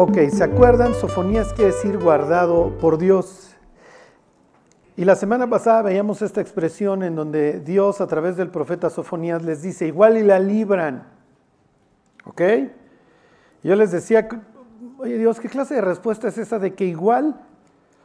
Ok, 0.00 0.16
¿se 0.32 0.44
acuerdan? 0.44 0.94
Sofonías 0.94 1.52
quiere 1.52 1.72
decir 1.72 1.98
guardado 1.98 2.78
por 2.78 2.98
Dios. 2.98 3.56
Y 4.96 5.04
la 5.04 5.16
semana 5.16 5.50
pasada 5.50 5.82
veíamos 5.82 6.22
esta 6.22 6.40
expresión 6.40 7.02
en 7.02 7.16
donde 7.16 7.58
Dios 7.58 8.00
a 8.00 8.06
través 8.06 8.36
del 8.36 8.48
profeta 8.48 8.90
Sofonías 8.90 9.42
les 9.42 9.60
dice, 9.60 9.88
igual 9.88 10.16
y 10.16 10.22
la 10.22 10.38
libran. 10.38 11.08
¿Ok? 12.26 12.42
Yo 13.64 13.74
les 13.74 13.90
decía, 13.90 14.28
oye 14.98 15.18
Dios, 15.18 15.40
¿qué 15.40 15.48
clase 15.48 15.74
de 15.74 15.80
respuesta 15.80 16.28
es 16.28 16.38
esa 16.38 16.60
de 16.60 16.74
que 16.74 16.84
igual? 16.84 17.34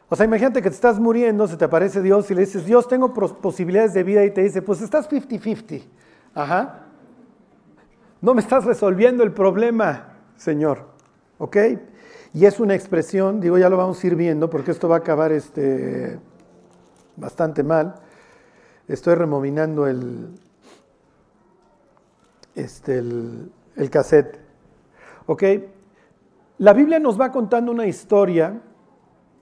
O 0.10 0.15
sea, 0.15 0.25
imagínate 0.25 0.64
que 0.64 0.69
te 0.69 0.75
estás 0.75 1.00
muriendo, 1.00 1.46
se 1.47 1.57
te 1.57 1.65
aparece 1.65 2.01
Dios 2.01 2.32
y 2.32 2.33
le 2.33 2.41
dices, 2.41 2.65
Dios, 2.65 2.87
tengo 2.87 3.14
posibilidades 3.14 3.93
de 3.93 4.01
vida 4.01 4.25
y 4.25 4.32
te 4.32 4.41
dice, 4.41 4.64
pues 4.64 4.82
estás 4.82 5.07
50-50. 5.07 5.83
Ajá. 6.33 6.87
No 8.19 8.33
me 8.33 8.41
estás 8.41 8.65
resolviendo 8.65 9.21
el 9.21 9.32
problema, 9.32 10.15
Señor. 10.37 10.93
¿Ok? 11.37 11.57
Y 12.33 12.46
es 12.46 12.60
una 12.60 12.73
expresión, 12.73 13.39
digo, 13.39 13.57
ya 13.57 13.69
lo 13.69 13.78
vamos 13.78 14.04
a 14.04 14.07
ir 14.07 14.15
viendo 14.15 14.50
porque 14.50 14.71
esto 14.71 14.89
va 14.89 14.96
a 14.96 15.00
acabar 15.00 15.32
este, 15.32 16.19
bastante 17.15 17.64
mal. 17.64 17.96
Estoy 18.87 19.15
removinando 19.15 19.87
el, 19.87 20.29
este, 22.56 22.97
el, 22.97 23.89
cassette. 23.92 24.39
¿Ok? 25.28 25.43
La 26.57 26.73
Biblia 26.73 27.00
nos 27.00 27.19
va 27.19 27.32
contando 27.32 27.71
una 27.71 27.86
historia 27.86 28.59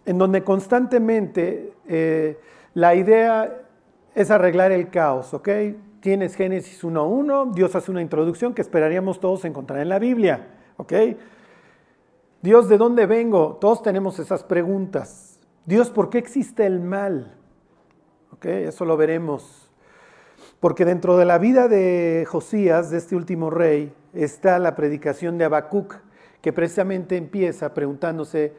en 0.06 0.18
donde 0.18 0.44
constantemente 0.44 1.74
eh, 1.88 2.38
la 2.74 2.96
idea 2.96 3.62
es 4.16 4.32
arreglar 4.32 4.72
el 4.72 4.90
caos, 4.90 5.34
¿ok? 5.34 5.50
Tienes 6.02 6.36
Génesis 6.36 6.84
1.1, 6.84 7.54
Dios 7.54 7.76
hace 7.76 7.92
una 7.92 8.02
introducción 8.02 8.54
que 8.54 8.62
esperaríamos 8.62 9.20
todos 9.20 9.46
encontrar 9.46 9.80
en 9.80 9.90
la 9.90 10.00
Biblia, 10.00 10.48
¿ok? 10.78 10.94
Dios, 12.42 12.68
¿de 12.68 12.80
dónde 12.80 13.06
vengo? 13.06 13.58
Todos 13.62 13.84
tenemos 13.84 14.18
esas 14.18 14.44
preguntas. 14.44 15.40
Dios, 15.66 15.92
¿por 15.92 16.10
qué 16.10 16.18
existe 16.18 16.66
el 16.66 16.80
mal? 16.80 17.36
¿Ok? 18.32 18.46
Eso 18.46 18.84
lo 18.84 18.98
veremos. 18.98 19.70
Porque 20.60 20.84
dentro 20.84 21.18
de 21.18 21.26
la 21.26 21.38
vida 21.38 21.68
de 21.68 22.26
Josías, 22.28 22.90
de 22.90 22.98
este 22.98 23.16
último 23.16 23.52
rey, 23.52 23.94
está 24.14 24.58
la 24.58 24.76
predicación 24.76 25.38
de 25.38 25.46
Habacuc, 25.46 25.98
que 26.42 26.52
precisamente 26.52 27.16
empieza 27.16 27.76
preguntándose, 27.76 28.54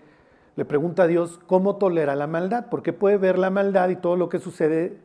le 0.55 0.64
pregunta 0.64 1.03
a 1.03 1.06
Dios 1.08 1.41
cómo 1.48 1.75
tolera 1.75 2.14
la 2.14 2.28
maldad, 2.28 2.66
porque 2.70 2.92
puede 2.92 3.16
ver 3.16 3.36
la 3.36 3.50
maldad 3.50 3.88
y 3.88 3.97
todo 3.97 4.14
lo 4.14 4.28
que 4.28 4.38
sucede 4.38 4.97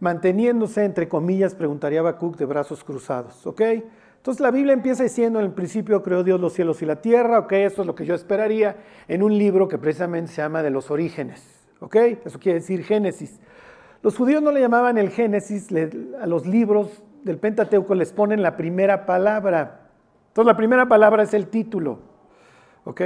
manteniéndose, 0.00 0.84
entre 0.84 1.08
comillas, 1.08 1.54
preguntaría 1.54 2.00
Habacuc, 2.00 2.36
de 2.36 2.44
brazos 2.44 2.84
cruzados. 2.84 3.46
¿Ok? 3.46 3.62
Entonces 4.26 4.40
la 4.40 4.50
Biblia 4.50 4.72
empieza 4.72 5.04
diciendo, 5.04 5.38
en 5.38 5.44
el 5.44 5.52
principio 5.52 6.02
creó 6.02 6.24
Dios 6.24 6.40
los 6.40 6.52
cielos 6.52 6.82
y 6.82 6.84
la 6.84 7.00
tierra, 7.00 7.38
ok, 7.38 7.52
eso 7.52 7.82
es 7.82 7.86
lo 7.86 7.94
que 7.94 8.04
yo 8.04 8.12
esperaría 8.16 8.76
en 9.06 9.22
un 9.22 9.38
libro 9.38 9.68
que 9.68 9.78
precisamente 9.78 10.32
se 10.32 10.42
llama 10.42 10.64
de 10.64 10.70
los 10.70 10.90
orígenes, 10.90 11.64
ok, 11.78 11.94
eso 12.24 12.40
quiere 12.40 12.58
decir 12.58 12.82
Génesis. 12.82 13.38
Los 14.02 14.16
judíos 14.16 14.42
no 14.42 14.50
le 14.50 14.60
llamaban 14.60 14.98
el 14.98 15.10
Génesis, 15.10 15.68
a 16.20 16.26
los 16.26 16.44
libros 16.44 17.04
del 17.22 17.38
Pentateuco 17.38 17.94
les 17.94 18.12
ponen 18.12 18.42
la 18.42 18.56
primera 18.56 19.06
palabra. 19.06 19.90
Entonces 20.26 20.46
la 20.48 20.56
primera 20.56 20.88
palabra 20.88 21.22
es 21.22 21.32
el 21.32 21.46
título, 21.46 22.00
ok. 22.82 23.02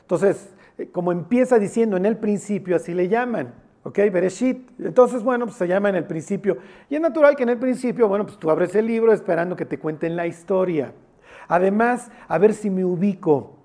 Entonces, 0.00 0.52
eh, 0.78 0.90
como 0.90 1.12
empieza 1.12 1.60
diciendo 1.60 1.96
en 1.96 2.06
el 2.06 2.16
principio, 2.16 2.74
así 2.74 2.92
le 2.92 3.06
llaman. 3.06 3.54
¿Ok? 3.86 4.00
Bereshit. 4.12 4.68
Entonces, 4.80 5.22
bueno, 5.22 5.46
pues 5.46 5.56
se 5.58 5.68
llama 5.68 5.90
en 5.90 5.94
el 5.94 6.04
principio. 6.06 6.58
Y 6.90 6.96
es 6.96 7.00
natural 7.00 7.36
que 7.36 7.44
en 7.44 7.50
el 7.50 7.58
principio, 7.58 8.08
bueno, 8.08 8.26
pues 8.26 8.36
tú 8.36 8.50
abres 8.50 8.74
el 8.74 8.84
libro 8.84 9.12
esperando 9.12 9.54
que 9.54 9.64
te 9.64 9.78
cuenten 9.78 10.16
la 10.16 10.26
historia. 10.26 10.92
Además, 11.46 12.10
a 12.26 12.36
ver 12.38 12.52
si 12.52 12.68
me 12.68 12.84
ubico. 12.84 13.58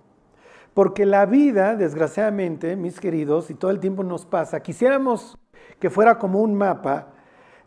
Porque 0.75 1.08
la 1.08 1.25
vida, 1.25 1.75
desgraciadamente, 1.75 2.76
mis 2.76 2.99
queridos, 2.99 3.49
y 3.49 3.55
todo 3.55 3.71
el 3.71 3.80
tiempo 3.80 4.04
nos 4.04 4.27
pasa, 4.27 4.60
quisiéramos 4.60 5.39
que 5.80 5.89
fuera 5.89 6.20
como 6.20 6.39
un 6.39 6.54
mapa 6.54 7.08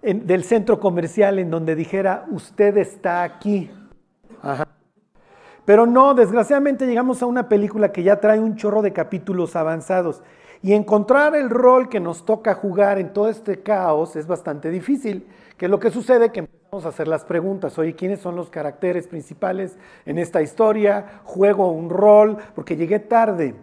del 0.01 0.45
centro 0.45 0.79
comercial 0.79 1.41
en 1.41 1.51
donde 1.51 1.75
dijera, 1.75 2.25
usted 2.31 2.77
está 2.77 3.25
aquí. 3.25 3.69
Pero 5.65 5.87
no, 5.87 6.15
desgraciadamente 6.15 6.87
llegamos 6.87 7.21
a 7.21 7.27
una 7.27 7.49
película 7.49 7.91
que 7.91 8.05
ya 8.05 8.21
trae 8.21 8.39
un 8.39 8.55
chorro 8.55 8.81
de 8.81 8.93
capítulos 8.93 9.57
avanzados. 9.57 10.23
Y 10.65 10.73
encontrar 10.73 11.37
el 11.37 11.51
rol 11.51 11.91
que 11.91 12.01
nos 12.01 12.25
toca 12.25 12.55
jugar 12.55 12.99
en 12.99 13.13
todo 13.13 13.29
este 13.29 13.63
caos 13.63 14.17
es 14.17 14.27
bastante 14.27 14.71
difícil, 14.71 15.29
que 15.59 15.69
lo 15.69 15.79
que 15.79 15.91
sucede 15.91 16.33
que 16.33 16.41
empezamos 16.41 16.87
a 16.87 16.89
hacer 16.89 17.07
las 17.07 17.27
preguntas, 17.27 17.79
oye, 17.79 17.95
¿quiénes 17.95 18.21
son 18.21 18.35
los 18.35 18.49
caracteres 18.49 19.07
principales 19.07 19.77
en 20.07 20.19
esta 20.19 20.41
historia? 20.41 21.21
¿Juego 21.25 21.71
un 21.71 21.91
rol? 21.91 22.39
Porque 22.55 22.77
llegué 22.77 22.99
tarde. 22.99 23.55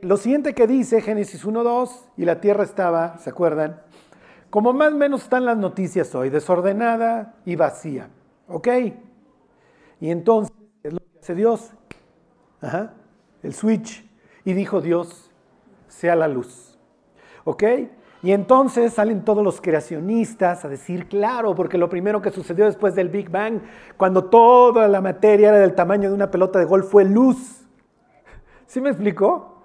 Lo 0.00 0.16
siguiente 0.16 0.54
que 0.54 0.66
dice 0.66 1.02
Génesis 1.02 1.44
1.2, 1.44 1.90
y 2.16 2.24
la 2.24 2.40
tierra 2.40 2.64
estaba, 2.64 3.18
¿se 3.18 3.28
acuerdan? 3.28 3.82
Como 4.48 4.72
más 4.72 4.94
o 4.94 4.96
menos 4.96 5.24
están 5.24 5.44
las 5.44 5.58
noticias 5.58 6.14
hoy, 6.14 6.30
desordenada 6.30 7.34
y 7.44 7.56
vacía. 7.56 8.08
¿Ok? 8.48 8.68
Y 10.00 10.10
entonces, 10.10 10.56
¿qué 10.80 10.88
es 10.88 10.94
lo 10.94 11.00
que 11.00 11.18
hace 11.20 11.34
Dios? 11.34 11.70
Ajá, 12.62 12.94
el 13.42 13.52
switch 13.52 14.13
y 14.44 14.52
dijo 14.52 14.80
Dios, 14.80 15.30
sea 15.88 16.16
la 16.16 16.28
luz. 16.28 16.78
¿Ok? 17.44 17.62
Y 18.22 18.32
entonces 18.32 18.94
salen 18.94 19.22
todos 19.22 19.44
los 19.44 19.60
creacionistas 19.60 20.64
a 20.64 20.68
decir, 20.68 21.08
claro, 21.08 21.54
porque 21.54 21.76
lo 21.76 21.90
primero 21.90 22.22
que 22.22 22.30
sucedió 22.30 22.64
después 22.64 22.94
del 22.94 23.10
Big 23.10 23.28
Bang, 23.28 23.60
cuando 23.98 24.24
toda 24.24 24.88
la 24.88 25.02
materia 25.02 25.50
era 25.50 25.58
del 25.58 25.74
tamaño 25.74 26.08
de 26.08 26.14
una 26.14 26.30
pelota 26.30 26.58
de 26.58 26.64
golf, 26.64 26.90
fue 26.90 27.04
luz. 27.04 27.66
¿Sí 28.66 28.80
me 28.80 28.88
explicó? 28.88 29.62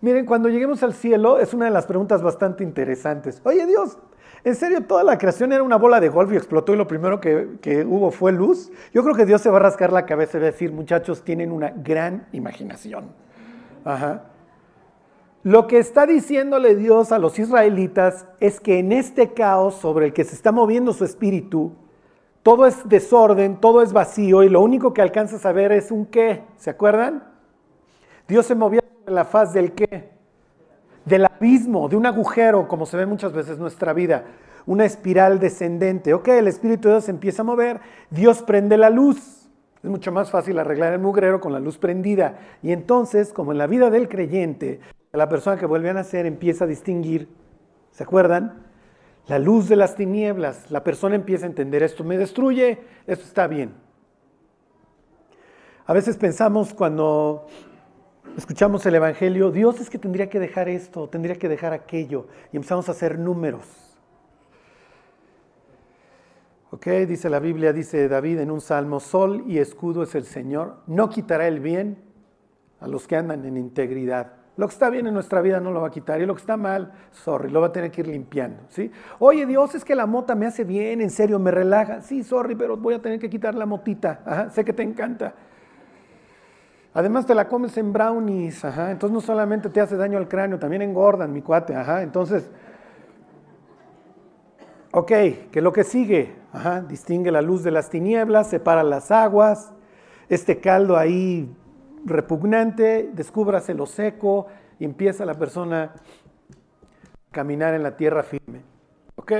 Miren, 0.00 0.24
cuando 0.24 0.48
lleguemos 0.48 0.82
al 0.82 0.94
cielo 0.94 1.38
es 1.38 1.52
una 1.52 1.66
de 1.66 1.72
las 1.72 1.84
preguntas 1.84 2.22
bastante 2.22 2.64
interesantes. 2.64 3.42
Oye 3.44 3.66
Dios, 3.66 3.98
¿en 4.44 4.54
serio 4.54 4.82
toda 4.86 5.04
la 5.04 5.18
creación 5.18 5.52
era 5.52 5.62
una 5.62 5.76
bola 5.76 6.00
de 6.00 6.08
golf 6.08 6.32
y 6.32 6.36
explotó 6.36 6.72
y 6.72 6.78
lo 6.78 6.86
primero 6.86 7.20
que, 7.20 7.58
que 7.60 7.84
hubo 7.84 8.10
fue 8.10 8.32
luz? 8.32 8.72
Yo 8.94 9.02
creo 9.02 9.14
que 9.14 9.26
Dios 9.26 9.42
se 9.42 9.50
va 9.50 9.58
a 9.58 9.60
rascar 9.60 9.92
la 9.92 10.06
cabeza 10.06 10.38
y 10.38 10.40
decir, 10.40 10.72
muchachos, 10.72 11.22
tienen 11.22 11.52
una 11.52 11.68
gran 11.68 12.28
imaginación. 12.32 13.12
Ajá. 13.84 14.24
Lo 15.42 15.66
que 15.66 15.78
está 15.78 16.04
diciéndole 16.04 16.76
Dios 16.76 17.12
a 17.12 17.18
los 17.18 17.38
israelitas 17.38 18.26
es 18.40 18.60
que 18.60 18.78
en 18.78 18.92
este 18.92 19.32
caos 19.32 19.74
sobre 19.74 20.06
el 20.06 20.12
que 20.12 20.24
se 20.24 20.34
está 20.34 20.52
moviendo 20.52 20.92
su 20.92 21.04
espíritu, 21.04 21.72
todo 22.42 22.66
es 22.66 22.86
desorden, 22.86 23.56
todo 23.58 23.82
es 23.82 23.92
vacío 23.92 24.42
y 24.42 24.50
lo 24.50 24.60
único 24.60 24.92
que 24.92 25.00
alcanzas 25.00 25.46
a 25.46 25.52
ver 25.52 25.72
es 25.72 25.90
un 25.90 26.04
qué. 26.06 26.42
¿Se 26.58 26.68
acuerdan? 26.68 27.24
Dios 28.28 28.46
se 28.46 28.54
movía 28.54 28.82
en 29.06 29.14
la 29.14 29.24
faz 29.24 29.54
del 29.54 29.72
qué. 29.72 30.10
Del 31.06 31.24
abismo, 31.24 31.88
de 31.88 31.96
un 31.96 32.04
agujero, 32.04 32.68
como 32.68 32.84
se 32.84 32.98
ve 32.98 33.06
muchas 33.06 33.32
veces 33.32 33.54
en 33.54 33.60
nuestra 33.60 33.94
vida. 33.94 34.24
Una 34.66 34.84
espiral 34.84 35.38
descendente. 35.38 36.12
Ok, 36.12 36.28
el 36.28 36.48
Espíritu 36.48 36.88
de 36.88 36.94
Dios 36.94 37.04
se 37.04 37.12
empieza 37.12 37.40
a 37.40 37.46
mover, 37.46 37.80
Dios 38.10 38.42
prende 38.42 38.76
la 38.76 38.90
luz. 38.90 39.39
Es 39.82 39.88
mucho 39.88 40.12
más 40.12 40.30
fácil 40.30 40.58
arreglar 40.58 40.92
el 40.92 40.98
mugrero 40.98 41.40
con 41.40 41.52
la 41.52 41.60
luz 41.60 41.78
prendida. 41.78 42.38
Y 42.62 42.72
entonces, 42.72 43.32
como 43.32 43.52
en 43.52 43.58
la 43.58 43.66
vida 43.66 43.90
del 43.90 44.08
creyente, 44.08 44.80
la 45.12 45.28
persona 45.28 45.56
que 45.56 45.66
vuelve 45.66 45.90
a 45.90 45.94
nacer 45.94 46.26
empieza 46.26 46.64
a 46.64 46.68
distinguir, 46.68 47.28
¿se 47.90 48.02
acuerdan? 48.02 48.66
La 49.26 49.38
luz 49.38 49.68
de 49.68 49.76
las 49.76 49.94
tinieblas. 49.94 50.70
La 50.70 50.84
persona 50.84 51.14
empieza 51.14 51.46
a 51.46 51.48
entender, 51.48 51.82
esto 51.82 52.04
me 52.04 52.18
destruye, 52.18 52.78
esto 53.06 53.24
está 53.24 53.46
bien. 53.46 53.72
A 55.86 55.92
veces 55.92 56.16
pensamos 56.16 56.74
cuando 56.74 57.46
escuchamos 58.36 58.84
el 58.86 58.94
Evangelio, 58.94 59.50
Dios 59.50 59.80
es 59.80 59.90
que 59.90 59.98
tendría 59.98 60.28
que 60.28 60.38
dejar 60.38 60.68
esto, 60.68 61.08
tendría 61.08 61.36
que 61.36 61.48
dejar 61.48 61.72
aquello, 61.72 62.28
y 62.52 62.56
empezamos 62.56 62.88
a 62.88 62.92
hacer 62.92 63.18
números. 63.18 63.89
¿Ok? 66.70 66.86
Dice 67.08 67.28
la 67.28 67.40
Biblia, 67.40 67.72
dice 67.72 68.08
David 68.08 68.38
en 68.38 68.50
un 68.50 68.60
salmo, 68.60 69.00
sol 69.00 69.44
y 69.46 69.58
escudo 69.58 70.04
es 70.04 70.14
el 70.14 70.24
Señor, 70.24 70.76
no 70.86 71.08
quitará 71.08 71.48
el 71.48 71.58
bien 71.58 71.98
a 72.78 72.86
los 72.86 73.08
que 73.08 73.16
andan 73.16 73.44
en 73.44 73.56
integridad. 73.56 74.34
Lo 74.56 74.68
que 74.68 74.74
está 74.74 74.90
bien 74.90 75.06
en 75.06 75.14
nuestra 75.14 75.40
vida 75.40 75.58
no 75.58 75.72
lo 75.72 75.80
va 75.80 75.88
a 75.88 75.90
quitar 75.90 76.20
y 76.20 76.26
lo 76.26 76.34
que 76.34 76.40
está 76.40 76.56
mal, 76.56 76.92
sorry, 77.10 77.50
lo 77.50 77.60
va 77.60 77.68
a 77.68 77.72
tener 77.72 77.90
que 77.90 78.02
ir 78.02 78.08
limpiando, 78.08 78.62
¿sí? 78.68 78.90
Oye, 79.18 79.46
Dios, 79.46 79.74
es 79.74 79.84
que 79.84 79.94
la 79.94 80.06
mota 80.06 80.34
me 80.34 80.46
hace 80.46 80.64
bien, 80.64 81.00
en 81.00 81.10
serio, 81.10 81.38
me 81.38 81.50
relaja. 81.50 82.02
Sí, 82.02 82.22
sorry, 82.22 82.54
pero 82.54 82.76
voy 82.76 82.94
a 82.94 83.00
tener 83.00 83.18
que 83.18 83.30
quitar 83.30 83.54
la 83.54 83.66
motita. 83.66 84.50
sé 84.52 84.64
que 84.64 84.72
te 84.72 84.82
encanta. 84.82 85.34
Además 86.92 87.24
te 87.24 87.34
la 87.34 87.48
comes 87.48 87.76
en 87.78 87.92
brownies, 87.92 88.64
ajá. 88.64 88.90
Entonces 88.90 89.14
no 89.14 89.20
solamente 89.20 89.70
te 89.70 89.80
hace 89.80 89.96
daño 89.96 90.18
al 90.18 90.28
cráneo, 90.28 90.58
también 90.58 90.82
engordan, 90.82 91.32
mi 91.32 91.42
cuate, 91.42 91.74
ajá. 91.74 92.02
Entonces, 92.02 92.50
ok, 94.92 95.12
que 95.50 95.60
lo 95.60 95.72
que 95.72 95.84
sigue, 95.84 96.34
distingue 96.88 97.30
la 97.30 97.42
luz 97.42 97.62
de 97.62 97.70
las 97.70 97.90
tinieblas, 97.90 98.50
separa 98.50 98.82
las 98.82 99.10
aguas, 99.10 99.72
este 100.28 100.60
caldo 100.60 100.96
ahí 100.96 101.54
repugnante, 102.04 103.10
descúbrase 103.12 103.74
lo 103.74 103.86
seco 103.86 104.46
empieza 104.80 105.24
la 105.24 105.34
persona 105.34 105.82
a 105.82 105.92
caminar 107.30 107.74
en 107.74 107.82
la 107.82 107.96
tierra 107.96 108.22
firme. 108.22 108.62
¿Ok? 109.16 109.32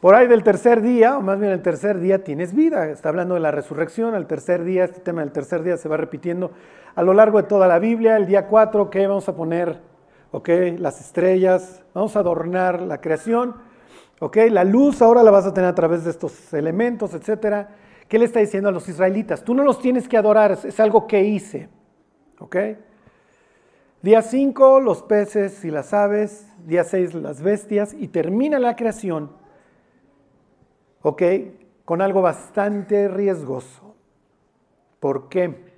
Por 0.00 0.14
ahí 0.14 0.26
del 0.28 0.42
tercer 0.42 0.80
día, 0.80 1.18
o 1.18 1.20
más 1.20 1.38
bien 1.38 1.52
el 1.52 1.60
tercer 1.60 2.00
día, 2.00 2.24
tienes 2.24 2.54
vida. 2.54 2.88
Está 2.88 3.10
hablando 3.10 3.34
de 3.34 3.40
la 3.40 3.50
resurrección, 3.50 4.14
al 4.14 4.26
tercer 4.26 4.64
día, 4.64 4.84
este 4.84 5.00
tema 5.00 5.20
del 5.20 5.32
tercer 5.32 5.62
día 5.62 5.76
se 5.76 5.88
va 5.88 5.98
repitiendo 5.98 6.52
a 6.94 7.02
lo 7.02 7.12
largo 7.12 7.42
de 7.42 7.48
toda 7.48 7.68
la 7.68 7.78
Biblia. 7.78 8.16
El 8.16 8.26
día 8.26 8.46
4, 8.46 8.88
¿qué 8.88 9.06
vamos 9.06 9.28
a 9.28 9.36
poner? 9.36 9.89
¿Ok? 10.32 10.48
Las 10.78 11.00
estrellas, 11.00 11.82
vamos 11.94 12.16
a 12.16 12.20
adornar 12.20 12.80
la 12.82 13.00
creación. 13.00 13.56
¿Ok? 14.20 14.36
La 14.50 14.64
luz 14.64 15.02
ahora 15.02 15.22
la 15.22 15.30
vas 15.30 15.46
a 15.46 15.54
tener 15.54 15.70
a 15.70 15.74
través 15.74 16.04
de 16.04 16.10
estos 16.10 16.52
elementos, 16.52 17.14
etcétera. 17.14 17.68
¿Qué 18.08 18.18
le 18.18 18.24
está 18.24 18.40
diciendo 18.40 18.68
a 18.68 18.72
los 18.72 18.88
israelitas? 18.88 19.44
Tú 19.44 19.54
no 19.54 19.62
los 19.62 19.80
tienes 19.80 20.08
que 20.08 20.16
adorar, 20.16 20.58
es 20.64 20.80
algo 20.80 21.06
que 21.06 21.22
hice. 21.22 21.68
¿Ok? 22.38 22.56
Día 24.02 24.22
5, 24.22 24.80
los 24.80 25.02
peces 25.02 25.64
y 25.64 25.70
las 25.70 25.92
aves. 25.92 26.46
Día 26.66 26.84
6, 26.84 27.14
las 27.14 27.42
bestias. 27.42 27.94
Y 27.94 28.08
termina 28.08 28.58
la 28.58 28.76
creación 28.76 29.40
¿ok? 31.02 31.22
Con 31.84 32.02
algo 32.02 32.22
bastante 32.22 33.08
riesgoso. 33.08 33.94
¿Por 34.98 35.28
qué? 35.28 35.70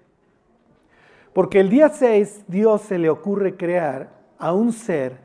Porque 1.33 1.61
el 1.61 1.71
día 1.71 1.89
6 1.89 2.45
Dios 2.49 2.83
se 2.83 2.99
le 2.99 3.09
ocurre 3.09 3.57
crear 3.57 4.22
a 4.43 4.53
un 4.53 4.73
ser, 4.73 5.19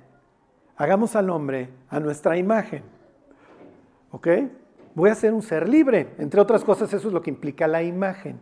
hagamos 0.76 1.16
al 1.16 1.32
hombre 1.32 1.72
a 1.90 2.00
nuestra 2.00 2.38
imagen. 2.38 2.84
¿Ok? 4.12 4.28
Voy 4.94 5.10
a 5.10 5.16
ser 5.16 5.34
un 5.34 5.42
ser 5.42 5.68
libre. 5.68 6.14
Entre 6.20 6.40
otras 6.40 6.64
cosas, 6.64 6.94
eso 6.94 7.08
es 7.08 7.14
lo 7.16 7.24
que 7.24 7.32
implica 7.32 7.68
la 7.68 7.82
imagen. 7.82 8.40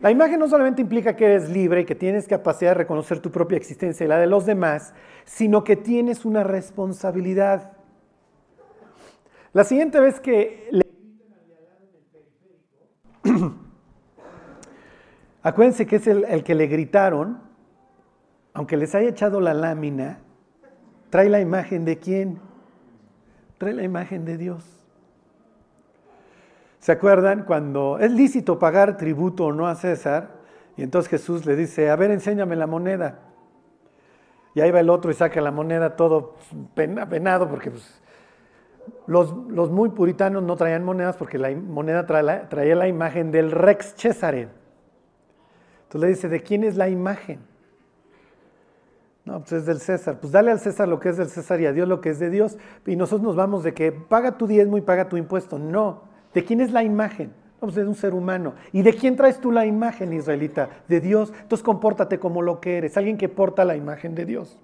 La 0.00 0.10
imagen 0.10 0.40
no 0.40 0.48
solamente 0.48 0.82
implica 0.82 1.14
que 1.14 1.26
eres 1.26 1.48
libre 1.48 1.82
y 1.82 1.84
que 1.84 1.94
tienes 1.94 2.26
capacidad 2.26 2.72
de 2.72 2.74
reconocer 2.74 3.20
tu 3.20 3.30
propia 3.30 3.56
existencia 3.56 4.04
y 4.04 4.08
la 4.08 4.18
de 4.18 4.26
los 4.26 4.46
demás, 4.46 4.94
sino 5.24 5.62
que 5.62 5.76
tienes 5.76 6.24
una 6.24 6.42
responsabilidad. 6.42 7.70
La 9.52 9.62
siguiente 9.62 10.00
vez 10.00 10.18
que 10.18 10.70
le 10.72 10.82
acuérdense 15.44 15.86
que 15.86 15.96
es 15.96 16.06
el, 16.08 16.24
el 16.24 16.42
que 16.42 16.56
le 16.56 16.66
gritaron, 16.66 17.47
aunque 18.58 18.76
les 18.76 18.92
haya 18.96 19.08
echado 19.08 19.40
la 19.40 19.54
lámina, 19.54 20.18
trae 21.10 21.28
la 21.28 21.40
imagen 21.40 21.84
de 21.84 21.96
quién? 21.96 22.40
Trae 23.56 23.72
la 23.72 23.84
imagen 23.84 24.24
de 24.24 24.36
Dios. 24.36 24.64
¿Se 26.80 26.90
acuerdan 26.90 27.44
cuando 27.44 28.00
es 28.00 28.10
lícito 28.10 28.58
pagar 28.58 28.96
tributo 28.96 29.44
o 29.44 29.52
no 29.52 29.68
a 29.68 29.76
César? 29.76 30.30
Y 30.76 30.82
entonces 30.82 31.08
Jesús 31.08 31.46
le 31.46 31.54
dice, 31.54 31.88
a 31.88 31.94
ver, 31.94 32.10
enséñame 32.10 32.56
la 32.56 32.66
moneda. 32.66 33.20
Y 34.54 34.60
ahí 34.60 34.72
va 34.72 34.80
el 34.80 34.90
otro 34.90 35.12
y 35.12 35.14
saca 35.14 35.40
la 35.40 35.52
moneda 35.52 35.94
todo 35.94 36.34
penado 36.74 37.48
porque 37.48 37.70
pues, 37.70 38.02
los, 39.06 39.70
muy 39.70 39.90
puritanos 39.90 40.42
no 40.42 40.56
traían 40.56 40.82
monedas 40.82 41.16
porque 41.16 41.38
la 41.38 41.50
moneda 41.52 42.06
traía 42.48 42.74
la, 42.74 42.88
imagen 42.88 43.30
del 43.30 43.52
Rex 43.52 43.94
Cesare. 43.94 44.48
Entonces 45.84 46.00
le 46.00 46.08
dice, 46.08 46.28
¿de 46.28 46.42
quién 46.42 46.64
es 46.64 46.74
la 46.74 46.88
imagen? 46.88 47.38
No, 49.28 49.40
pues 49.40 49.52
es 49.52 49.66
del 49.66 49.78
César. 49.78 50.16
Pues 50.18 50.32
dale 50.32 50.50
al 50.50 50.58
César 50.58 50.88
lo 50.88 50.98
que 50.98 51.10
es 51.10 51.18
del 51.18 51.28
César 51.28 51.60
y 51.60 51.66
a 51.66 51.72
Dios 51.74 51.86
lo 51.86 52.00
que 52.00 52.08
es 52.08 52.18
de 52.18 52.30
Dios. 52.30 52.56
Y 52.86 52.96
nosotros 52.96 53.20
nos 53.20 53.36
vamos 53.36 53.62
de 53.62 53.74
que 53.74 53.92
paga 53.92 54.38
tu 54.38 54.46
diezmo 54.46 54.78
y 54.78 54.80
paga 54.80 55.10
tu 55.10 55.18
impuesto. 55.18 55.58
No. 55.58 56.04
¿De 56.32 56.46
quién 56.46 56.62
es 56.62 56.72
la 56.72 56.82
imagen? 56.82 57.34
No, 57.60 57.68
pues 57.68 57.76
es 57.76 57.86
un 57.86 57.94
ser 57.94 58.14
humano. 58.14 58.54
¿Y 58.72 58.80
de 58.80 58.94
quién 58.94 59.16
traes 59.16 59.38
tú 59.38 59.52
la 59.52 59.66
imagen, 59.66 60.14
israelita? 60.14 60.70
De 60.88 61.00
Dios. 61.00 61.30
Entonces 61.42 61.62
compórtate 61.62 62.18
como 62.18 62.40
lo 62.40 62.58
que 62.58 62.78
eres, 62.78 62.96
alguien 62.96 63.18
que 63.18 63.28
porta 63.28 63.66
la 63.66 63.76
imagen 63.76 64.14
de 64.14 64.24
Dios. 64.24 64.58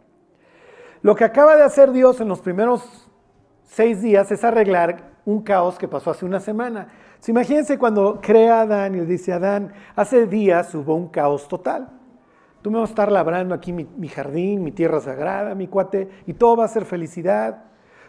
Lo 1.02 1.14
que 1.14 1.24
acaba 1.24 1.56
de 1.56 1.62
hacer 1.62 1.92
Dios 1.92 2.22
en 2.22 2.28
los 2.28 2.40
primeros 2.40 3.10
seis 3.64 4.00
días 4.00 4.32
es 4.32 4.44
arreglar 4.44 5.10
un 5.26 5.42
caos 5.42 5.76
que 5.76 5.88
pasó 5.88 6.10
hace 6.10 6.24
una 6.24 6.40
semana. 6.40 6.88
imagínense 7.26 7.76
cuando 7.76 8.18
crea 8.22 8.62
Adán 8.62 8.94
y 8.94 9.00
dice 9.00 9.34
a 9.34 9.36
Adán, 9.36 9.74
hace 9.94 10.26
días 10.26 10.74
hubo 10.74 10.94
un 10.94 11.08
caos 11.08 11.48
total. 11.48 11.90
Tú 12.64 12.70
me 12.70 12.78
vas 12.78 12.88
a 12.88 12.92
estar 12.92 13.12
labrando 13.12 13.54
aquí 13.54 13.74
mi, 13.74 14.08
jardín, 14.08 14.64
mi 14.64 14.72
tierra 14.72 14.98
sagrada, 14.98 15.54
mi 15.54 15.68
cuate, 15.68 16.08
y 16.26 16.32
todo 16.32 16.56
va 16.56 16.64
a 16.64 16.68
ser 16.68 16.86
felicidad. 16.86 17.64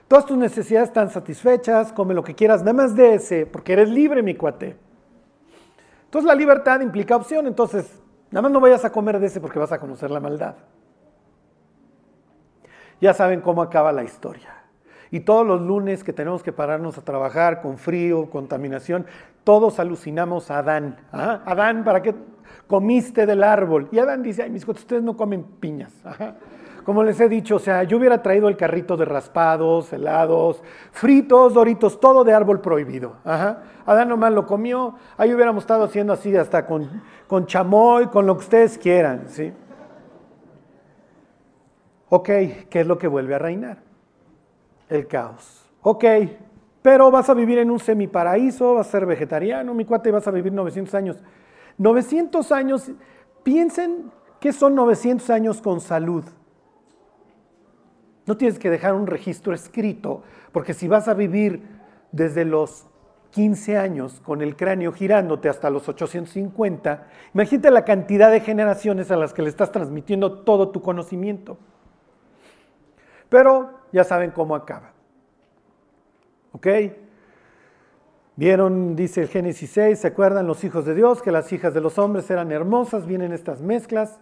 Todas 0.07 0.25
tus 0.25 0.37
necesidades 0.37 0.87
están 0.87 1.09
satisfechas, 1.09 1.91
come 1.91 2.13
lo 2.13 2.23
que 2.23 2.35
quieras, 2.35 2.61
nada 2.61 2.71
más 2.71 2.95
de 2.95 3.15
ese, 3.15 3.45
porque 3.45 3.73
eres 3.73 3.89
libre, 3.89 4.23
mi 4.23 4.33
cuate. 4.33 4.77
Entonces 6.05 6.25
la 6.25 6.35
libertad 6.35 6.79
implica 6.79 7.17
opción, 7.17 7.47
entonces 7.47 8.01
nada 8.31 8.43
más 8.43 8.51
no 8.53 8.61
vayas 8.61 8.85
a 8.85 8.93
comer 8.93 9.19
de 9.19 9.27
ese 9.27 9.41
porque 9.41 9.59
vas 9.59 9.73
a 9.73 9.77
conocer 9.77 10.09
la 10.09 10.21
maldad. 10.21 10.55
Ya 13.01 13.13
saben 13.13 13.41
cómo 13.41 13.61
acaba 13.61 13.91
la 13.91 14.05
historia. 14.05 14.55
Y 15.11 15.19
todos 15.19 15.45
los 15.45 15.59
lunes 15.59 16.01
que 16.01 16.13
tenemos 16.13 16.43
que 16.43 16.53
pararnos 16.53 16.97
a 16.97 17.03
trabajar 17.03 17.61
con 17.61 17.77
frío, 17.77 18.29
contaminación, 18.29 19.05
todos 19.43 19.79
alucinamos 19.79 20.49
a 20.49 20.59
Adán. 20.59 20.95
¿Ah? 21.11 21.41
Adán, 21.45 21.83
¿para 21.83 22.01
qué 22.01 22.15
comiste 22.67 23.25
del 23.25 23.43
árbol? 23.43 23.87
Y 23.91 23.99
Adán 23.99 24.23
dice, 24.23 24.43
ay, 24.43 24.49
mis 24.49 24.63
hijos, 24.63 24.79
ustedes 24.79 25.03
no 25.03 25.15
comen 25.15 25.43
piñas. 25.43 25.93
Como 26.85 27.03
les 27.03 27.19
he 27.19 27.27
dicho, 27.27 27.55
o 27.55 27.59
sea, 27.59 27.83
yo 27.83 27.97
hubiera 27.97 28.21
traído 28.21 28.47
el 28.47 28.55
carrito 28.55 28.95
de 28.95 29.05
raspados, 29.05 29.91
helados, 29.91 30.61
fritos, 30.91 31.55
doritos, 31.55 31.99
todo 31.99 32.23
de 32.23 32.33
árbol 32.33 32.61
prohibido. 32.61 33.15
Adán 33.23 34.09
nomás 34.09 34.31
lo 34.33 34.45
comió, 34.45 34.95
ahí 35.17 35.33
hubiéramos 35.33 35.63
estado 35.63 35.85
haciendo 35.85 36.13
así 36.13 36.35
hasta 36.35 36.67
con, 36.67 37.01
con 37.27 37.47
chamoy, 37.47 38.07
con 38.07 38.27
lo 38.27 38.35
que 38.37 38.43
ustedes 38.43 38.77
quieran, 38.77 39.23
¿sí? 39.29 39.51
Ok, 42.09 42.27
¿qué 42.69 42.81
es 42.81 42.85
lo 42.85 42.99
que 42.99 43.07
vuelve 43.07 43.33
a 43.33 43.39
reinar? 43.39 43.85
el 44.89 45.07
caos. 45.07 45.65
Ok, 45.81 46.03
pero 46.81 47.11
vas 47.11 47.29
a 47.29 47.33
vivir 47.33 47.59
en 47.59 47.71
un 47.71 47.79
semiparaíso, 47.79 48.75
vas 48.75 48.87
a 48.87 48.91
ser 48.91 49.05
vegetariano, 49.05 49.73
mi 49.73 49.85
cuate, 49.85 50.11
vas 50.11 50.27
a 50.27 50.31
vivir 50.31 50.53
900 50.53 50.93
años. 50.95 51.17
900 51.77 52.51
años, 52.51 52.91
piensen 53.43 54.11
que 54.39 54.53
son 54.53 54.75
900 54.75 55.29
años 55.29 55.61
con 55.61 55.81
salud. 55.81 56.23
No 58.25 58.37
tienes 58.37 58.57
que 58.57 58.69
dejar 58.69 58.95
un 58.95 59.07
registro 59.07 59.53
escrito, 59.53 60.23
porque 60.51 60.73
si 60.73 60.87
vas 60.87 61.07
a 61.07 61.13
vivir 61.13 61.61
desde 62.11 62.45
los 62.45 62.87
15 63.31 63.77
años 63.77 64.21
con 64.21 64.41
el 64.41 64.55
cráneo 64.55 64.93
girándote 64.93 65.49
hasta 65.49 65.69
los 65.69 65.87
850, 65.89 67.07
imagínate 67.33 67.69
la 67.69 67.85
cantidad 67.85 68.31
de 68.31 68.39
generaciones 68.39 69.11
a 69.11 69.17
las 69.17 69.33
que 69.33 69.41
le 69.41 69.49
estás 69.49 69.71
transmitiendo 69.71 70.39
todo 70.39 70.69
tu 70.69 70.81
conocimiento. 70.81 71.57
Pero 73.29 73.79
ya 73.91 74.03
saben 74.03 74.31
cómo 74.31 74.55
acaba. 74.55 74.93
¿Ok? 76.53 76.67
Vieron, 78.35 78.95
dice 78.95 79.21
el 79.21 79.27
Génesis 79.29 79.69
6, 79.71 79.99
¿se 79.99 80.07
acuerdan 80.07 80.47
los 80.47 80.63
hijos 80.63 80.85
de 80.85 80.93
Dios? 80.93 81.21
Que 81.21 81.31
las 81.31 81.51
hijas 81.53 81.73
de 81.73 81.81
los 81.81 81.97
hombres 81.97 82.29
eran 82.29 82.51
hermosas, 82.51 83.05
vienen 83.05 83.31
estas 83.31 83.61
mezclas 83.61 84.19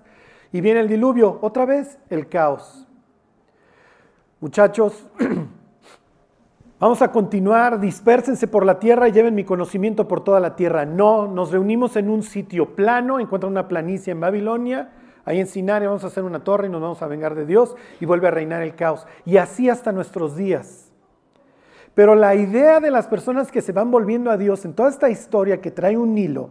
y 0.51 0.61
viene 0.61 0.81
el 0.81 0.87
diluvio, 0.87 1.39
otra 1.41 1.65
vez 1.65 1.97
el 2.09 2.29
caos. 2.29 2.87
Muchachos, 4.39 5.07
vamos 6.79 7.01
a 7.01 7.11
continuar, 7.11 7.79
dispersense 7.79 8.47
por 8.47 8.65
la 8.65 8.79
tierra 8.79 9.07
y 9.07 9.11
lleven 9.11 9.33
mi 9.33 9.43
conocimiento 9.43 10.07
por 10.07 10.23
toda 10.23 10.39
la 10.39 10.55
tierra. 10.55 10.85
No, 10.85 11.27
nos 11.27 11.51
reunimos 11.51 11.95
en 11.95 12.09
un 12.09 12.21
sitio 12.21 12.75
plano, 12.75 13.19
encuentran 13.19 13.51
una 13.51 13.67
planicie 13.67 14.11
en 14.11 14.19
Babilonia 14.19 14.91
Ahí 15.25 15.39
en 15.39 15.47
Sinaria 15.47 15.87
vamos 15.87 16.03
a 16.03 16.07
hacer 16.07 16.23
una 16.23 16.43
torre 16.43 16.67
y 16.67 16.69
nos 16.69 16.81
vamos 16.81 17.01
a 17.01 17.07
vengar 17.07 17.35
de 17.35 17.45
Dios 17.45 17.75
y 17.99 18.05
vuelve 18.05 18.27
a 18.27 18.31
reinar 18.31 18.61
el 18.61 18.75
caos. 18.75 19.07
Y 19.25 19.37
así 19.37 19.69
hasta 19.69 19.91
nuestros 19.91 20.35
días. 20.35 20.91
Pero 21.95 22.15
la 22.15 22.35
idea 22.35 22.79
de 22.79 22.91
las 22.91 23.07
personas 23.07 23.51
que 23.51 23.61
se 23.61 23.71
van 23.71 23.91
volviendo 23.91 24.31
a 24.31 24.37
Dios 24.37 24.65
en 24.65 24.73
toda 24.73 24.89
esta 24.89 25.09
historia 25.09 25.61
que 25.61 25.71
trae 25.71 25.95
un 25.95 26.17
hilo 26.17 26.49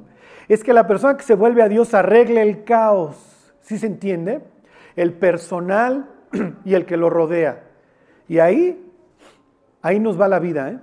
es 0.48 0.62
que 0.62 0.72
la 0.72 0.86
persona 0.86 1.16
que 1.16 1.24
se 1.24 1.34
vuelve 1.34 1.62
a 1.62 1.68
Dios 1.68 1.94
arregle 1.94 2.42
el 2.42 2.64
caos. 2.64 3.16
¿Sí 3.60 3.78
se 3.78 3.86
entiende? 3.86 4.40
El 4.96 5.14
personal 5.14 6.10
y 6.64 6.74
el 6.74 6.86
que 6.86 6.96
lo 6.96 7.10
rodea. 7.10 7.64
Y 8.28 8.38
ahí, 8.38 8.90
ahí 9.82 9.98
nos 9.98 10.20
va 10.20 10.28
la 10.28 10.38
vida. 10.38 10.70
¿eh? 10.70 10.78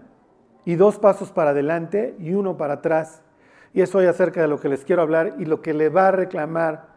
Y 0.65 0.75
dos 0.75 0.99
pasos 0.99 1.31
para 1.31 1.51
adelante 1.51 2.15
y 2.19 2.33
uno 2.33 2.57
para 2.57 2.75
atrás. 2.75 3.21
Y 3.73 3.81
eso 3.81 3.99
hoy 3.99 4.05
acerca 4.05 4.41
de 4.41 4.47
lo 4.47 4.59
que 4.59 4.69
les 4.69 4.83
quiero 4.83 5.01
hablar 5.01 5.35
y 5.37 5.45
lo 5.45 5.61
que 5.61 5.73
le 5.73 5.89
va 5.89 6.07
a 6.07 6.11
reclamar 6.11 6.87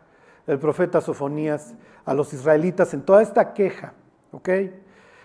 el 0.47 0.59
profeta 0.59 1.01
Sofonías 1.01 1.75
a 2.05 2.15
los 2.15 2.33
israelitas 2.33 2.95
en 2.95 3.03
toda 3.03 3.23
esta 3.23 3.53
queja. 3.55 3.93
¿ok? 4.33 4.49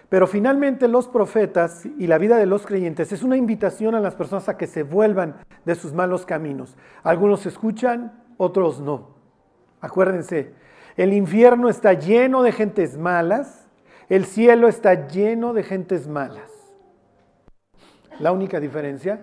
Pero 0.09 0.25
finalmente 0.25 0.87
los 0.87 1.07
profetas 1.07 1.85
y 1.85 2.07
la 2.07 2.17
vida 2.17 2.37
de 2.37 2.45
los 2.45 2.65
creyentes 2.65 3.11
es 3.11 3.23
una 3.23 3.35
invitación 3.35 3.93
a 3.93 3.99
las 3.99 4.15
personas 4.15 4.47
a 4.47 4.57
que 4.57 4.67
se 4.67 4.83
vuelvan 4.83 5.35
de 5.65 5.75
sus 5.75 5.93
malos 5.93 6.25
caminos. 6.25 6.77
Algunos 7.03 7.45
escuchan, 7.45 8.23
otros 8.37 8.79
no. 8.79 9.15
Acuérdense, 9.81 10.53
el 10.95 11.13
infierno 11.13 11.67
está 11.67 11.93
lleno 11.93 12.41
de 12.41 12.53
gentes 12.53 12.97
malas, 12.97 13.67
el 14.07 14.25
cielo 14.25 14.69
está 14.69 15.07
lleno 15.07 15.53
de 15.53 15.63
gentes 15.63 16.07
malas. 16.07 16.51
La 18.19 18.31
única 18.31 18.61
diferencia 18.61 19.19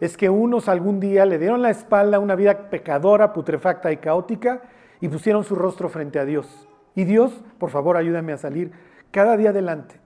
es 0.00 0.18
que 0.18 0.28
unos 0.28 0.68
algún 0.68 1.00
día 1.00 1.24
le 1.24 1.38
dieron 1.38 1.62
la 1.62 1.70
espalda 1.70 2.18
a 2.18 2.20
una 2.20 2.34
vida 2.34 2.68
pecadora, 2.68 3.32
putrefacta 3.32 3.90
y 3.90 3.96
caótica, 3.96 4.60
y 5.00 5.08
pusieron 5.08 5.44
su 5.44 5.54
rostro 5.54 5.88
frente 5.88 6.18
a 6.18 6.26
Dios. 6.26 6.68
Y 6.94 7.04
Dios, 7.04 7.32
por 7.58 7.70
favor, 7.70 7.96
ayúdame 7.96 8.34
a 8.34 8.38
salir 8.38 8.72
cada 9.10 9.36
día 9.38 9.50
adelante 9.50 10.05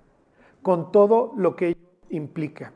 con 0.63 0.93
todo 0.93 1.33
lo 1.37 1.57
que 1.57 1.77
implica. 2.11 2.73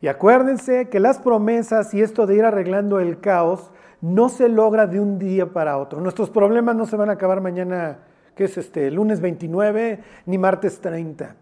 Y 0.00 0.08
acuérdense 0.08 0.88
que 0.88 1.00
las 1.00 1.18
promesas 1.18 1.92
y 1.92 2.00
esto 2.00 2.26
de 2.26 2.36
ir 2.36 2.44
arreglando 2.44 3.00
el 3.00 3.20
caos 3.20 3.70
no 4.00 4.30
se 4.30 4.48
logra 4.48 4.86
de 4.86 4.98
un 4.98 5.18
día 5.18 5.52
para 5.52 5.76
otro. 5.76 6.00
Nuestros 6.00 6.30
problemas 6.30 6.74
no 6.74 6.86
se 6.86 6.96
van 6.96 7.10
a 7.10 7.14
acabar 7.14 7.40
mañana, 7.40 7.98
que 8.34 8.44
es 8.44 8.56
este, 8.56 8.90
lunes 8.90 9.20
29 9.20 10.00
ni 10.24 10.38
martes 10.38 10.80
30. 10.80 11.36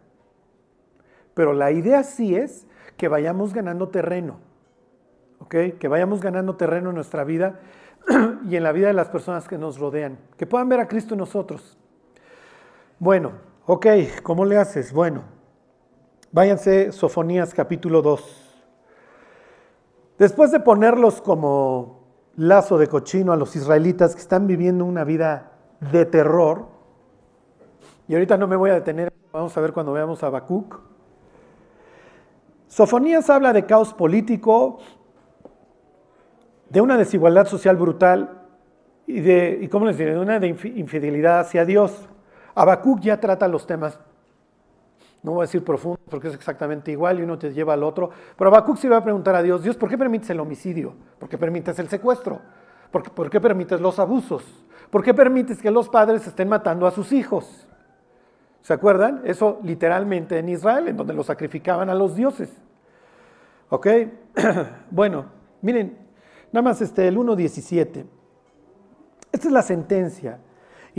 Pero 1.34 1.52
la 1.52 1.70
idea 1.70 2.02
sí 2.02 2.34
es 2.34 2.66
que 2.96 3.06
vayamos 3.06 3.54
ganando 3.54 3.90
terreno, 3.90 4.40
¿ok? 5.38 5.54
Que 5.78 5.86
vayamos 5.86 6.20
ganando 6.20 6.56
terreno 6.56 6.88
en 6.88 6.96
nuestra 6.96 7.22
vida 7.22 7.60
y 8.48 8.56
en 8.56 8.64
la 8.64 8.72
vida 8.72 8.88
de 8.88 8.94
las 8.94 9.08
personas 9.08 9.46
que 9.46 9.56
nos 9.56 9.78
rodean, 9.78 10.18
que 10.36 10.46
puedan 10.46 10.68
ver 10.68 10.80
a 10.80 10.88
Cristo 10.88 11.14
en 11.14 11.20
nosotros. 11.20 11.78
Bueno, 12.98 13.32
ok, 13.70 13.86
¿cómo 14.22 14.46
le 14.46 14.56
haces? 14.56 14.94
Bueno, 14.94 15.24
váyanse 16.32 16.90
Sofonías 16.90 17.52
capítulo 17.52 18.00
2. 18.00 18.64
Después 20.18 20.50
de 20.50 20.60
ponerlos 20.60 21.20
como 21.20 22.00
lazo 22.36 22.78
de 22.78 22.86
cochino 22.86 23.30
a 23.30 23.36
los 23.36 23.54
israelitas 23.56 24.14
que 24.14 24.22
están 24.22 24.46
viviendo 24.46 24.86
una 24.86 25.04
vida 25.04 25.52
de 25.92 26.06
terror, 26.06 26.68
y 28.08 28.14
ahorita 28.14 28.38
no 28.38 28.46
me 28.46 28.56
voy 28.56 28.70
a 28.70 28.74
detener, 28.74 29.12
vamos 29.32 29.54
a 29.54 29.60
ver 29.60 29.74
cuando 29.74 29.92
veamos 29.92 30.22
a 30.22 30.28
Habacuc. 30.28 30.80
Sofonías 32.68 33.28
habla 33.28 33.52
de 33.52 33.66
caos 33.66 33.92
político, 33.92 34.78
de 36.70 36.80
una 36.80 36.96
desigualdad 36.96 37.46
social 37.46 37.76
brutal 37.76 38.46
y 39.06 39.20
de, 39.20 39.58
y 39.60 39.68
cómo 39.68 39.84
les 39.84 39.98
diré, 39.98 40.14
de 40.14 40.20
una 40.20 40.36
infidelidad 40.46 41.40
hacia 41.40 41.66
Dios. 41.66 42.08
Habacuc 42.60 43.00
ya 43.00 43.20
trata 43.20 43.46
los 43.48 43.66
temas 43.66 43.98
no 45.22 45.32
voy 45.32 45.40
a 45.40 45.46
decir 45.46 45.64
profundo 45.64 45.98
porque 46.08 46.28
es 46.28 46.34
exactamente 46.34 46.92
igual 46.92 47.18
y 47.18 47.22
uno 47.22 47.38
te 47.38 47.52
lleva 47.52 47.74
al 47.74 47.82
otro. 47.82 48.10
Pero 48.36 48.48
Habacuc 48.48 48.76
se 48.76 48.88
va 48.88 48.98
a 48.98 49.04
preguntar 49.04 49.34
a 49.34 49.42
Dios, 49.42 49.62
Dios, 49.62 49.76
¿por 49.76 49.88
qué 49.88 49.98
permites 49.98 50.30
el 50.30 50.40
homicidio? 50.40 50.94
¿Por 51.18 51.28
qué 51.28 51.36
permites 51.36 51.78
el 51.78 51.88
secuestro? 51.88 52.40
¿Por 52.90 53.02
qué, 53.02 53.10
¿Por 53.10 53.28
qué 53.28 53.40
permites 53.40 53.80
los 53.80 53.98
abusos? 53.98 54.44
¿Por 54.90 55.02
qué 55.02 55.12
permites 55.12 55.60
que 55.60 55.70
los 55.70 55.88
padres 55.88 56.26
estén 56.26 56.48
matando 56.48 56.86
a 56.86 56.90
sus 56.90 57.12
hijos? 57.12 57.66
¿Se 58.62 58.72
acuerdan? 58.72 59.22
Eso 59.24 59.58
literalmente 59.62 60.38
en 60.38 60.48
Israel, 60.48 60.88
en 60.88 60.96
donde 60.96 61.14
lo 61.14 61.24
sacrificaban 61.24 61.90
a 61.90 61.94
los 61.94 62.14
dioses. 62.14 62.50
¿Ok? 63.70 63.86
bueno, 64.90 65.26
miren, 65.62 65.98
nada 66.52 66.62
más 66.62 66.80
este, 66.80 67.08
el 67.08 67.18
1.17. 67.18 68.04
Esta 69.32 69.48
es 69.48 69.52
la 69.52 69.62
sentencia. 69.62 70.38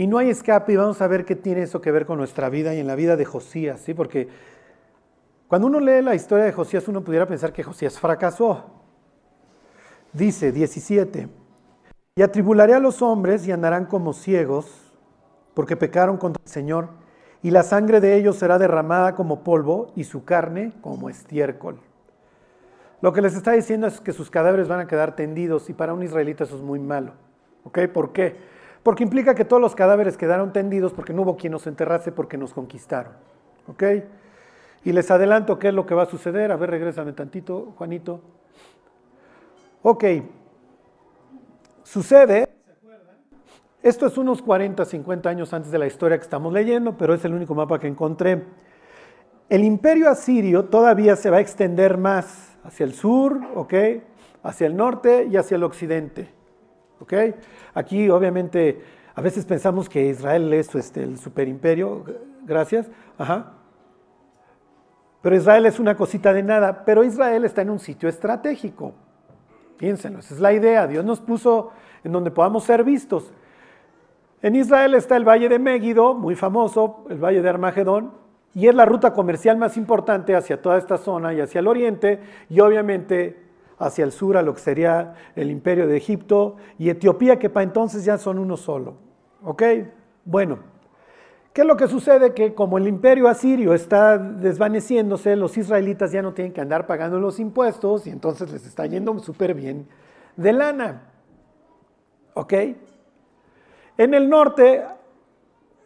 Y 0.00 0.06
no 0.06 0.16
hay 0.16 0.30
escape 0.30 0.72
y 0.72 0.76
vamos 0.76 1.02
a 1.02 1.08
ver 1.08 1.26
qué 1.26 1.36
tiene 1.36 1.60
eso 1.60 1.82
que 1.82 1.92
ver 1.92 2.06
con 2.06 2.16
nuestra 2.16 2.48
vida 2.48 2.74
y 2.74 2.78
en 2.78 2.86
la 2.86 2.94
vida 2.94 3.18
de 3.18 3.26
Josías, 3.26 3.82
¿sí? 3.82 3.92
Porque 3.92 4.28
cuando 5.46 5.66
uno 5.66 5.78
lee 5.78 6.00
la 6.00 6.14
historia 6.14 6.46
de 6.46 6.52
Josías, 6.52 6.88
uno 6.88 7.04
pudiera 7.04 7.26
pensar 7.26 7.52
que 7.52 7.62
Josías 7.62 8.00
fracasó. 8.00 8.64
Dice 10.14 10.52
17, 10.52 11.28
y 12.16 12.22
atribularé 12.22 12.72
a 12.72 12.80
los 12.80 13.02
hombres 13.02 13.46
y 13.46 13.52
andarán 13.52 13.84
como 13.84 14.14
ciegos, 14.14 14.90
porque 15.52 15.76
pecaron 15.76 16.16
contra 16.16 16.42
el 16.42 16.50
Señor, 16.50 16.88
y 17.42 17.50
la 17.50 17.62
sangre 17.62 18.00
de 18.00 18.16
ellos 18.16 18.36
será 18.36 18.58
derramada 18.58 19.14
como 19.14 19.44
polvo 19.44 19.92
y 19.96 20.04
su 20.04 20.24
carne 20.24 20.72
como 20.80 21.10
estiércol. 21.10 21.78
Lo 23.02 23.12
que 23.12 23.20
les 23.20 23.34
está 23.34 23.52
diciendo 23.52 23.86
es 23.86 24.00
que 24.00 24.14
sus 24.14 24.30
cadáveres 24.30 24.66
van 24.66 24.80
a 24.80 24.86
quedar 24.86 25.14
tendidos 25.14 25.68
y 25.68 25.74
para 25.74 25.92
un 25.92 26.02
israelita 26.02 26.44
eso 26.44 26.56
es 26.56 26.62
muy 26.62 26.78
malo. 26.78 27.12
¿Ok? 27.64 27.80
¿Por 27.92 28.14
qué? 28.14 28.48
Porque 28.82 29.02
implica 29.02 29.34
que 29.34 29.44
todos 29.44 29.60
los 29.60 29.74
cadáveres 29.74 30.16
quedaron 30.16 30.52
tendidos 30.52 30.92
porque 30.92 31.12
no 31.12 31.22
hubo 31.22 31.36
quien 31.36 31.52
nos 31.52 31.66
enterrase 31.66 32.12
porque 32.12 32.38
nos 32.38 32.54
conquistaron. 32.54 33.12
¿Ok? 33.66 33.82
Y 34.84 34.92
les 34.92 35.10
adelanto 35.10 35.58
qué 35.58 35.68
es 35.68 35.74
lo 35.74 35.84
que 35.86 35.94
va 35.94 36.04
a 36.04 36.06
suceder. 36.06 36.50
A 36.52 36.56
ver, 36.56 36.70
regrésame 36.70 37.12
tantito, 37.12 37.74
Juanito. 37.76 38.20
Ok. 39.82 40.04
Sucede, 41.82 42.48
esto 43.82 44.06
es 44.06 44.18
unos 44.18 44.42
40, 44.42 44.84
50 44.84 45.28
años 45.28 45.54
antes 45.54 45.72
de 45.72 45.78
la 45.78 45.86
historia 45.86 46.18
que 46.18 46.24
estamos 46.24 46.52
leyendo, 46.52 46.96
pero 46.98 47.14
es 47.14 47.24
el 47.24 47.32
único 47.32 47.54
mapa 47.54 47.78
que 47.78 47.86
encontré. 47.86 48.44
El 49.48 49.64
imperio 49.64 50.08
asirio 50.10 50.66
todavía 50.66 51.16
se 51.16 51.30
va 51.30 51.38
a 51.38 51.40
extender 51.40 51.96
más 51.96 52.58
hacia 52.62 52.84
el 52.84 52.92
sur, 52.92 53.40
¿ok? 53.54 53.74
Hacia 54.42 54.66
el 54.66 54.76
norte 54.76 55.26
y 55.30 55.36
hacia 55.36 55.56
el 55.56 55.64
occidente. 55.64 56.39
¿Ok? 57.00 57.14
Aquí 57.74 58.08
obviamente 58.08 58.80
a 59.14 59.20
veces 59.20 59.44
pensamos 59.44 59.88
que 59.88 60.08
Israel 60.08 60.52
es 60.52 60.74
este, 60.74 61.02
el 61.02 61.18
superimperio, 61.18 62.04
gracias, 62.44 62.88
ajá. 63.18 63.52
Pero 65.22 65.36
Israel 65.36 65.66
es 65.66 65.78
una 65.78 65.96
cosita 65.96 66.32
de 66.32 66.42
nada, 66.42 66.84
pero 66.84 67.04
Israel 67.04 67.44
está 67.44 67.62
en 67.62 67.70
un 67.70 67.78
sitio 67.78 68.08
estratégico. 68.08 68.94
Piénsenlo, 69.76 70.20
esa 70.20 70.34
es 70.34 70.40
la 70.40 70.52
idea. 70.52 70.86
Dios 70.86 71.04
nos 71.04 71.20
puso 71.20 71.72
en 72.04 72.12
donde 72.12 72.30
podamos 72.30 72.64
ser 72.64 72.84
vistos. 72.84 73.32
En 74.42 74.56
Israel 74.56 74.94
está 74.94 75.16
el 75.16 75.28
valle 75.28 75.48
de 75.48 75.58
Megiddo, 75.58 76.14
muy 76.14 76.34
famoso, 76.34 77.04
el 77.10 77.18
valle 77.18 77.42
de 77.42 77.48
Armagedón, 77.48 78.12
y 78.54 78.68
es 78.68 78.74
la 78.74 78.86
ruta 78.86 79.12
comercial 79.12 79.58
más 79.58 79.76
importante 79.76 80.34
hacia 80.34 80.62
toda 80.62 80.78
esta 80.78 80.96
zona 80.96 81.34
y 81.34 81.40
hacia 81.40 81.58
el 81.58 81.66
oriente, 81.66 82.20
y 82.48 82.60
obviamente 82.60 83.49
hacia 83.80 84.04
el 84.04 84.12
sur 84.12 84.36
a 84.36 84.42
lo 84.42 84.54
que 84.54 84.60
sería 84.60 85.14
el 85.34 85.50
imperio 85.50 85.88
de 85.88 85.96
Egipto 85.96 86.56
y 86.78 86.90
Etiopía, 86.90 87.38
que 87.38 87.50
para 87.50 87.64
entonces 87.64 88.04
ya 88.04 88.18
son 88.18 88.38
uno 88.38 88.56
solo. 88.56 88.94
¿Ok? 89.42 89.62
Bueno, 90.24 90.58
¿qué 91.52 91.62
es 91.62 91.66
lo 91.66 91.76
que 91.76 91.88
sucede? 91.88 92.34
Que 92.34 92.54
como 92.54 92.78
el 92.78 92.86
imperio 92.86 93.26
asirio 93.26 93.72
está 93.72 94.18
desvaneciéndose, 94.18 95.34
los 95.34 95.56
israelitas 95.56 96.12
ya 96.12 96.20
no 96.20 96.34
tienen 96.34 96.52
que 96.52 96.60
andar 96.60 96.86
pagando 96.86 97.18
los 97.18 97.40
impuestos 97.40 98.06
y 98.06 98.10
entonces 98.10 98.52
les 98.52 98.66
está 98.66 98.86
yendo 98.86 99.18
súper 99.18 99.54
bien 99.54 99.88
de 100.36 100.52
lana. 100.52 101.02
¿Ok? 102.34 102.52
En 103.96 104.14
el 104.14 104.28
norte 104.28 104.84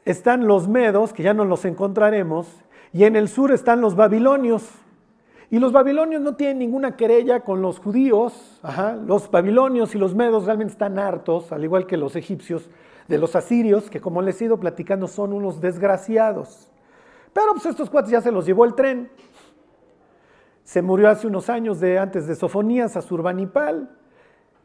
están 0.04 0.46
los 0.46 0.68
medos, 0.68 1.12
que 1.12 1.22
ya 1.22 1.32
no 1.32 1.44
los 1.44 1.64
encontraremos, 1.64 2.48
y 2.92 3.04
en 3.04 3.16
el 3.16 3.28
sur 3.28 3.52
están 3.52 3.80
los 3.80 3.96
babilonios. 3.96 4.68
Y 5.54 5.61
los 5.61 5.70
babilonios 5.70 6.20
no 6.20 6.34
tienen 6.34 6.58
ninguna 6.58 6.96
querella 6.96 7.38
con 7.38 7.62
los 7.62 7.78
judíos. 7.78 8.61
Los 9.06 9.30
babilonios 9.30 9.94
y 9.94 9.99
los 9.99 10.12
medos 10.12 10.46
realmente 10.46 10.73
están 10.73 10.99
hartos, 10.99 11.52
al 11.52 11.62
igual 11.62 11.87
que 11.87 11.96
los 11.96 12.16
egipcios, 12.16 12.68
de 13.06 13.18
los 13.18 13.37
asirios, 13.37 13.88
que 13.88 14.00
como 14.00 14.20
les 14.20 14.42
he 14.42 14.46
ido 14.46 14.58
platicando 14.58 15.06
son 15.06 15.32
unos 15.32 15.61
desgraciados. 15.61 16.73
Pero 17.32 17.52
pues 17.52 17.66
estos 17.66 17.88
cuates 17.88 18.11
ya 18.11 18.20
se 18.20 18.32
los 18.32 18.46
llevó 18.46 18.64
el 18.64 18.75
tren. 18.75 19.12
Se 20.64 20.82
murió 20.82 21.08
hace 21.08 21.28
unos 21.28 21.49
años 21.49 21.78
de, 21.78 22.00
antes 22.00 22.26
de 22.26 22.34
Sofonías, 22.34 22.96
Asurbanipal. 22.96 23.96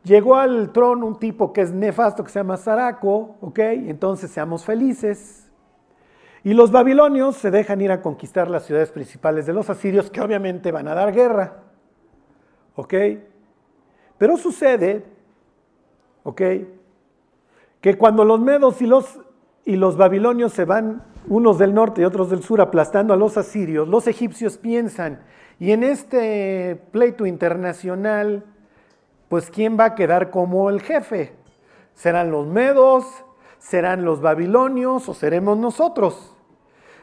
Llegó 0.03 0.37
al 0.37 0.71
trono 0.71 1.05
un 1.05 1.19
tipo 1.19 1.53
que 1.53 1.61
es 1.61 1.71
nefasto, 1.71 2.23
que 2.23 2.31
se 2.31 2.39
llama 2.39 2.57
Saraco, 2.57 3.35
¿ok? 3.41 3.59
Entonces 3.59 4.31
seamos 4.31 4.65
felices. 4.65 5.48
Y 6.43 6.53
los 6.53 6.71
babilonios 6.71 7.35
se 7.35 7.51
dejan 7.51 7.81
ir 7.81 7.91
a 7.91 8.01
conquistar 8.01 8.49
las 8.49 8.65
ciudades 8.65 8.91
principales 8.91 9.45
de 9.45 9.53
los 9.53 9.69
asirios, 9.69 10.09
que 10.09 10.21
obviamente 10.21 10.71
van 10.71 10.87
a 10.87 10.95
dar 10.95 11.13
guerra. 11.13 11.63
¿Ok? 12.75 12.93
Pero 14.17 14.37
sucede, 14.37 15.03
¿ok? 16.23 16.41
Que 17.81 17.97
cuando 17.97 18.23
los 18.23 18.39
medos 18.39 18.81
y 18.81 18.87
los, 18.87 19.19
y 19.65 19.75
los 19.75 19.97
babilonios 19.97 20.53
se 20.53 20.65
van, 20.65 21.03
unos 21.27 21.57
del 21.57 21.73
norte 21.73 22.01
y 22.01 22.05
otros 22.05 22.29
del 22.29 22.41
sur, 22.41 22.61
aplastando 22.61 23.13
a 23.13 23.17
los 23.17 23.37
asirios, 23.37 23.87
los 23.87 24.07
egipcios 24.07 24.57
piensan, 24.57 25.21
y 25.59 25.71
en 25.71 25.83
este 25.83 26.81
pleito 26.91 27.25
internacional, 27.25 28.45
pues 29.27 29.49
¿quién 29.51 29.77
va 29.77 29.85
a 29.85 29.95
quedar 29.95 30.29
como 30.29 30.69
el 30.69 30.81
jefe? 30.81 31.33
¿Serán 31.93 32.31
los 32.31 32.47
medos? 32.47 33.05
¿Serán 33.59 34.05
los 34.05 34.21
babilonios 34.21 35.07
o 35.07 35.13
seremos 35.13 35.57
nosotros? 35.57 36.35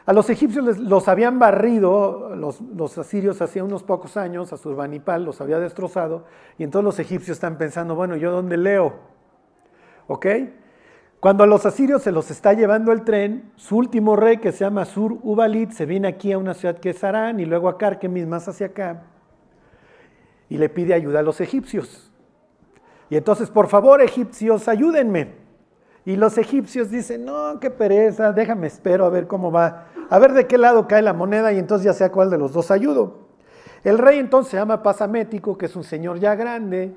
A 0.07 0.13
los 0.13 0.29
egipcios 0.29 0.79
los 0.79 1.07
habían 1.09 1.37
barrido, 1.37 2.33
los, 2.35 2.97
asirios 2.97 3.41
hacía 3.41 3.63
unos 3.63 3.83
pocos 3.83 4.15
años, 4.15 4.53
a 4.53 4.57
Surbanipal 4.57 5.25
los 5.25 5.41
había 5.41 5.59
destrozado, 5.59 6.23
y 6.57 6.63
entonces 6.63 6.85
los 6.85 6.99
egipcios 6.99 7.35
están 7.35 7.57
pensando, 7.57 7.93
bueno, 7.93 8.15
¿yo 8.15 8.31
dónde 8.31 8.55
leo? 8.55 8.93
¿Ok? 10.07 10.25
Cuando 11.19 11.43
a 11.43 11.47
los 11.47 11.65
asirios 11.65 12.03
se 12.03 12.13
los 12.13 12.31
está 12.31 12.53
llevando 12.53 12.93
el 12.93 13.03
tren, 13.03 13.51
su 13.57 13.75
último 13.75 14.15
rey, 14.15 14.37
que 14.37 14.53
se 14.53 14.63
llama 14.63 14.85
Sur 14.85 15.17
Ubalit, 15.23 15.71
se 15.71 15.85
viene 15.85 16.07
aquí 16.07 16.31
a 16.31 16.37
una 16.37 16.53
ciudad 16.53 16.77
que 16.77 16.91
es 16.91 17.03
Arán 17.03 17.41
y 17.41 17.45
luego 17.45 17.67
a 17.67 17.77
Carquemis, 17.77 18.27
más 18.27 18.47
hacia 18.47 18.67
acá, 18.67 19.03
y 20.47 20.57
le 20.57 20.69
pide 20.69 20.93
ayuda 20.93 21.19
a 21.19 21.23
los 21.23 21.41
egipcios. 21.41 22.13
Y 23.09 23.17
entonces, 23.17 23.49
por 23.49 23.67
favor, 23.67 24.01
egipcios, 24.01 24.69
ayúdenme. 24.69 25.46
Y 26.07 26.15
los 26.15 26.37
egipcios 26.37 26.89
dicen, 26.89 27.25
no, 27.25 27.59
qué 27.59 27.69
pereza, 27.69 28.31
déjame 28.31 28.67
espero 28.67 29.05
a 29.05 29.09
ver 29.09 29.27
cómo 29.27 29.51
va, 29.51 29.87
a 30.09 30.19
ver 30.19 30.31
de 30.31 30.47
qué 30.47 30.57
lado 30.57 30.87
cae 30.87 31.01
la 31.01 31.11
moneda 31.11 31.51
y 31.51 31.59
entonces 31.59 31.83
ya 31.83 31.91
sea 31.91 32.13
cuál 32.13 32.29
de 32.29 32.37
los 32.37 32.53
dos 32.53 32.71
ayudo. 32.71 33.27
El 33.83 33.97
rey 33.97 34.17
entonces 34.17 34.51
se 34.51 34.55
llama 34.55 34.81
Pasamético, 34.81 35.57
que 35.57 35.65
es 35.65 35.75
un 35.75 35.83
señor 35.83 36.17
ya 36.17 36.33
grande. 36.35 36.95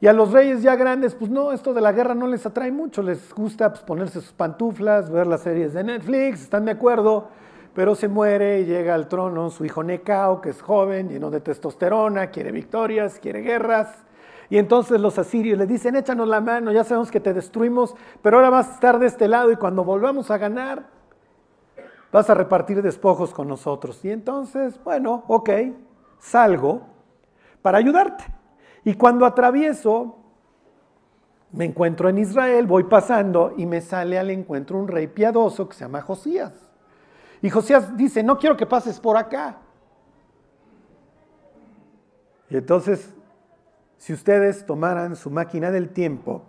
Y 0.00 0.06
a 0.06 0.14
los 0.14 0.32
reyes 0.32 0.62
ya 0.62 0.76
grandes, 0.76 1.14
pues 1.14 1.30
no, 1.30 1.52
esto 1.52 1.74
de 1.74 1.82
la 1.82 1.92
guerra 1.92 2.14
no 2.14 2.26
les 2.26 2.46
atrae 2.46 2.72
mucho, 2.72 3.02
les 3.02 3.34
gusta 3.34 3.68
pues, 3.68 3.82
ponerse 3.82 4.22
sus 4.22 4.32
pantuflas, 4.32 5.10
ver 5.10 5.26
las 5.26 5.42
series 5.42 5.74
de 5.74 5.84
Netflix, 5.84 6.40
están 6.40 6.64
de 6.64 6.70
acuerdo. 6.70 7.28
pero 7.74 7.94
se 7.94 8.08
muere 8.08 8.60
y 8.60 8.64
llega 8.64 8.94
al 8.94 9.08
trono 9.08 9.50
su 9.50 9.66
hijo 9.66 9.82
Necao, 9.82 10.40
que 10.40 10.48
es 10.48 10.62
joven, 10.62 11.10
lleno 11.10 11.30
de 11.30 11.42
testosterona, 11.42 12.30
quiere 12.30 12.50
victorias, 12.50 13.18
quiere 13.20 13.42
guerras. 13.42 14.05
Y 14.48 14.58
entonces 14.58 15.00
los 15.00 15.18
asirios 15.18 15.58
le 15.58 15.66
dicen, 15.66 15.96
échanos 15.96 16.28
la 16.28 16.40
mano, 16.40 16.72
ya 16.72 16.84
sabemos 16.84 17.10
que 17.10 17.20
te 17.20 17.34
destruimos, 17.34 17.94
pero 18.22 18.36
ahora 18.36 18.50
vas 18.50 18.68
a 18.68 18.74
estar 18.74 18.98
de 18.98 19.06
este 19.06 19.26
lado 19.28 19.50
y 19.50 19.56
cuando 19.56 19.84
volvamos 19.84 20.30
a 20.30 20.38
ganar, 20.38 20.86
vas 22.12 22.30
a 22.30 22.34
repartir 22.34 22.80
despojos 22.80 23.34
con 23.34 23.48
nosotros. 23.48 24.04
Y 24.04 24.10
entonces, 24.10 24.82
bueno, 24.84 25.24
ok, 25.26 25.50
salgo 26.18 26.82
para 27.60 27.78
ayudarte. 27.78 28.24
Y 28.84 28.94
cuando 28.94 29.26
atravieso, 29.26 30.16
me 31.50 31.64
encuentro 31.64 32.08
en 32.08 32.18
Israel, 32.18 32.66
voy 32.66 32.84
pasando 32.84 33.52
y 33.56 33.66
me 33.66 33.80
sale 33.80 34.18
al 34.18 34.30
encuentro 34.30 34.78
un 34.78 34.86
rey 34.86 35.08
piadoso 35.08 35.68
que 35.68 35.74
se 35.74 35.80
llama 35.80 36.02
Josías. 36.02 36.52
Y 37.42 37.50
Josías 37.50 37.96
dice, 37.96 38.22
no 38.22 38.38
quiero 38.38 38.56
que 38.56 38.66
pases 38.66 39.00
por 39.00 39.16
acá. 39.16 39.58
Y 42.48 42.56
entonces, 42.56 43.15
si 43.98 44.12
ustedes 44.12 44.66
tomaran 44.66 45.16
su 45.16 45.30
máquina 45.30 45.70
del 45.70 45.90
tiempo 45.90 46.42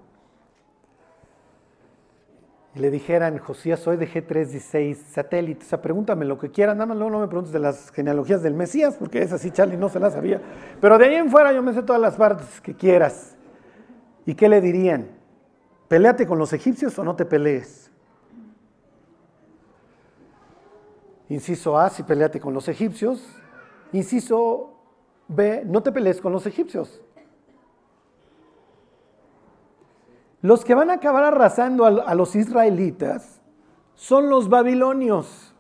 y 2.75 2.79
le 2.79 2.91
dijeran, 2.91 3.37
Josías, 3.39 3.79
soy 3.79 3.97
de 3.97 4.07
G316 4.07 4.95
satélite, 4.95 5.65
o 5.65 5.67
sea, 5.67 5.81
pregúntame 5.81 6.25
lo 6.25 6.37
que 6.37 6.51
quieras, 6.51 6.75
nada 6.75 6.87
más 6.87 6.97
luego 6.97 7.11
no 7.11 7.19
me 7.19 7.27
preguntes 7.27 7.51
de 7.51 7.59
las 7.59 7.91
genealogías 7.91 8.43
del 8.43 8.53
Mesías, 8.53 8.97
porque 8.97 9.21
esa 9.21 9.37
sí 9.37 9.49
Charlie 9.51 9.77
no 9.77 9.89
se 9.89 9.99
la 9.99 10.11
sabía, 10.11 10.41
pero 10.79 10.97
de 10.97 11.05
ahí 11.05 11.15
en 11.15 11.31
fuera 11.31 11.51
yo 11.53 11.63
me 11.63 11.73
sé 11.73 11.81
todas 11.81 12.01
las 12.01 12.15
partes 12.15 12.61
que 12.61 12.75
quieras. 12.75 13.35
¿Y 14.25 14.35
qué 14.35 14.49
le 14.49 14.61
dirían? 14.61 15.07
¿Peleate 15.87 16.27
con 16.27 16.37
los 16.37 16.51
egipcios 16.51 16.99
o 16.99 17.03
no 17.03 17.15
te 17.15 17.25
pelees? 17.25 17.89
Inciso 21.29 21.77
A, 21.77 21.89
si 21.89 22.03
peleate 22.03 22.39
con 22.39 22.53
los 22.53 22.67
egipcios. 22.67 23.25
Inciso 23.91 24.73
B, 25.27 25.63
no 25.65 25.81
te 25.81 25.91
pelees 25.91 26.21
con 26.21 26.31
los 26.31 26.45
egipcios. 26.45 27.01
Los 30.41 30.63
que 30.63 30.75
van 30.75 30.89
a 30.89 30.93
acabar 30.93 31.23
arrasando 31.23 31.85
a, 31.85 32.13
los 32.15 32.35
israelitas 32.35 33.41
son 33.95 34.29
los 34.29 34.49
babilonios. 34.49 35.55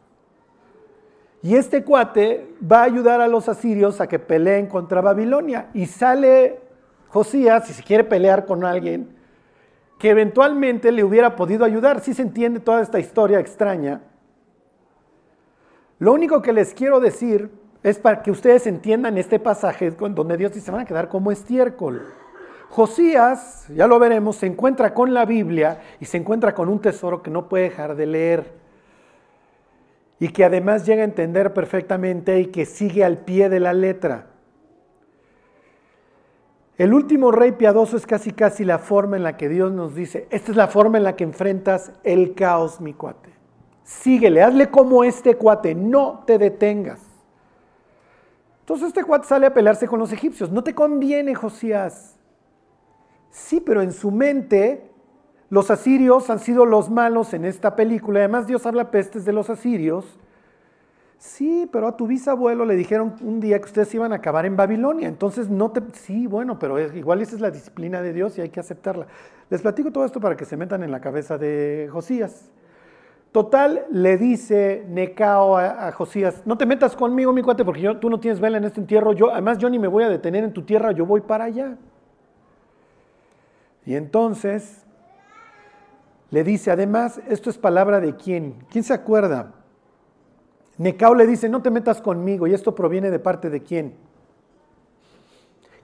Y 1.41 1.55
este 1.55 1.83
cuate 1.83 2.55
va 2.69 2.81
a 2.81 2.83
ayudar 2.83 3.21
a 3.21 3.27
los 3.27 3.49
asirios 3.49 4.01
a 4.01 4.07
que 4.07 4.19
peleen 4.19 4.67
contra 4.67 5.01
Babilonia. 5.01 5.69
Y 5.73 5.85
sale 5.85 6.59
Josías, 7.07 7.65
si 7.67 7.73
se 7.73 7.83
quiere 7.83 8.03
pelear 8.03 8.45
con 8.45 8.63
alguien, 8.65 9.15
que 9.97 10.09
eventualmente 10.09 10.91
le 10.91 11.03
hubiera 11.03 11.35
podido 11.35 11.65
ayudar. 11.65 12.01
Si 12.01 12.13
se 12.13 12.21
entiende 12.21 12.59
toda 12.59 12.81
esta 12.81 12.99
historia 12.99 13.39
extraña. 13.39 14.01
Lo 15.99 16.13
único 16.13 16.41
que 16.43 16.53
les 16.53 16.73
quiero 16.75 16.99
decir 16.99 17.49
es 17.81 17.97
para 17.97 18.21
que 18.21 18.29
ustedes 18.29 18.67
entiendan 18.67 19.17
este 19.17 19.39
pasaje 19.39 19.91
donde 19.91 20.37
Dios 20.37 20.51
dice, 20.51 20.65
se 20.65 20.71
van 20.71 20.81
a 20.81 20.85
quedar 20.85 21.09
como 21.09 21.31
estiércol. 21.31 22.03
Josías, 22.69 23.65
ya 23.69 23.87
lo 23.87 23.97
veremos, 23.97 24.35
se 24.35 24.45
encuentra 24.45 24.93
con 24.93 25.13
la 25.13 25.25
Biblia 25.25 25.81
y 25.99 26.05
se 26.05 26.17
encuentra 26.17 26.53
con 26.53 26.69
un 26.69 26.79
tesoro 26.79 27.23
que 27.23 27.31
no 27.31 27.47
puede 27.47 27.65
dejar 27.65 27.95
de 27.95 28.05
leer 28.05 28.53
y 30.19 30.29
que 30.29 30.43
además 30.43 30.85
llega 30.85 31.01
a 31.01 31.05
entender 31.05 31.53
perfectamente 31.53 32.39
y 32.39 32.47
que 32.47 32.65
sigue 32.65 33.03
al 33.03 33.19
pie 33.19 33.49
de 33.49 33.59
la 33.59 33.73
letra. 33.73 34.27
El 36.77 36.93
último 36.93 37.31
rey 37.31 37.53
piadoso 37.53 37.97
es 37.97 38.05
casi 38.05 38.31
casi 38.31 38.63
la 38.63 38.77
forma 38.77 39.17
en 39.17 39.23
la 39.23 39.37
que 39.37 39.49
Dios 39.49 39.71
nos 39.71 39.95
dice, 39.95 40.27
esta 40.29 40.51
es 40.51 40.57
la 40.57 40.67
forma 40.67 40.97
en 40.97 41.03
la 41.03 41.15
que 41.15 41.23
enfrentas 41.23 41.91
el 42.03 42.35
caos, 42.35 42.79
mi 42.81 42.93
cuate. 42.93 43.31
Síguele, 43.83 44.43
hazle 44.43 44.69
como 44.69 45.03
este 45.03 45.35
cuate, 45.35 45.73
no 45.73 46.23
te 46.27 46.37
detengas. 46.37 47.01
Entonces 48.59 48.89
este 48.89 49.03
cuate 49.03 49.27
sale 49.27 49.47
a 49.47 49.53
pelearse 49.53 49.87
con 49.87 49.97
los 49.97 50.11
egipcios. 50.11 50.51
No 50.51 50.61
te 50.61 50.75
conviene, 50.75 51.33
Josías. 51.33 52.16
Sí, 53.29 53.61
pero 53.61 53.81
en 53.81 53.91
su 53.91 54.11
mente 54.11 54.89
los 55.49 55.71
asirios 55.71 56.29
han 56.29 56.39
sido 56.39 56.65
los 56.65 56.89
malos 56.89 57.33
en 57.33 57.45
esta 57.45 57.75
película. 57.75 58.19
Además 58.19 58.47
Dios 58.47 58.65
habla 58.65 58.91
pestes 58.91 59.25
de 59.25 59.33
los 59.33 59.49
asirios. 59.49 60.19
Sí, 61.17 61.67
pero 61.71 61.87
a 61.87 61.97
tu 61.97 62.05
bisabuelo 62.05 62.63
le 62.65 62.75
dijeron 62.75 63.15
un 63.21 63.39
día 63.39 63.57
que 63.59 63.65
ustedes 63.65 63.93
iban 63.95 64.11
a 64.11 64.17
acabar 64.17 64.45
en 64.45 64.55
Babilonia. 64.55 65.07
Entonces 65.07 65.49
no 65.49 65.71
te... 65.71 65.81
Sí, 65.93 66.27
bueno, 66.27 66.59
pero 66.59 66.79
igual 66.79 67.21
esa 67.21 67.35
es 67.35 67.41
la 67.41 67.49
disciplina 67.49 68.01
de 68.01 68.13
Dios 68.13 68.37
y 68.37 68.41
hay 68.41 68.49
que 68.49 68.59
aceptarla. 68.59 69.07
Les 69.49 69.61
platico 69.61 69.91
todo 69.91 70.05
esto 70.05 70.19
para 70.19 70.35
que 70.35 70.45
se 70.45 70.57
metan 70.57 70.83
en 70.83 70.91
la 70.91 71.01
cabeza 71.01 71.37
de 71.37 71.89
Josías. 71.91 72.51
Total, 73.31 73.85
le 73.91 74.17
dice 74.17 74.85
Necao 74.89 75.57
a, 75.57 75.91
Josías, 75.91 76.43
no 76.45 76.57
te 76.57 76.65
metas 76.65 76.95
conmigo, 76.95 77.33
mi 77.33 77.41
cuate, 77.41 77.65
porque 77.65 77.95
tú 77.99 78.09
no 78.09 78.19
tienes 78.19 78.39
vela 78.39 78.57
en 78.57 78.63
este 78.63 78.79
entierro. 78.79 79.13
Yo, 79.13 79.31
además, 79.31 79.57
yo 79.57 79.69
ni 79.69 79.79
me 79.79 79.87
voy 79.87 80.03
a 80.03 80.09
detener 80.09 80.43
en 80.43 80.53
tu 80.53 80.63
tierra, 80.63 80.91
yo 80.91 81.05
voy 81.05 81.21
para 81.21 81.45
allá. 81.45 81.77
Y 83.87 83.95
entonces 83.95 84.85
le 86.29 86.43
dice, 86.43 86.71
además, 86.71 87.21
esto 87.29 87.49
es 87.49 87.57
palabra 87.57 88.01
de 88.01 88.17
quién. 88.17 88.65
¿Quién 88.69 88.83
se 88.83 88.93
acuerda? 88.93 89.53
Necao 90.77 91.15
le 91.15 91.25
dice, 91.25 91.47
no 91.47 91.61
te 91.61 91.71
metas 91.71 92.01
conmigo, 92.01 92.47
y 92.47 92.53
esto 92.53 92.75
proviene 92.75 93.09
de 93.09 93.19
parte 93.19 93.49
de 93.49 93.63
quién. 93.63 93.95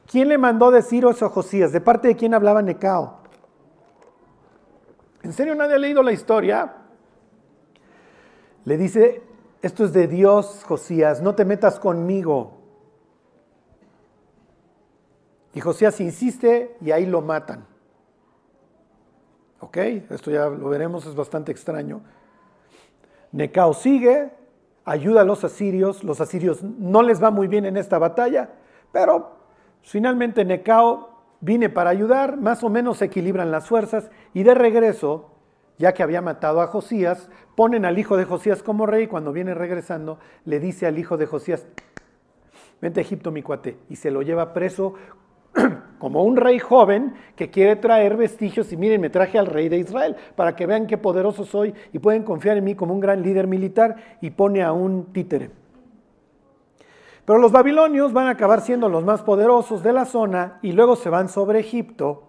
¿Quién 0.06 0.28
le 0.28 0.38
mandó 0.38 0.70
decir 0.70 1.06
eso 1.06 1.26
a 1.26 1.30
Josías? 1.30 1.72
¿De 1.72 1.80
parte 1.80 2.10
de 2.10 2.18
quién 2.18 2.34
hablaba 2.34 2.62
Necao? 2.62 3.20
¿En 5.24 5.32
serio 5.32 5.56
nadie 5.56 5.76
ha 5.76 5.80
leído 5.80 6.04
la 6.04 6.12
historia? 6.12 6.76
Le 8.66 8.78
dice, 8.78 9.24
esto 9.62 9.86
es 9.86 9.94
de 9.94 10.08
Dios, 10.10 10.66
Josías, 10.68 11.22
no 11.22 11.36
te 11.36 11.46
metas 11.46 11.80
conmigo. 11.80 12.58
Y 15.54 15.62
Josías 15.62 16.02
insiste 16.02 16.76
y 16.82 16.92
ahí 16.92 17.06
lo 17.06 17.22
matan. 17.22 17.72
¿Ok? 19.64 19.78
Esto 20.10 20.30
ya 20.30 20.50
lo 20.50 20.68
veremos, 20.68 21.06
es 21.06 21.16
bastante 21.16 21.54
extraño. 21.54 22.02
Necao 23.32 23.74
sigue, 23.74 24.30
ayuda 24.84 25.22
a 25.22 25.24
los 25.24 25.46
asirios, 25.46 26.04
los 26.04 26.20
asirios 26.20 26.62
no 26.64 27.02
les 27.02 27.24
va 27.24 27.32
muy 27.32 27.48
bien 27.48 27.66
en 27.66 27.78
esta 27.78 27.98
batalla, 27.98 28.50
pero 28.92 29.38
finalmente 29.82 30.44
Necao 30.44 31.12
viene 31.40 31.70
para 31.70 31.92
ayudar, 31.92 32.36
más 32.36 32.62
o 32.66 32.70
menos 32.70 32.98
se 32.98 33.06
equilibran 33.06 33.52
las 33.52 33.70
fuerzas 33.70 34.12
y 34.34 34.44
de 34.44 34.54
regreso, 34.54 35.32
ya 35.78 35.94
que 35.94 36.04
había 36.04 36.22
matado 36.22 36.60
a 36.60 36.68
Josías, 36.68 37.30
ponen 37.56 37.86
al 37.86 37.98
hijo 37.98 38.18
de 38.18 38.26
Josías 38.26 38.64
como 38.64 38.86
rey 38.86 39.08
cuando 39.08 39.32
viene 39.32 39.54
regresando 39.54 40.20
le 40.44 40.60
dice 40.60 40.88
al 40.88 41.00
hijo 41.00 41.16
de 41.16 41.26
Josías, 41.26 41.66
vente 42.82 43.00
a 43.00 43.04
Egipto 43.04 43.32
mi 43.32 43.42
cuate, 43.42 43.78
y 43.90 43.96
se 43.96 44.12
lo 44.12 44.24
lleva 44.24 44.54
preso 44.54 44.96
como 46.04 46.22
un 46.24 46.36
rey 46.36 46.60
joven 46.60 47.14
que 47.38 47.50
quiere 47.50 47.78
traer 47.78 48.18
vestigios 48.18 48.74
y 48.74 48.76
miren, 48.76 49.00
me 49.00 49.10
traje 49.10 49.40
al 49.40 49.46
rey 49.46 49.70
de 49.70 49.78
Israel 49.78 50.18
para 50.36 50.54
que 50.54 50.66
vean 50.66 50.86
qué 50.86 50.98
poderoso 50.98 51.46
soy 51.46 51.74
y 51.94 52.00
pueden 52.00 52.24
confiar 52.24 52.58
en 52.58 52.66
mí 52.66 52.76
como 52.76 52.94
un 52.94 53.00
gran 53.00 53.24
líder 53.24 53.48
militar 53.48 53.96
y 54.20 54.32
pone 54.32 54.64
a 54.64 54.74
un 54.74 55.14
títere. 55.14 55.50
Pero 57.24 57.40
los 57.40 57.54
babilonios 57.54 58.12
van 58.12 58.28
a 58.28 58.32
acabar 58.32 58.60
siendo 58.60 58.90
los 58.90 59.06
más 59.06 59.22
poderosos 59.22 59.82
de 59.82 59.94
la 59.94 60.04
zona 60.04 60.60
y 60.62 60.74
luego 60.74 60.98
se 60.98 61.10
van 61.10 61.30
sobre 61.30 61.62
Egipto. 61.62 62.24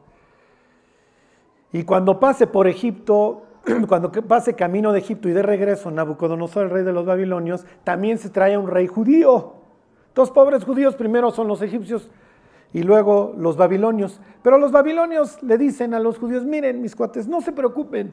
Y 1.72 1.82
cuando 1.82 2.20
pase 2.20 2.46
por 2.46 2.68
Egipto, 2.68 3.42
cuando 3.88 4.12
pase 4.12 4.54
camino 4.54 4.92
de 4.92 5.00
Egipto 5.00 5.28
y 5.28 5.32
de 5.32 5.42
regreso 5.42 5.90
Nabucodonosor, 5.90 6.66
el 6.66 6.70
rey 6.70 6.84
de 6.84 6.92
los 6.92 7.06
babilonios, 7.06 7.66
también 7.82 8.18
se 8.18 8.30
trae 8.30 8.54
a 8.54 8.60
un 8.60 8.68
rey 8.68 8.86
judío. 8.86 9.54
Dos 10.14 10.30
pobres 10.30 10.62
judíos 10.62 10.94
primero 10.94 11.32
son 11.32 11.48
los 11.48 11.60
egipcios 11.60 12.08
y 12.74 12.82
luego 12.82 13.32
los 13.38 13.56
babilonios. 13.56 14.20
Pero 14.42 14.58
los 14.58 14.72
babilonios 14.72 15.42
le 15.42 15.56
dicen 15.56 15.94
a 15.94 16.00
los 16.00 16.18
judíos, 16.18 16.44
miren 16.44 16.82
mis 16.82 16.94
cuates, 16.94 17.28
no 17.28 17.40
se 17.40 17.52
preocupen. 17.52 18.12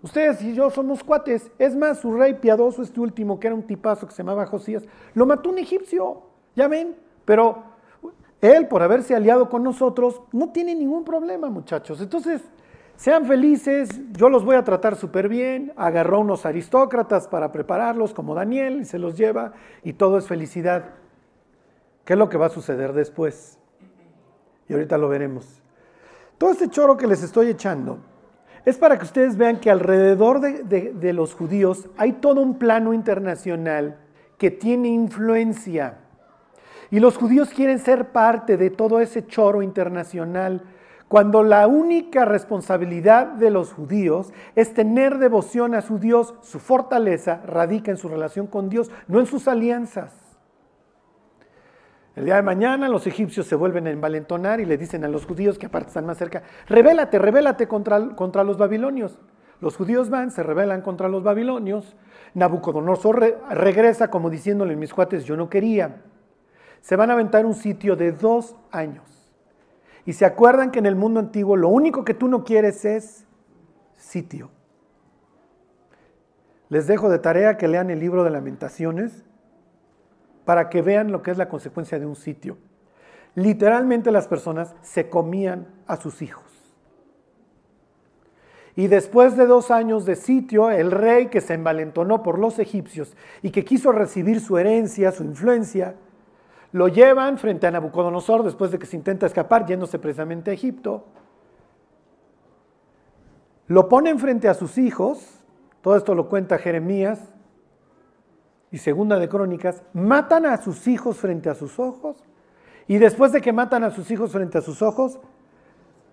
Ustedes 0.00 0.42
y 0.42 0.54
yo 0.54 0.70
somos 0.70 1.04
cuates. 1.04 1.52
Es 1.58 1.76
más, 1.76 2.00
su 2.00 2.14
rey 2.14 2.34
piadoso, 2.34 2.82
este 2.82 2.98
último, 2.98 3.38
que 3.38 3.48
era 3.48 3.54
un 3.54 3.62
tipazo 3.62 4.08
que 4.08 4.14
se 4.14 4.22
llamaba 4.22 4.46
Josías, 4.46 4.84
lo 5.14 5.26
mató 5.26 5.50
un 5.50 5.58
egipcio. 5.58 6.22
Ya 6.56 6.66
ven, 6.66 6.96
pero 7.26 7.62
él, 8.40 8.68
por 8.68 8.82
haberse 8.82 9.14
aliado 9.14 9.50
con 9.50 9.62
nosotros, 9.62 10.22
no 10.32 10.48
tiene 10.48 10.74
ningún 10.74 11.04
problema, 11.04 11.50
muchachos. 11.50 12.00
Entonces, 12.00 12.40
sean 12.96 13.26
felices, 13.26 14.00
yo 14.12 14.30
los 14.30 14.46
voy 14.46 14.56
a 14.56 14.64
tratar 14.64 14.96
súper 14.96 15.28
bien. 15.28 15.74
Agarró 15.76 16.20
unos 16.20 16.46
aristócratas 16.46 17.28
para 17.28 17.52
prepararlos, 17.52 18.14
como 18.14 18.34
Daniel, 18.34 18.80
y 18.80 18.86
se 18.86 18.98
los 18.98 19.18
lleva, 19.18 19.52
y 19.84 19.92
todo 19.92 20.16
es 20.16 20.26
felicidad. 20.26 21.01
¿Qué 22.04 22.14
es 22.14 22.18
lo 22.18 22.28
que 22.28 22.38
va 22.38 22.46
a 22.46 22.50
suceder 22.50 22.92
después? 22.92 23.58
Y 24.68 24.72
ahorita 24.72 24.98
lo 24.98 25.08
veremos. 25.08 25.62
Todo 26.38 26.50
este 26.50 26.68
choro 26.68 26.96
que 26.96 27.06
les 27.06 27.22
estoy 27.22 27.48
echando 27.48 27.98
es 28.64 28.78
para 28.78 28.98
que 28.98 29.04
ustedes 29.04 29.36
vean 29.36 29.60
que 29.60 29.70
alrededor 29.70 30.40
de, 30.40 31.12
los 31.12 31.34
judíos 31.34 31.88
hay 31.96 32.12
todo 32.14 32.40
un 32.40 32.58
plano 32.58 32.92
internacional 32.94 33.98
que 34.38 34.50
tiene 34.50 34.88
influencia. 34.88 35.98
Y 36.90 37.00
los 37.00 37.16
judíos 37.16 37.50
quieren 37.50 37.78
ser 37.78 38.10
parte 38.10 38.56
de 38.56 38.70
todo 38.70 39.00
ese 39.00 39.26
choro 39.26 39.62
internacional 39.62 40.62
Cuando 41.08 41.42
la 41.42 41.66
única 41.66 42.24
responsabilidad 42.24 43.26
de 43.26 43.50
los 43.50 43.74
judíos 43.74 44.32
es 44.56 44.72
tener 44.72 45.18
devoción 45.18 45.74
a 45.74 45.82
su 45.82 45.98
Dios, 45.98 46.34
su 46.40 46.58
fortaleza 46.58 47.42
radica 47.46 47.90
en 47.90 47.98
su 47.98 48.08
relación 48.08 48.46
con 48.46 48.70
Dios, 48.70 48.90
no 49.08 49.20
en 49.20 49.26
sus 49.26 49.46
alianzas. 49.46 50.21
El 52.14 52.26
día 52.26 52.36
de 52.36 52.42
mañana 52.42 52.88
los 52.88 53.06
egipcios 53.06 53.46
se 53.46 53.56
vuelven 53.56 53.86
a 53.86 53.90
envalentonar 53.90 54.60
y 54.60 54.66
le 54.66 54.76
dicen 54.76 55.04
a 55.04 55.08
los 55.08 55.24
judíos 55.24 55.58
que 55.58 55.66
aparte 55.66 55.88
están 55.88 56.04
más 56.04 56.18
cerca, 56.18 56.42
revélate, 56.66 57.18
revélate 57.18 57.66
contra, 57.66 58.14
contra 58.14 58.44
los 58.44 58.58
babilonios. 58.58 59.18
Los 59.60 59.76
judíos 59.76 60.10
van, 60.10 60.30
se 60.30 60.42
rebelan 60.42 60.82
contra 60.82 61.08
los 61.08 61.22
babilonios. 61.22 61.96
Nabucodonosor 62.34 63.38
regresa 63.50 64.10
como 64.10 64.28
diciéndole, 64.28 64.76
mis 64.76 64.92
cuates, 64.92 65.24
yo 65.24 65.36
no 65.36 65.48
quería. 65.48 66.02
Se 66.80 66.96
van 66.96 67.10
a 67.10 67.12
aventar 67.14 67.46
un 67.46 67.54
sitio 67.54 67.96
de 67.96 68.12
dos 68.12 68.56
años. 68.72 69.30
Y 70.04 70.14
se 70.14 70.24
acuerdan 70.26 70.70
que 70.70 70.80
en 70.80 70.86
el 70.86 70.96
mundo 70.96 71.20
antiguo 71.20 71.56
lo 71.56 71.68
único 71.68 72.04
que 72.04 72.12
tú 72.12 72.28
no 72.28 72.44
quieres 72.44 72.84
es 72.84 73.24
sitio. 73.94 74.50
Les 76.68 76.86
dejo 76.86 77.08
de 77.08 77.20
tarea 77.20 77.56
que 77.56 77.68
lean 77.68 77.90
el 77.90 78.00
libro 78.00 78.24
de 78.24 78.30
lamentaciones 78.30 79.24
para 80.44 80.68
que 80.68 80.82
vean 80.82 81.12
lo 81.12 81.22
que 81.22 81.30
es 81.30 81.38
la 81.38 81.48
consecuencia 81.48 81.98
de 81.98 82.06
un 82.06 82.16
sitio. 82.16 82.58
Literalmente 83.34 84.10
las 84.10 84.28
personas 84.28 84.74
se 84.82 85.08
comían 85.08 85.68
a 85.86 85.96
sus 85.96 86.22
hijos. 86.22 86.44
Y 88.74 88.86
después 88.86 89.36
de 89.36 89.46
dos 89.46 89.70
años 89.70 90.06
de 90.06 90.16
sitio, 90.16 90.70
el 90.70 90.90
rey 90.90 91.26
que 91.26 91.42
se 91.42 91.54
envalentonó 91.54 92.22
por 92.22 92.38
los 92.38 92.58
egipcios 92.58 93.14
y 93.42 93.50
que 93.50 93.64
quiso 93.64 93.92
recibir 93.92 94.40
su 94.40 94.56
herencia, 94.56 95.12
su 95.12 95.24
influencia, 95.24 95.94
lo 96.72 96.88
llevan 96.88 97.36
frente 97.36 97.66
a 97.66 97.70
Nabucodonosor 97.70 98.42
después 98.42 98.70
de 98.70 98.78
que 98.78 98.86
se 98.86 98.96
intenta 98.96 99.26
escapar 99.26 99.66
yéndose 99.66 99.98
precisamente 99.98 100.50
a 100.50 100.54
Egipto. 100.54 101.04
Lo 103.66 103.88
ponen 103.88 104.18
frente 104.18 104.48
a 104.48 104.54
sus 104.54 104.78
hijos, 104.78 105.44
todo 105.82 105.96
esto 105.96 106.14
lo 106.14 106.28
cuenta 106.28 106.56
Jeremías 106.56 107.32
y 108.72 108.78
Segunda 108.78 109.18
de 109.18 109.28
Crónicas, 109.28 109.82
matan 109.92 110.46
a 110.46 110.56
sus 110.56 110.88
hijos 110.88 111.18
frente 111.18 111.50
a 111.50 111.54
sus 111.54 111.78
ojos 111.78 112.16
y 112.88 112.98
después 112.98 113.30
de 113.30 113.40
que 113.40 113.52
matan 113.52 113.84
a 113.84 113.90
sus 113.90 114.10
hijos 114.10 114.32
frente 114.32 114.58
a 114.58 114.62
sus 114.62 114.82
ojos, 114.82 115.20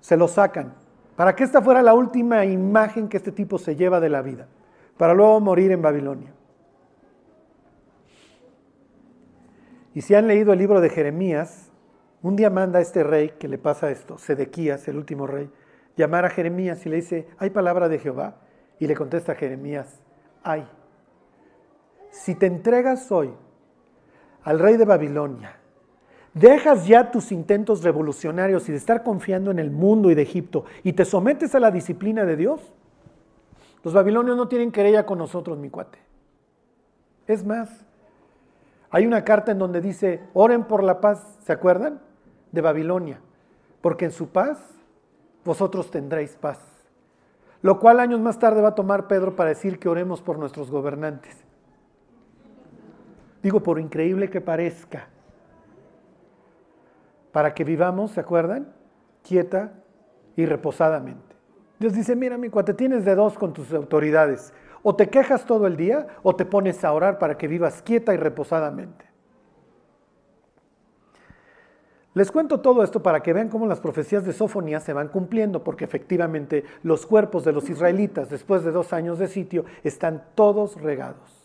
se 0.01 0.17
los 0.17 0.31
sacan 0.31 0.75
para 1.15 1.35
que 1.35 1.43
esta 1.43 1.61
fuera 1.61 1.81
la 1.81 1.93
última 1.93 2.45
imagen 2.45 3.09
que 3.09 3.17
este 3.17 3.31
tipo 3.31 3.57
se 3.57 3.75
lleva 3.75 3.99
de 3.99 4.07
la 4.07 4.21
vida, 4.21 4.47
para 4.97 5.13
luego 5.13 5.39
morir 5.41 5.71
en 5.71 5.81
Babilonia. 5.81 6.31
Y 9.93 10.01
si 10.01 10.15
han 10.15 10.27
leído 10.27 10.53
el 10.53 10.59
libro 10.59 10.79
de 10.79 10.89
Jeremías, 10.89 11.71
un 12.21 12.37
día 12.37 12.49
manda 12.49 12.79
a 12.79 12.81
este 12.81 13.03
rey 13.03 13.33
que 13.37 13.49
le 13.49 13.57
pasa 13.57 13.91
esto, 13.91 14.17
Sedequías, 14.17 14.87
el 14.87 14.95
último 14.95 15.27
rey, 15.27 15.49
llamar 15.97 16.23
a 16.23 16.29
Jeremías 16.29 16.85
y 16.85 16.89
le 16.89 16.97
dice, 16.97 17.27
¿hay 17.37 17.49
palabra 17.49 17.89
de 17.89 17.99
Jehová? 17.99 18.37
Y 18.79 18.87
le 18.87 18.95
contesta 18.95 19.33
a 19.33 19.35
Jeremías, 19.35 20.01
hay. 20.41 20.65
Si 22.11 22.35
te 22.35 22.45
entregas 22.45 23.11
hoy 23.11 23.31
al 24.43 24.59
rey 24.59 24.77
de 24.77 24.85
Babilonia, 24.85 25.57
dejas 26.33 26.87
ya 26.87 27.11
tus 27.11 27.31
intentos 27.31 27.83
revolucionarios 27.83 28.67
y 28.69 28.71
de 28.71 28.77
estar 28.77 29.03
confiando 29.03 29.51
en 29.51 29.59
el 29.59 29.71
mundo 29.71 30.09
y 30.09 30.15
de 30.15 30.21
Egipto 30.21 30.65
y 30.83 30.93
te 30.93 31.05
sometes 31.05 31.55
a 31.55 31.59
la 31.59 31.71
disciplina 31.71 32.25
de 32.25 32.35
Dios, 32.35 32.73
los 33.83 33.93
babilonios 33.93 34.35
no 34.35 34.47
tienen 34.47 34.71
querella 34.71 35.05
con 35.05 35.17
nosotros, 35.17 35.57
mi 35.57 35.69
cuate. 35.69 35.99
Es 37.27 37.45
más, 37.45 37.85
hay 38.89 39.05
una 39.05 39.23
carta 39.23 39.51
en 39.51 39.59
donde 39.59 39.81
dice, 39.81 40.21
oren 40.33 40.65
por 40.65 40.83
la 40.83 40.99
paz, 40.99 41.37
¿se 41.43 41.53
acuerdan? 41.53 42.01
De 42.51 42.61
Babilonia, 42.61 43.21
porque 43.81 44.05
en 44.05 44.11
su 44.11 44.29
paz 44.29 44.59
vosotros 45.45 45.91
tendréis 45.91 46.35
paz. 46.35 46.59
Lo 47.61 47.79
cual 47.79 47.99
años 47.99 48.19
más 48.19 48.39
tarde 48.39 48.61
va 48.61 48.69
a 48.69 48.75
tomar 48.75 49.07
Pedro 49.07 49.35
para 49.35 49.49
decir 49.49 49.79
que 49.79 49.89
oremos 49.89 50.21
por 50.21 50.39
nuestros 50.39 50.71
gobernantes. 50.71 51.48
Digo, 53.41 53.61
por 53.61 53.79
increíble 53.79 54.29
que 54.29 54.41
parezca, 54.41 55.07
para 57.31 57.53
que 57.53 57.63
vivamos, 57.63 58.11
¿se 58.11 58.19
acuerdan? 58.19 58.73
Quieta 59.23 59.73
y 60.35 60.45
reposadamente. 60.45 61.35
Dios 61.79 61.93
dice, 61.93 62.15
mira 62.15 62.37
mi 62.37 62.49
cuate, 62.49 62.73
tienes 62.73 63.05
de 63.05 63.15
dos 63.15 63.37
con 63.37 63.53
tus 63.53 63.73
autoridades. 63.73 64.53
O 64.83 64.95
te 64.95 65.09
quejas 65.09 65.45
todo 65.45 65.67
el 65.67 65.77
día 65.77 66.07
o 66.23 66.35
te 66.35 66.45
pones 66.45 66.83
a 66.83 66.91
orar 66.91 67.19
para 67.19 67.37
que 67.37 67.47
vivas 67.47 67.81
quieta 67.81 68.13
y 68.13 68.17
reposadamente. 68.17 69.05
Les 72.13 72.31
cuento 72.31 72.59
todo 72.59 72.83
esto 72.83 73.01
para 73.01 73.21
que 73.21 73.33
vean 73.33 73.49
cómo 73.49 73.67
las 73.67 73.79
profecías 73.79 74.25
de 74.25 74.33
Sofonía 74.33 74.79
se 74.79 74.93
van 74.93 75.09
cumpliendo, 75.09 75.63
porque 75.63 75.85
efectivamente 75.85 76.65
los 76.83 77.05
cuerpos 77.05 77.45
de 77.45 77.53
los 77.53 77.69
israelitas 77.69 78.29
después 78.29 78.63
de 78.63 78.71
dos 78.71 78.91
años 78.93 79.19
de 79.19 79.27
sitio 79.27 79.63
están 79.83 80.23
todos 80.35 80.81
regados. 80.81 81.38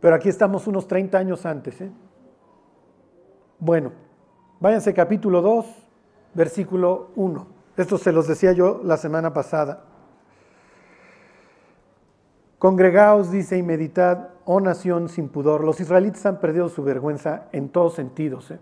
Pero 0.00 0.14
aquí 0.14 0.28
estamos 0.28 0.66
unos 0.66 0.86
30 0.86 1.18
años 1.18 1.44
antes. 1.44 1.80
¿eh? 1.80 1.90
Bueno, 3.58 3.92
váyanse 4.60 4.94
capítulo 4.94 5.42
2, 5.42 5.66
versículo 6.34 7.10
1. 7.16 7.46
Esto 7.76 7.98
se 7.98 8.12
los 8.12 8.28
decía 8.28 8.52
yo 8.52 8.80
la 8.84 8.96
semana 8.96 9.32
pasada. 9.32 9.84
Congregaos, 12.58 13.30
dice, 13.30 13.56
y 13.56 13.62
meditad, 13.62 14.30
oh 14.44 14.60
nación 14.60 15.08
sin 15.08 15.28
pudor. 15.28 15.62
Los 15.62 15.80
israelitas 15.80 16.26
han 16.26 16.40
perdido 16.40 16.68
su 16.68 16.82
vergüenza 16.82 17.46
en 17.52 17.68
todos 17.68 17.94
sentidos. 17.94 18.50
¿eh? 18.50 18.58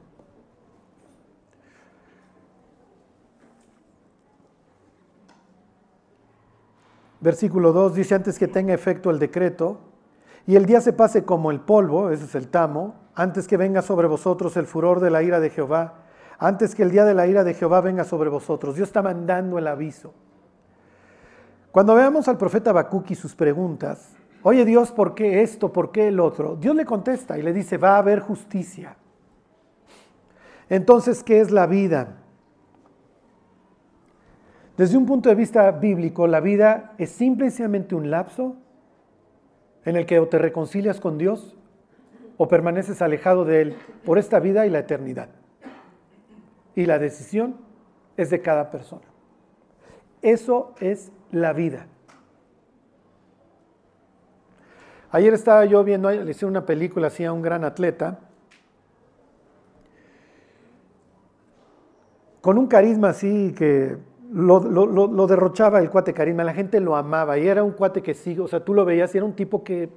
Versículo 7.21 7.73
2 7.73 7.95
dice, 7.95 8.15
antes 8.15 8.39
que 8.39 8.49
tenga 8.49 8.75
efecto 8.75 9.11
el 9.11 9.19
decreto, 9.19 9.81
y 10.47 10.55
el 10.55 10.65
día 10.65 10.81
se 10.81 10.93
pase 10.93 11.25
como 11.25 11.51
el 11.51 11.61
polvo, 11.61 12.11
ese 12.11 12.25
es 12.25 12.35
el 12.37 12.49
tamo, 12.49 12.95
antes 13.15 13.49
que 13.49 13.57
venga 13.57 13.83
sobre 13.83 14.07
vosotros 14.07 14.57
el 14.57 14.67
furor 14.67 15.01
de 15.01 15.11
la 15.11 15.23
ira 15.23 15.41
de 15.41 15.51
Jehová, 15.51 15.95
antes 16.39 16.75
que 16.75 16.85
el 16.85 16.91
día 16.91 17.05
de 17.05 17.15
la 17.15 17.27
ira 17.27 17.43
de 17.43 17.55
Jehová 17.55 17.81
venga 17.81 18.05
sobre 18.05 18.31
vosotros. 18.31 18.77
Dios 18.77 18.89
está 18.89 19.03
mandando 19.03 19.59
el 19.59 19.67
aviso. 19.67 20.15
Cuando 21.73 21.95
veamos 21.95 22.29
al 22.29 22.39
profeta 22.39 22.71
Habacuc 22.71 23.11
y 23.11 23.15
sus 23.15 23.35
preguntas, 23.35 24.15
oye 24.43 24.65
Dios, 24.65 24.93
¿por 24.93 25.15
qué 25.15 25.43
esto? 25.43 25.73
¿Por 25.73 25.91
qué 25.91 26.09
el 26.09 26.21
otro? 26.21 26.57
Dios 26.57 26.77
le 26.77 26.85
contesta 26.85 27.37
y 27.39 27.43
le 27.43 27.53
dice, 27.53 27.77
va 27.77 27.97
a 27.97 27.99
haber 27.99 28.21
justicia. 28.21 28.97
Entonces, 30.69 31.23
¿qué 31.25 31.41
es 31.41 31.51
la 31.51 31.67
vida? 31.67 32.19
Desde 34.77 34.97
un 34.97 35.07
punto 35.07 35.29
de 35.29 35.35
vista 35.35 35.71
bíblico, 35.73 36.27
la 36.27 36.41
vida 36.41 36.93
es 36.99 37.11
simplemente 37.11 37.95
un 37.95 38.11
lapso 38.11 38.57
en 39.87 39.97
el 39.97 40.05
que 40.05 40.19
o 40.19 40.29
te 40.29 40.37
reconcilias 40.37 41.01
con 41.01 41.17
Dios 41.17 41.57
o 42.37 42.49
permaneces 42.49 43.01
alejado 43.01 43.45
de 43.45 43.63
Él 43.63 43.77
por 44.05 44.19
esta 44.19 44.41
vida 44.41 44.67
y 44.67 44.71
la 44.71 44.81
eternidad. 44.81 45.29
Y 46.75 46.85
la 46.85 46.99
decisión 46.99 47.57
es 48.17 48.29
de 48.29 48.43
cada 48.43 48.71
persona. 48.71 49.07
Eso 50.21 50.75
es 50.81 51.13
la 51.31 51.53
vida. 51.53 51.87
Ayer 55.13 55.33
estaba 55.33 55.65
yo 55.65 55.83
viendo, 55.85 56.11
le 56.11 56.31
hice 56.31 56.45
una 56.45 56.67
película 56.67 57.07
así 57.07 57.25
a 57.25 57.33
un 57.33 57.41
gran 57.41 57.65
atleta, 57.65 58.19
con 62.41 62.59
un 62.59 62.67
carisma 62.67 63.11
así 63.11 63.55
que 63.57 63.97
lo, 64.37 65.27
derrochaba 65.27 65.81
el 65.81 65.91
cuate 65.91 66.13
carisma, 66.13 66.45
la 66.45 66.55
gente 66.55 66.81
lo 66.81 66.95
amaba 66.95 67.39
y 67.39 67.49
era 67.49 67.65
un 67.65 67.73
cuate 67.73 68.03
que 68.03 68.15
sí, 68.15 68.39
o 68.39 68.47
sea, 68.47 68.65
tú 68.65 68.75
lo 68.75 68.85
veías 68.85 69.15
y 69.15 69.19
era 69.19 69.25
un 69.25 69.35
tipo 69.35 69.65
que 69.65 69.89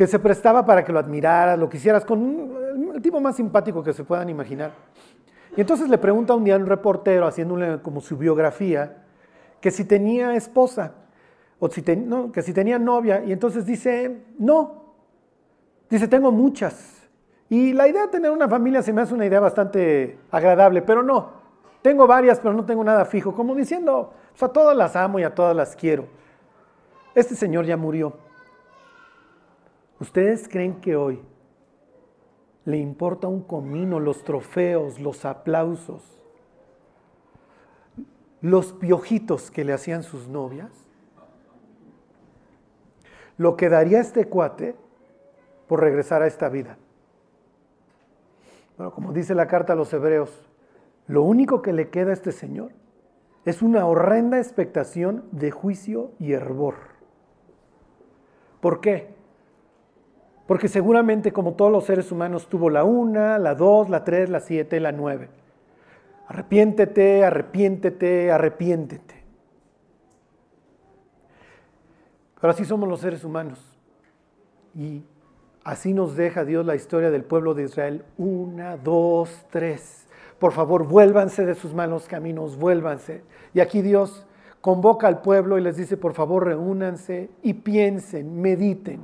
que 0.00 0.06
se 0.06 0.18
prestaba 0.18 0.64
para 0.64 0.82
que 0.82 0.94
lo 0.94 0.98
admiraras, 0.98 1.58
lo 1.58 1.68
quisieras, 1.68 2.06
con 2.06 2.54
el 2.94 3.02
tipo 3.02 3.20
más 3.20 3.36
simpático 3.36 3.82
que 3.82 3.92
se 3.92 4.02
puedan 4.02 4.30
imaginar. 4.30 4.70
Y 5.54 5.60
entonces 5.60 5.90
le 5.90 5.98
pregunta 5.98 6.34
un 6.34 6.42
día 6.42 6.54
a 6.54 6.56
un 6.56 6.64
reportero, 6.64 7.26
haciéndole 7.26 7.82
como 7.82 8.00
su 8.00 8.16
biografía, 8.16 9.04
que 9.60 9.70
si 9.70 9.84
tenía 9.84 10.34
esposa, 10.34 10.94
o 11.58 11.68
si 11.68 11.82
que 11.82 12.40
si 12.40 12.54
tenía 12.54 12.78
novia, 12.78 13.22
y 13.26 13.30
entonces 13.30 13.66
dice, 13.66 14.22
no, 14.38 14.94
dice, 15.90 16.08
tengo 16.08 16.32
muchas. 16.32 17.06
Y 17.50 17.74
la 17.74 17.86
idea 17.86 18.06
de 18.06 18.08
tener 18.08 18.30
una 18.30 18.48
familia 18.48 18.80
se 18.80 18.94
me 18.94 19.02
hace 19.02 19.12
una 19.12 19.26
idea 19.26 19.40
bastante 19.40 20.18
agradable, 20.30 20.80
pero 20.80 21.02
no, 21.02 21.39
tengo 21.82 22.06
varias, 22.06 22.40
pero 22.40 22.54
no 22.54 22.64
tengo 22.64 22.84
nada 22.84 23.04
fijo, 23.04 23.34
como 23.34 23.54
diciendo, 23.54 24.12
pues, 24.30 24.42
a 24.42 24.52
todas 24.52 24.76
las 24.76 24.96
amo 24.96 25.18
y 25.18 25.22
a 25.22 25.34
todas 25.34 25.56
las 25.56 25.74
quiero. 25.76 26.06
Este 27.14 27.34
señor 27.34 27.64
ya 27.64 27.76
murió. 27.76 28.14
¿Ustedes 29.98 30.48
creen 30.48 30.80
que 30.80 30.96
hoy 30.96 31.20
le 32.64 32.78
importa 32.78 33.28
un 33.28 33.42
comino 33.42 34.00
los 34.00 34.24
trofeos, 34.24 34.98
los 35.00 35.24
aplausos, 35.24 36.02
los 38.40 38.72
piojitos 38.72 39.50
que 39.50 39.64
le 39.64 39.72
hacían 39.72 40.02
sus 40.02 40.28
novias? 40.28 40.70
Lo 43.36 43.56
que 43.56 43.68
daría 43.68 44.00
este 44.00 44.26
cuate 44.26 44.76
por 45.66 45.80
regresar 45.80 46.22
a 46.22 46.26
esta 46.26 46.48
vida. 46.48 46.76
Bueno, 48.76 48.92
como 48.92 49.12
dice 49.12 49.34
la 49.34 49.46
carta 49.46 49.74
a 49.74 49.76
los 49.76 49.92
hebreos, 49.92 50.49
lo 51.10 51.24
único 51.24 51.60
que 51.60 51.72
le 51.72 51.90
queda 51.90 52.10
a 52.10 52.12
este 52.12 52.30
Señor 52.30 52.70
es 53.44 53.62
una 53.62 53.84
horrenda 53.84 54.38
expectación 54.38 55.24
de 55.32 55.50
juicio 55.50 56.12
y 56.20 56.34
hervor. 56.34 56.76
¿Por 58.60 58.80
qué? 58.80 59.08
Porque 60.46 60.68
seguramente 60.68 61.32
como 61.32 61.54
todos 61.54 61.72
los 61.72 61.84
seres 61.84 62.12
humanos 62.12 62.48
tuvo 62.48 62.70
la 62.70 62.84
una, 62.84 63.38
la 63.38 63.56
dos, 63.56 63.90
la 63.90 64.04
tres, 64.04 64.30
la 64.30 64.38
siete, 64.38 64.78
la 64.78 64.92
nueve. 64.92 65.30
Arrepiéntete, 66.28 67.24
arrepiéntete, 67.24 68.30
arrepiéntete. 68.30 69.24
Pero 72.40 72.52
así 72.52 72.64
somos 72.64 72.88
los 72.88 73.00
seres 73.00 73.24
humanos. 73.24 73.58
Y 74.76 75.02
así 75.64 75.92
nos 75.92 76.14
deja 76.14 76.44
Dios 76.44 76.64
la 76.64 76.76
historia 76.76 77.10
del 77.10 77.24
pueblo 77.24 77.54
de 77.54 77.64
Israel. 77.64 78.04
Una, 78.16 78.76
dos, 78.76 79.44
tres. 79.50 80.06
Por 80.40 80.52
favor, 80.52 80.88
vuélvanse 80.88 81.44
de 81.44 81.54
sus 81.54 81.74
malos 81.74 82.08
caminos, 82.08 82.56
vuélvanse. 82.56 83.22
Y 83.52 83.60
aquí 83.60 83.82
Dios 83.82 84.26
convoca 84.62 85.06
al 85.06 85.20
pueblo 85.20 85.58
y 85.58 85.60
les 85.60 85.76
dice, 85.76 85.98
por 85.98 86.14
favor, 86.14 86.46
reúnanse 86.46 87.28
y 87.42 87.52
piensen, 87.54 88.40
mediten. 88.40 89.02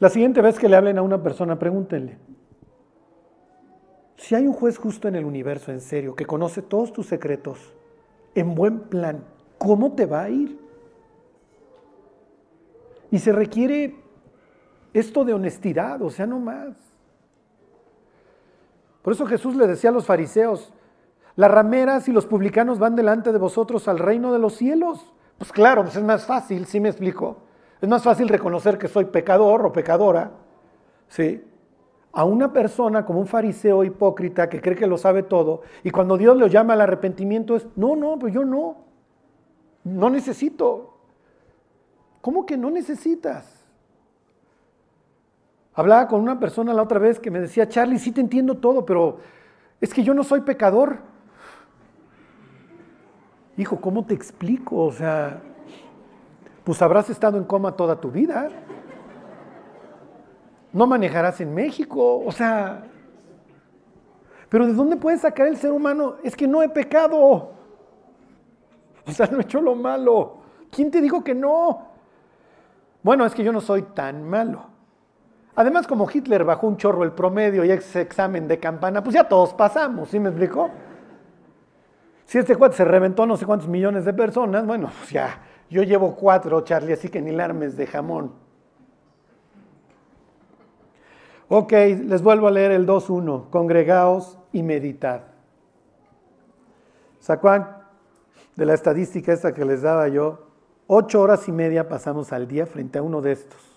La 0.00 0.08
siguiente 0.08 0.40
vez 0.40 0.58
que 0.58 0.70
le 0.70 0.76
hablen 0.76 0.96
a 0.96 1.02
una 1.02 1.22
persona, 1.22 1.58
pregúntenle, 1.58 2.16
si 4.16 4.34
hay 4.34 4.46
un 4.46 4.54
juez 4.54 4.78
justo 4.78 5.06
en 5.06 5.14
el 5.14 5.26
universo, 5.26 5.70
en 5.70 5.82
serio, 5.82 6.14
que 6.14 6.24
conoce 6.24 6.62
todos 6.62 6.94
tus 6.94 7.06
secretos, 7.06 7.74
en 8.34 8.54
buen 8.54 8.80
plan, 8.80 9.22
¿cómo 9.58 9.92
te 9.92 10.06
va 10.06 10.22
a 10.22 10.30
ir? 10.30 10.58
Y 13.10 13.18
se 13.18 13.32
requiere 13.32 13.96
esto 14.94 15.26
de 15.26 15.34
honestidad, 15.34 16.00
o 16.00 16.08
sea, 16.08 16.26
no 16.26 16.40
más. 16.40 16.93
Por 19.04 19.12
eso 19.12 19.26
Jesús 19.26 19.54
le 19.54 19.66
decía 19.66 19.90
a 19.90 19.92
los 19.92 20.06
fariseos, 20.06 20.72
las 21.36 21.50
rameras 21.50 22.08
y 22.08 22.12
los 22.12 22.24
publicanos 22.24 22.78
van 22.78 22.96
delante 22.96 23.32
de 23.32 23.38
vosotros 23.38 23.86
al 23.86 23.98
reino 23.98 24.32
de 24.32 24.38
los 24.38 24.54
cielos. 24.54 25.12
Pues 25.36 25.52
claro, 25.52 25.82
pues 25.82 25.94
es 25.96 26.02
más 26.02 26.24
fácil, 26.24 26.64
¿sí 26.64 26.80
me 26.80 26.88
explico? 26.88 27.36
Es 27.82 27.88
más 27.88 28.02
fácil 28.02 28.28
reconocer 28.28 28.78
que 28.78 28.88
soy 28.88 29.04
pecador 29.04 29.66
o 29.66 29.72
pecadora, 29.72 30.30
¿sí? 31.08 31.44
A 32.12 32.24
una 32.24 32.50
persona 32.50 33.04
como 33.04 33.20
un 33.20 33.26
fariseo 33.26 33.84
hipócrita 33.84 34.48
que 34.48 34.62
cree 34.62 34.74
que 34.74 34.86
lo 34.86 34.96
sabe 34.96 35.22
todo 35.22 35.60
y 35.82 35.90
cuando 35.90 36.16
Dios 36.16 36.38
lo 36.38 36.46
llama 36.46 36.72
al 36.72 36.80
arrepentimiento 36.80 37.56
es, 37.56 37.66
no, 37.76 37.96
no, 37.96 38.18
pues 38.18 38.32
yo 38.32 38.42
no, 38.42 38.86
no 39.84 40.08
necesito. 40.08 40.96
¿Cómo 42.22 42.46
que 42.46 42.56
no 42.56 42.70
necesitas? 42.70 43.63
Hablaba 45.74 46.06
con 46.06 46.20
una 46.20 46.38
persona 46.38 46.72
la 46.72 46.82
otra 46.82 46.98
vez 46.98 47.18
que 47.18 47.30
me 47.30 47.40
decía, 47.40 47.68
Charlie, 47.68 47.98
sí 47.98 48.12
te 48.12 48.20
entiendo 48.20 48.56
todo, 48.56 48.86
pero 48.86 49.18
es 49.80 49.92
que 49.92 50.04
yo 50.04 50.14
no 50.14 50.22
soy 50.22 50.42
pecador. 50.42 50.98
Hijo, 53.56 53.80
¿cómo 53.80 54.04
te 54.04 54.14
explico? 54.14 54.76
O 54.84 54.92
sea, 54.92 55.40
pues 56.62 56.80
habrás 56.80 57.10
estado 57.10 57.38
en 57.38 57.44
coma 57.44 57.72
toda 57.72 58.00
tu 58.00 58.10
vida. 58.10 58.50
No 60.72 60.86
manejarás 60.86 61.40
en 61.40 61.54
México. 61.54 62.22
O 62.24 62.32
sea, 62.32 62.84
pero 64.48 64.66
¿de 64.66 64.72
dónde 64.72 64.96
puede 64.96 65.18
sacar 65.18 65.48
el 65.48 65.56
ser 65.56 65.72
humano? 65.72 66.16
Es 66.22 66.36
que 66.36 66.46
no 66.46 66.62
he 66.62 66.68
pecado. 66.68 67.52
O 69.06 69.12
sea, 69.12 69.26
no 69.26 69.38
he 69.38 69.42
hecho 69.42 69.60
lo 69.60 69.74
malo. 69.74 70.38
¿Quién 70.70 70.90
te 70.90 71.00
dijo 71.00 71.22
que 71.22 71.34
no? 71.34 71.88
Bueno, 73.02 73.26
es 73.26 73.34
que 73.34 73.44
yo 73.44 73.52
no 73.52 73.60
soy 73.60 73.82
tan 73.82 74.22
malo. 74.28 74.73
Además, 75.56 75.86
como 75.86 76.08
Hitler 76.12 76.44
bajó 76.44 76.66
un 76.66 76.76
chorro 76.76 77.04
el 77.04 77.12
promedio 77.12 77.64
y 77.64 77.70
ese 77.70 78.00
examen 78.00 78.48
de 78.48 78.58
campana, 78.58 79.02
pues 79.02 79.14
ya 79.14 79.28
todos 79.28 79.54
pasamos, 79.54 80.08
¿sí 80.08 80.18
me 80.18 80.30
explicó? 80.30 80.70
Si 82.24 82.38
este 82.38 82.56
cuate 82.56 82.76
se 82.76 82.84
reventó 82.84 83.24
no 83.26 83.36
sé 83.36 83.46
cuántos 83.46 83.68
millones 83.68 84.04
de 84.04 84.12
personas, 84.12 84.66
bueno, 84.66 84.90
pues 84.98 85.10
ya, 85.10 85.42
yo 85.70 85.82
llevo 85.82 86.16
cuatro, 86.16 86.62
Charlie, 86.62 86.94
así 86.94 87.08
que 87.08 87.22
ni 87.22 87.30
larmes 87.30 87.76
de 87.76 87.86
jamón. 87.86 88.32
Ok, 91.48 91.72
les 91.72 92.22
vuelvo 92.22 92.48
a 92.48 92.50
leer 92.50 92.72
el 92.72 92.86
2.1. 92.86 93.50
Congregaos 93.50 94.38
y 94.50 94.62
meditad. 94.62 95.20
¿Sacuán? 97.20 97.84
De 98.56 98.64
la 98.64 98.74
estadística 98.74 99.32
esta 99.32 99.52
que 99.52 99.64
les 99.64 99.82
daba 99.82 100.08
yo, 100.08 100.48
ocho 100.86 101.20
horas 101.20 101.46
y 101.48 101.52
media 101.52 101.88
pasamos 101.88 102.32
al 102.32 102.48
día 102.48 102.66
frente 102.66 102.98
a 102.98 103.02
uno 103.02 103.20
de 103.20 103.32
estos 103.32 103.73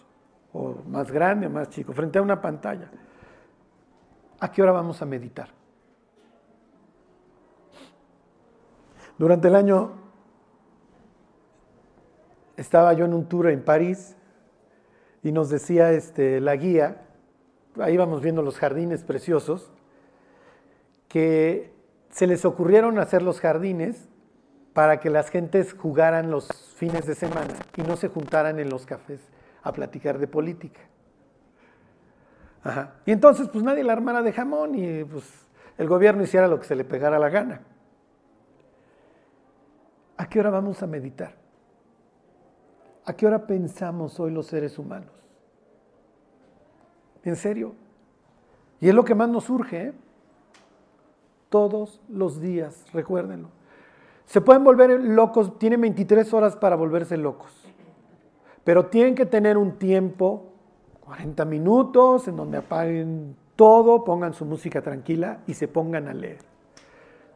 o 0.57 0.83
más 0.89 1.11
grande 1.11 1.45
o 1.45 1.49
más 1.49 1.69
chico, 1.69 1.93
frente 1.93 2.17
a 2.17 2.21
una 2.21 2.41
pantalla. 2.41 2.89
¿A 4.39 4.51
qué 4.51 4.63
hora 4.63 4.71
vamos 4.71 5.01
a 5.01 5.05
meditar? 5.05 5.49
Durante 9.17 9.47
el 9.47 9.55
año 9.55 9.91
estaba 12.55 12.93
yo 12.93 13.05
en 13.05 13.13
un 13.13 13.27
tour 13.27 13.49
en 13.49 13.63
París 13.63 14.15
y 15.23 15.31
nos 15.31 15.49
decía 15.49 15.91
este, 15.91 16.39
la 16.39 16.55
guía, 16.55 17.05
ahí 17.79 17.93
íbamos 17.93 18.21
viendo 18.21 18.41
los 18.41 18.57
jardines 18.57 19.03
preciosos, 19.03 19.71
que 21.07 21.71
se 22.09 22.25
les 22.25 22.45
ocurrieron 22.45 22.97
hacer 22.99 23.21
los 23.21 23.39
jardines 23.39 24.09
para 24.73 24.99
que 24.99 25.09
las 25.09 25.29
gentes 25.29 25.73
jugaran 25.73 26.31
los 26.31 26.47
fines 26.75 27.05
de 27.05 27.15
semana 27.15 27.53
y 27.75 27.81
no 27.81 27.95
se 27.95 28.07
juntaran 28.07 28.59
en 28.59 28.69
los 28.69 28.85
cafés 28.85 29.21
a 29.67 29.73
platicar 29.73 30.17
de 30.17 30.27
política. 30.27 30.81
Y 33.05 33.11
entonces, 33.11 33.47
pues 33.49 33.63
nadie 33.63 33.83
la 33.83 33.93
armara 33.93 34.21
de 34.21 34.33
jamón 34.33 34.75
y 34.75 35.03
pues 35.03 35.23
el 35.77 35.87
gobierno 35.87 36.23
hiciera 36.23 36.47
lo 36.47 36.59
que 36.59 36.65
se 36.65 36.75
le 36.75 36.83
pegara 36.83 37.17
la 37.17 37.29
gana. 37.29 37.61
¿A 40.17 40.27
qué 40.27 40.39
hora 40.39 40.49
vamos 40.49 40.81
a 40.83 40.87
meditar? 40.87 41.35
¿A 43.05 43.13
qué 43.13 43.25
hora 43.25 43.45
pensamos 43.45 44.19
hoy 44.19 44.31
los 44.31 44.47
seres 44.47 44.77
humanos? 44.77 45.11
¿En 47.23 47.35
serio? 47.35 47.75
Y 48.81 48.89
es 48.89 48.95
lo 48.95 49.05
que 49.05 49.15
más 49.15 49.29
nos 49.29 49.45
surge, 49.45 49.87
¿eh? 49.87 49.93
Todos 51.49 52.01
los 52.09 52.41
días, 52.41 52.85
recuérdenlo. 52.91 53.49
Se 54.25 54.41
pueden 54.41 54.63
volver 54.63 54.89
locos, 55.01 55.57
tienen 55.57 55.79
23 55.79 56.33
horas 56.33 56.57
para 56.57 56.75
volverse 56.75 57.15
locos. 57.15 57.66
Pero 58.67 58.87
tienen 58.87 59.15
que 59.15 59.25
tener 59.25 59.57
un 59.57 59.79
tiempo, 59.79 60.51
40 61.05 61.45
minutos, 61.45 62.27
en 62.27 62.35
donde 62.35 62.57
apaguen 62.57 63.33
todo, 63.55 64.03
pongan 64.03 64.33
su 64.33 64.43
música 64.43 64.81
tranquila 64.81 65.37
y 65.47 65.53
se 65.53 65.69
pongan 65.69 66.09
a 66.09 66.13
leer. 66.13 66.39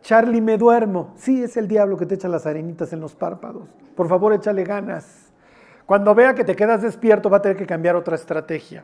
Charlie, 0.02 0.42
me 0.42 0.58
duermo. 0.58 1.14
Sí, 1.16 1.42
es 1.42 1.56
el 1.56 1.70
diablo 1.70 1.96
que 1.96 2.06
te 2.06 2.16
echa 2.16 2.28
las 2.28 2.46
arenitas 2.46 2.92
en 2.92 3.00
los 3.00 3.16
párpados. 3.16 3.70
Por 3.96 4.10
favor, 4.10 4.34
échale 4.34 4.66
ganas. 4.66 5.32
Cuando 5.86 6.14
vea 6.14 6.36
que 6.36 6.44
te 6.44 6.54
quedas 6.54 6.82
despierto, 6.82 7.30
va 7.30 7.38
a 7.38 7.42
tener 7.42 7.56
que 7.56 7.66
cambiar 7.66 7.96
otra 7.96 8.16
estrategia. 8.16 8.84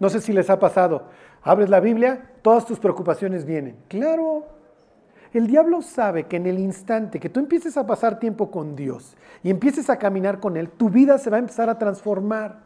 No 0.00 0.08
sé 0.08 0.20
si 0.20 0.32
les 0.32 0.50
ha 0.50 0.58
pasado. 0.58 1.04
Abres 1.44 1.70
la 1.70 1.78
Biblia, 1.78 2.32
todas 2.42 2.66
tus 2.66 2.80
preocupaciones 2.80 3.44
vienen. 3.44 3.76
Claro, 3.86 4.44
el 5.38 5.46
diablo 5.46 5.80
sabe 5.80 6.24
que 6.24 6.36
en 6.36 6.46
el 6.46 6.58
instante 6.58 7.18
que 7.18 7.30
tú 7.30 7.40
empieces 7.40 7.76
a 7.76 7.86
pasar 7.86 8.18
tiempo 8.18 8.50
con 8.50 8.76
Dios 8.76 9.16
y 9.42 9.50
empieces 9.50 9.88
a 9.88 9.98
caminar 9.98 10.40
con 10.40 10.56
Él, 10.56 10.68
tu 10.68 10.90
vida 10.90 11.16
se 11.18 11.30
va 11.30 11.36
a 11.36 11.40
empezar 11.40 11.70
a 11.70 11.78
transformar. 11.78 12.60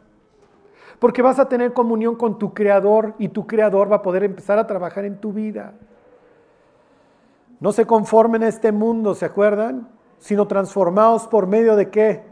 Porque 0.99 1.21
vas 1.21 1.39
a 1.39 1.47
tener 1.47 1.73
comunión 1.73 2.15
con 2.15 2.39
tu 2.39 2.53
Creador 2.53 3.13
y 3.19 3.29
tu 3.29 3.47
Creador 3.47 3.91
va 3.91 3.97
a 3.97 4.01
poder 4.01 4.23
empezar 4.23 4.57
a 4.57 4.67
trabajar 4.67 5.05
en 5.05 5.19
tu 5.19 5.31
vida. 5.31 5.73
No 7.59 7.71
se 7.71 7.85
conformen 7.85 8.43
a 8.43 8.47
este 8.47 8.71
mundo, 8.71 9.15
¿se 9.15 9.25
acuerdan? 9.25 9.87
Sino 10.19 10.47
transformados 10.47 11.27
por 11.27 11.47
medio 11.47 11.75
de 11.75 11.89
qué? 11.89 12.23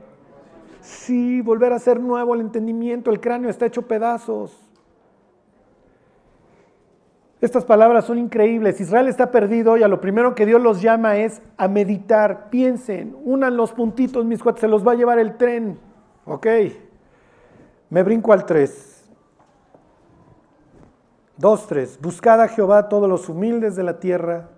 Sí, 0.82 1.42
volver 1.42 1.74
a 1.74 1.80
ser 1.80 2.00
nuevo 2.00 2.36
el 2.36 2.42
entendimiento, 2.42 3.10
el 3.10 3.20
cráneo 3.20 3.50
está 3.50 3.66
hecho 3.66 3.84
pedazos. 3.84 4.65
Estas 7.42 7.66
palabras 7.66 8.06
son 8.06 8.18
increíbles. 8.18 8.80
Israel 8.80 9.08
está 9.08 9.30
perdido 9.30 9.78
y 9.78 9.84
a 9.84 9.88
lo 9.88 10.00
primero 10.00 10.36
que 10.36 10.46
Dios 10.46 10.62
los 10.62 10.82
llama 10.82 11.18
es 11.18 11.42
a 11.58 11.68
meditar. 11.68 12.50
Piensen, 12.50 13.16
unan 13.24 13.58
los 13.58 13.74
puntitos, 13.74 14.26
mis 14.26 14.42
cuates, 14.42 14.62
se 14.62 14.68
los 14.68 14.88
va 14.88 14.94
a 14.94 14.96
llevar 14.96 15.20
el 15.20 15.36
tren. 15.38 15.78
Ok. 16.26 16.48
Me 17.90 18.04
brinco 18.04 18.32
al 18.34 18.46
3. 18.46 19.10
2, 21.38 21.68
3. 21.68 22.00
Buscad 22.02 22.42
a 22.42 22.48
Jehová 22.48 22.88
todos 22.88 23.10
los 23.10 23.28
humildes 23.28 23.76
de 23.76 23.84
la 23.84 24.00
tierra. 24.00 24.50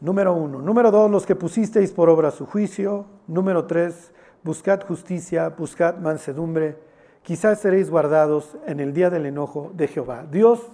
Número 0.00 0.34
1. 0.34 0.60
Número 0.60 0.90
2. 0.90 1.10
Los 1.10 1.26
que 1.26 1.34
pusisteis 1.34 1.90
por 1.92 2.10
obra 2.10 2.30
su 2.30 2.46
juicio. 2.46 3.06
Número 3.26 3.64
3. 3.66 4.12
Buscad 4.42 4.82
justicia, 4.86 5.48
buscad 5.50 5.96
mansedumbre 5.96 6.89
quizás 7.22 7.60
seréis 7.60 7.90
guardados 7.90 8.56
en 8.66 8.80
el 8.80 8.92
día 8.92 9.10
del 9.10 9.26
enojo 9.26 9.70
de 9.74 9.88
Jehová. 9.88 10.26
Dios 10.30 10.66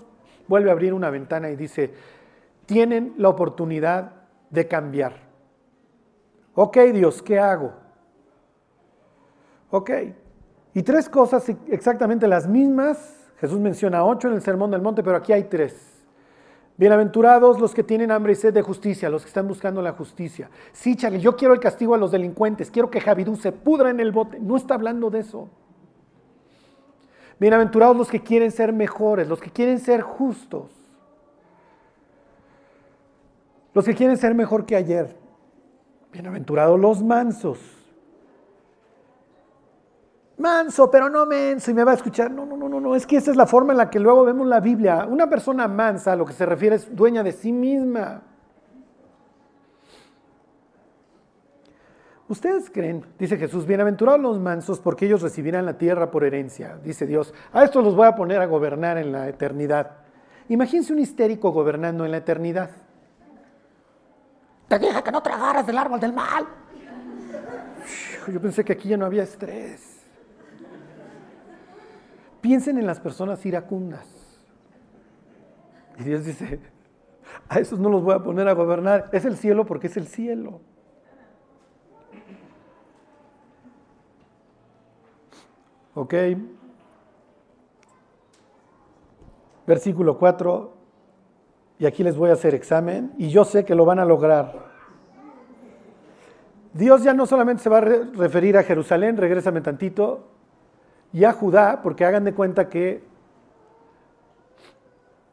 vuelve 0.48 0.70
a 0.70 0.72
abrir 0.72 0.94
una 0.94 1.10
ventana 1.10 1.50
y 1.50 1.56
dice, 1.56 1.92
tienen 2.66 3.14
la 3.18 3.28
oportunidad 3.28 4.12
de 4.50 4.66
cambiar. 4.68 5.14
Ok 6.54 6.78
Dios, 6.92 7.22
¿qué 7.22 7.38
hago? 7.38 7.72
Ok. 9.70 9.90
Y 10.74 10.82
tres 10.82 11.08
cosas 11.08 11.48
exactamente 11.68 12.28
las 12.28 12.46
mismas. 12.46 13.30
Jesús 13.38 13.58
menciona 13.58 14.04
ocho 14.04 14.28
en 14.28 14.34
el 14.34 14.42
Sermón 14.42 14.70
del 14.70 14.82
Monte, 14.82 15.02
pero 15.02 15.16
aquí 15.16 15.32
hay 15.32 15.44
tres. 15.44 16.04
Bienaventurados 16.78 17.58
los 17.58 17.72
que 17.74 17.82
tienen 17.82 18.10
hambre 18.10 18.32
y 18.32 18.36
sed 18.36 18.52
de 18.52 18.60
justicia, 18.60 19.08
los 19.08 19.22
que 19.22 19.28
están 19.28 19.48
buscando 19.48 19.80
la 19.80 19.92
justicia. 19.92 20.50
Sí, 20.72 20.94
Charlie, 20.94 21.20
yo 21.20 21.34
quiero 21.34 21.54
el 21.54 21.60
castigo 21.60 21.94
a 21.94 21.98
los 21.98 22.10
delincuentes, 22.10 22.70
quiero 22.70 22.90
que 22.90 23.00
Javidú 23.00 23.36
se 23.36 23.52
pudra 23.52 23.88
en 23.88 24.00
el 24.00 24.12
bote. 24.12 24.38
No 24.38 24.56
está 24.56 24.74
hablando 24.74 25.08
de 25.08 25.20
eso. 25.20 25.48
Bienaventurados 27.38 27.96
los 27.96 28.08
que 28.08 28.22
quieren 28.22 28.50
ser 28.50 28.72
mejores, 28.72 29.28
los 29.28 29.40
que 29.40 29.50
quieren 29.50 29.78
ser 29.78 30.00
justos, 30.00 30.70
los 33.74 33.84
que 33.84 33.94
quieren 33.94 34.16
ser 34.16 34.34
mejor 34.34 34.64
que 34.64 34.74
ayer. 34.74 35.14
Bienaventurados 36.12 36.80
los 36.80 37.02
mansos. 37.02 37.58
Manso, 40.38 40.90
pero 40.90 41.10
no 41.10 41.26
menso, 41.26 41.70
y 41.70 41.74
me 41.74 41.84
va 41.84 41.92
a 41.92 41.94
escuchar. 41.94 42.30
No, 42.30 42.46
no, 42.46 42.56
no, 42.56 42.68
no, 42.68 42.80
no, 42.80 42.94
es 42.94 43.06
que 43.06 43.16
esa 43.16 43.30
es 43.30 43.36
la 43.36 43.46
forma 43.46 43.72
en 43.72 43.78
la 43.78 43.90
que 43.90 43.98
luego 43.98 44.24
vemos 44.24 44.46
la 44.46 44.60
Biblia. 44.60 45.06
Una 45.08 45.28
persona 45.28 45.68
mansa, 45.68 46.12
a 46.12 46.16
lo 46.16 46.24
que 46.24 46.32
se 46.32 46.46
refiere, 46.46 46.76
es 46.76 46.94
dueña 46.94 47.22
de 47.22 47.32
sí 47.32 47.52
misma. 47.52 48.22
Ustedes 52.28 52.70
creen, 52.70 53.04
dice 53.20 53.36
Jesús, 53.36 53.66
bienaventurados 53.66 54.20
los 54.20 54.40
mansos 54.40 54.80
porque 54.80 55.06
ellos 55.06 55.22
recibirán 55.22 55.64
la 55.64 55.78
tierra 55.78 56.10
por 56.10 56.24
herencia, 56.24 56.76
dice 56.82 57.06
Dios. 57.06 57.32
A 57.52 57.62
estos 57.62 57.84
los 57.84 57.94
voy 57.94 58.06
a 58.08 58.16
poner 58.16 58.40
a 58.40 58.46
gobernar 58.46 58.98
en 58.98 59.12
la 59.12 59.28
eternidad. 59.28 59.98
Imagínense 60.48 60.92
un 60.92 60.98
histérico 60.98 61.52
gobernando 61.52 62.04
en 62.04 62.10
la 62.10 62.16
eternidad. 62.16 62.70
Te 64.66 64.78
dije 64.80 65.02
que 65.04 65.12
no 65.12 65.22
tragaras 65.22 65.64
del 65.66 65.78
árbol 65.78 66.00
del 66.00 66.12
mal. 66.12 66.46
Yo 68.26 68.40
pensé 68.40 68.64
que 68.64 68.72
aquí 68.72 68.88
ya 68.88 68.96
no 68.96 69.06
había 69.06 69.22
estrés. 69.22 70.00
Piensen 72.40 72.76
en 72.76 72.86
las 72.86 72.98
personas 72.98 73.46
iracundas. 73.46 74.08
Y 75.96 76.02
Dios 76.02 76.24
dice, 76.24 76.58
a 77.48 77.60
esos 77.60 77.78
no 77.78 77.88
los 77.88 78.02
voy 78.02 78.14
a 78.14 78.18
poner 78.18 78.48
a 78.48 78.52
gobernar. 78.54 79.08
Es 79.12 79.24
el 79.24 79.36
cielo 79.36 79.64
porque 79.64 79.86
es 79.86 79.96
el 79.96 80.08
cielo. 80.08 80.60
¿Ok? 85.96 86.14
Versículo 89.66 90.16
4 90.16 90.76
y 91.78 91.86
aquí 91.86 92.02
les 92.02 92.16
voy 92.16 92.30
a 92.30 92.34
hacer 92.34 92.54
examen, 92.54 93.12
y 93.18 93.28
yo 93.28 93.44
sé 93.44 93.64
que 93.64 93.74
lo 93.74 93.84
van 93.84 93.98
a 93.98 94.04
lograr. 94.04 94.66
Dios 96.72 97.02
ya 97.02 97.12
no 97.12 97.26
solamente 97.26 97.62
se 97.62 97.68
va 97.68 97.78
a 97.78 97.80
referir 97.82 98.56
a 98.56 98.62
Jerusalén, 98.62 99.16
regrésame 99.16 99.60
tantito, 99.60 100.28
y 101.12 101.24
a 101.24 101.32
Judá, 101.32 101.80
porque 101.82 102.04
hagan 102.04 102.24
de 102.24 102.34
cuenta 102.34 102.68
que... 102.68 103.04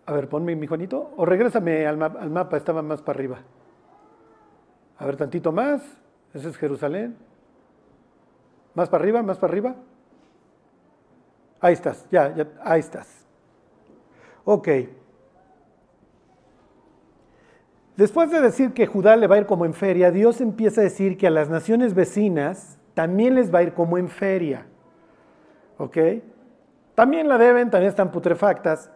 A 0.06 0.12
ver, 0.12 0.28
ponme 0.28 0.56
mi 0.56 0.68
Juanito, 0.68 1.12
o 1.16 1.26
regrésame 1.26 1.88
al, 1.88 2.02
al 2.02 2.30
mapa, 2.30 2.58
estaba 2.58 2.82
más 2.82 3.02
para 3.02 3.18
arriba. 3.18 3.38
A 4.98 5.06
ver, 5.06 5.16
tantito 5.16 5.54
más, 5.54 5.82
ese 6.34 6.50
es 6.50 6.58
Jerusalén. 6.58 7.16
Más 8.74 8.90
para 8.90 9.02
arriba, 9.02 9.24
más 9.24 9.38
para 9.38 9.52
arriba. 9.52 9.76
Ahí 11.64 11.72
estás, 11.72 12.06
ya, 12.12 12.36
ya, 12.36 12.46
ahí 12.62 12.82
estás. 12.82 13.26
Ok. 14.44 14.68
Después 17.96 18.30
de 18.32 18.42
decir 18.42 18.74
que 18.74 18.86
Judá 18.86 19.16
le 19.16 19.28
va 19.28 19.36
a 19.36 19.38
ir 19.38 19.46
como 19.46 19.64
en 19.64 19.74
feria, 19.74 20.12
Dios 20.12 20.42
empieza 20.42 20.82
a 20.82 20.84
decir 20.84 21.18
que 21.18 21.26
a 21.26 21.30
las 21.30 21.48
naciones 21.48 21.94
vecinas 21.94 22.78
también 22.94 23.36
les 23.36 23.54
va 23.54 23.60
a 23.60 23.64
ir 23.64 23.74
como 23.74 23.98
en 23.98 24.10
feria. 24.10 24.66
¿Ok? 25.78 25.98
También 26.96 27.30
la 27.30 27.38
deben, 27.38 27.70
también 27.70 27.92
están 27.92 28.12
putrefactas. 28.12 28.92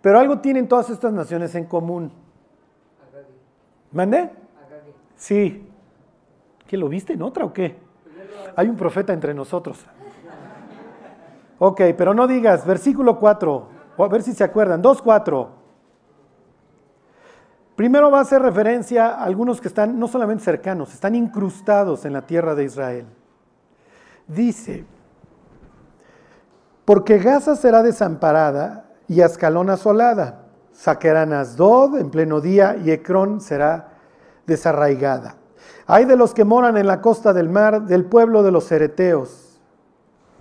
Pero 0.00 0.18
algo 0.18 0.38
tienen 0.38 0.68
todas 0.68 0.88
estas 0.88 1.12
naciones 1.12 1.54
en 1.54 1.66
común. 1.66 2.10
¿Mande? 3.92 4.30
Sí. 5.16 5.68
¿Qué 6.66 6.78
lo 6.78 6.88
viste 6.88 7.12
en 7.12 7.20
otra 7.20 7.44
o 7.44 7.52
qué? 7.52 7.76
Hay 8.56 8.68
un 8.68 8.76
profeta 8.76 9.12
entre 9.12 9.34
nosotros. 9.34 9.84
Ok, 11.58 11.80
pero 11.96 12.14
no 12.14 12.26
digas, 12.26 12.64
versículo 12.64 13.18
4, 13.18 13.68
a 13.98 14.08
ver 14.08 14.22
si 14.22 14.32
se 14.32 14.44
acuerdan, 14.44 14.82
2.4. 14.82 15.48
Primero 17.74 18.10
va 18.10 18.18
a 18.18 18.22
hacer 18.22 18.42
referencia 18.42 19.08
a 19.08 19.24
algunos 19.24 19.60
que 19.60 19.68
están 19.68 19.98
no 19.98 20.08
solamente 20.08 20.44
cercanos, 20.44 20.92
están 20.92 21.14
incrustados 21.14 22.04
en 22.04 22.12
la 22.12 22.22
tierra 22.22 22.54
de 22.54 22.64
Israel. 22.64 23.06
Dice, 24.26 24.84
porque 26.84 27.18
Gaza 27.18 27.56
será 27.56 27.82
desamparada 27.82 28.84
y 29.08 29.20
Ascalón 29.20 29.70
asolada, 29.70 30.46
saquearán 30.72 31.32
Asdod 31.32 31.98
en 31.98 32.10
pleno 32.10 32.40
día 32.40 32.76
y 32.76 32.90
Ecrón 32.90 33.40
será 33.40 33.90
desarraigada. 34.46 35.36
Hay 35.86 36.04
de 36.04 36.16
los 36.16 36.34
que 36.34 36.44
moran 36.44 36.76
en 36.76 36.86
la 36.86 37.00
costa 37.00 37.32
del 37.32 37.48
mar, 37.48 37.82
del 37.82 38.04
pueblo 38.04 38.42
de 38.42 38.52
los 38.52 38.70
Ereteos. 38.70 39.60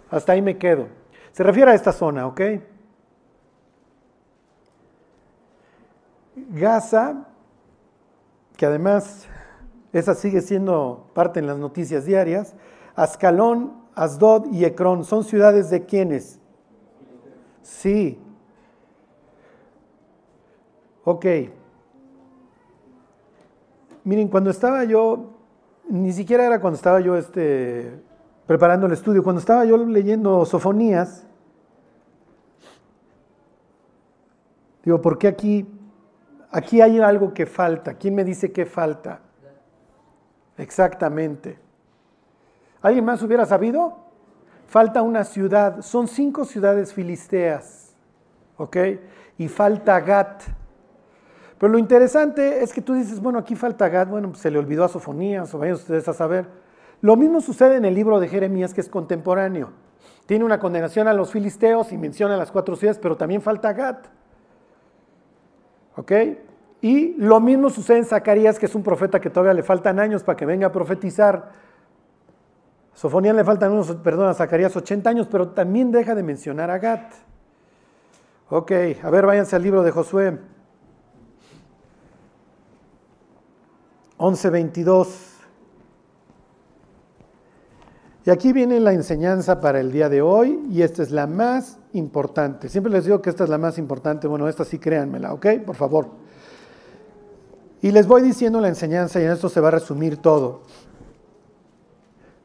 Hasta 0.10 0.34
ahí 0.34 0.42
me 0.42 0.58
quedo. 0.58 0.88
Se 1.32 1.44
refiere 1.44 1.72
a 1.72 1.76
esta 1.76 1.92
zona, 1.92 2.28
¿ok? 2.28 2.42
Gaza, 6.50 7.28
que 8.56 8.66
además 8.66 9.28
esa 9.94 10.16
sigue 10.16 10.42
siendo 10.42 11.10
parte 11.14 11.40
en 11.40 11.48
las 11.48 11.58
noticias 11.58 12.06
diarias, 12.06 12.56
Ascalón, 12.96 13.74
Asdod 13.96 14.52
y 14.52 14.66
Ecrón, 14.66 15.04
¿son 15.04 15.24
ciudades 15.24 15.70
de 15.70 15.86
quiénes? 15.86 16.40
Sí. 17.62 18.20
Ok. 21.04 21.26
Miren, 24.04 24.28
cuando 24.30 24.50
estaba 24.50 24.84
yo, 24.84 25.34
ni 25.90 26.14
siquiera 26.14 26.46
era 26.46 26.62
cuando 26.62 26.76
estaba 26.76 27.00
yo 27.00 27.18
este, 27.18 28.02
preparando 28.48 28.88
el 28.88 28.94
estudio, 28.94 29.24
cuando 29.24 29.40
estaba 29.40 29.66
yo 29.66 29.78
leyendo 29.78 30.46
Sofonías, 30.46 31.28
digo, 34.84 35.02
¿por 35.02 35.20
qué 35.20 35.28
aquí 35.28 35.68
Aquí 36.52 36.82
hay 36.82 37.00
algo 37.00 37.34
que 37.34 37.46
falta. 37.46 37.96
¿Quién 37.96 38.16
me 38.16 38.24
dice 38.24 38.52
qué 38.52 38.66
falta? 38.66 39.20
Exactamente. 40.58 41.60
¿Alguien 42.82 43.06
más 43.06 43.22
hubiera 43.22 43.46
sabido? 43.46 43.98
Falta 44.68 45.02
una 45.02 45.24
ciudad. 45.24 45.82
Son 45.82 46.08
cinco 46.08 46.46
ciudades 46.46 46.94
filisteas. 46.94 47.96
¿Ok? 48.58 48.78
Y 49.38 49.48
falta 49.50 50.00
Gat. 50.00 50.44
Pero 51.60 51.72
lo 51.72 51.78
interesante 51.78 52.64
es 52.64 52.72
que 52.72 52.82
tú 52.82 52.94
dices, 52.94 53.20
bueno, 53.20 53.40
aquí 53.40 53.56
falta 53.56 53.90
Gat. 53.90 54.10
Bueno, 54.10 54.30
pues 54.30 54.42
se 54.42 54.50
le 54.50 54.58
olvidó 54.58 54.86
a 54.86 54.88
Sofonías, 54.88 55.54
o 55.54 55.60
vayan 55.60 55.76
ustedes 55.76 56.08
a 56.08 56.14
saber. 56.14 56.48
Lo 57.02 57.16
mismo 57.16 57.42
sucede 57.42 57.76
en 57.76 57.86
el 57.86 57.94
libro 57.94 58.20
de 58.20 58.28
Jeremías, 58.28 58.74
que 58.74 58.82
es 58.82 58.90
contemporáneo. 58.90 59.72
Tiene 60.26 60.44
una 60.44 60.60
condenación 60.60 61.08
a 61.08 61.14
los 61.14 61.32
filisteos 61.32 61.92
y 61.92 61.98
menciona 61.98 62.36
las 62.38 62.52
cuatro 62.52 62.76
ciudades, 62.76 63.00
pero 63.00 63.16
también 63.16 63.42
falta 63.42 63.74
Gat. 63.74 64.08
¿Ok? 65.96 66.12
Y 66.82 67.14
lo 67.18 67.40
mismo 67.40 67.70
sucede 67.70 68.00
en 68.00 68.06
Zacarías, 68.06 68.60
que 68.60 68.66
es 68.66 68.76
un 68.76 68.84
profeta 68.84 69.20
que 69.20 69.30
todavía 69.30 69.54
le 69.54 69.64
faltan 69.64 70.00
años 70.00 70.24
para 70.24 70.36
que 70.36 70.46
venga 70.46 70.68
a 70.68 70.72
profetizar. 70.72 71.52
Sofonía 72.94 73.34
le 73.34 73.44
faltan 73.44 73.72
unos, 73.72 73.96
perdón, 73.96 74.30
a 74.30 74.34
Zacarías 74.34 74.76
80 74.76 75.10
años, 75.10 75.28
pero 75.30 75.50
también 75.50 75.92
deja 75.92 76.14
de 76.14 76.24
mencionar 76.24 76.70
a 76.70 76.80
Gat. 76.80 77.14
Ok, 78.50 78.72
a 79.04 79.10
ver, 79.10 79.26
váyanse 79.26 79.56
al 79.56 79.64
libro 79.64 79.84
de 79.84 79.92
Josué. 79.92 80.38
11.22. 84.18 85.27
Y 88.28 88.30
aquí 88.30 88.52
viene 88.52 88.82
la 88.82 88.92
enseñanza 88.92 89.62
para 89.62 89.80
el 89.80 89.90
día 89.90 90.10
de 90.10 90.22
hoy, 90.22 90.62
y 90.70 90.82
esta 90.82 91.02
es 91.02 91.12
la 91.12 91.28
más 91.28 91.80
importante. 91.94 92.68
Siempre 92.68 92.92
les 92.92 93.06
digo 93.06 93.22
que 93.22 93.30
esta 93.30 93.46
es 93.46 93.50
la 93.50 93.58
más 93.58 93.78
importante. 93.78 94.28
Bueno, 94.28 94.50
esta 94.50 94.66
sí 94.66 94.80
créanmela, 94.80 95.32
¿ok? 95.32 95.46
Por 95.66 95.78
favor. 95.78 96.10
Y 97.82 97.92
les 97.92 98.06
voy 98.06 98.22
diciendo 98.22 98.60
la 98.60 98.68
enseñanza 98.68 99.22
y 99.22 99.24
en 99.24 99.32
esto 99.32 99.48
se 99.48 99.62
va 99.62 99.70
a 99.70 99.72
resumir 99.72 100.18
todo. 100.18 100.64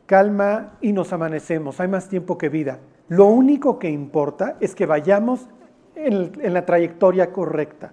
Calma 0.06 0.74
y 0.80 0.92
nos 0.92 1.12
amanecemos. 1.12 1.80
Hay 1.80 1.88
más 1.88 2.08
tiempo 2.08 2.38
que 2.38 2.48
vida. 2.48 2.78
Lo 3.08 3.26
único 3.26 3.80
que 3.80 3.90
importa 3.90 4.58
es 4.60 4.76
que 4.76 4.86
vayamos 4.86 5.48
en, 5.96 6.30
en 6.42 6.54
la 6.54 6.64
trayectoria 6.64 7.32
correcta. 7.32 7.92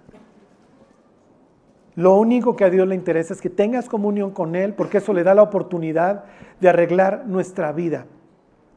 Lo 2.00 2.14
único 2.14 2.56
que 2.56 2.64
a 2.64 2.70
Dios 2.70 2.88
le 2.88 2.94
interesa 2.94 3.34
es 3.34 3.42
que 3.42 3.50
tengas 3.50 3.86
comunión 3.86 4.30
con 4.30 4.56
Él 4.56 4.72
porque 4.72 4.96
eso 4.96 5.12
le 5.12 5.22
da 5.22 5.34
la 5.34 5.42
oportunidad 5.42 6.24
de 6.58 6.70
arreglar 6.70 7.26
nuestra 7.26 7.72
vida. 7.72 8.06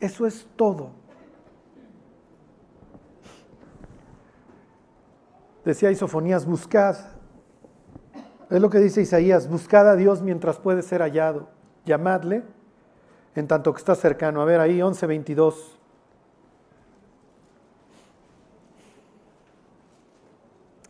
Eso 0.02 0.28
es 0.28 0.46
todo. 0.58 0.90
Decía 5.64 5.90
Isofonías, 5.90 6.46
buscad. 6.46 6.98
Es 8.50 8.60
lo 8.60 8.70
que 8.70 8.80
dice 8.80 9.00
Isaías, 9.00 9.50
buscad 9.50 9.88
a 9.88 9.96
Dios 9.96 10.22
mientras 10.22 10.60
puede 10.60 10.82
ser 10.82 11.00
hallado. 11.00 11.48
Llamadle 11.86 12.44
en 13.36 13.48
tanto 13.48 13.72
que 13.72 13.80
está 13.80 13.96
cercano. 13.96 14.42
A 14.42 14.46
ver, 14.46 14.60
ahí 14.60 14.80
11.22. 14.80 15.73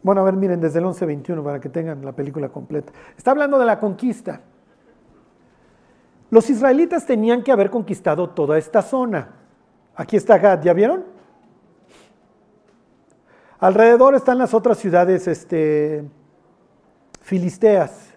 Bueno, 0.04 0.22
a 0.22 0.26
ver, 0.26 0.36
miren, 0.36 0.60
desde 0.60 0.80
el 0.80 0.86
11.21 0.86 1.42
para 1.44 1.62
que 1.62 1.70
tengan 1.70 2.04
la 2.04 2.12
película 2.12 2.50
completa. 2.50 2.92
Está 3.18 3.32
hablando 3.32 3.58
de 3.58 3.66
la 3.66 3.80
conquista. 3.80 4.42
Los 6.30 6.50
israelitas 6.50 7.06
tenían 7.06 7.42
que 7.42 7.52
haber 7.52 7.70
conquistado 7.70 8.30
toda 8.30 8.58
esta 8.58 8.82
zona. 8.82 9.30
Aquí 9.96 10.18
está 10.18 10.38
Gad, 10.38 10.62
¿ya 10.62 10.74
vieron? 10.74 11.06
Alrededor 13.60 14.14
están 14.16 14.40
las 14.40 14.54
otras 14.54 14.78
ciudades 14.78 15.26
este, 15.28 16.04
filisteas. 17.22 18.14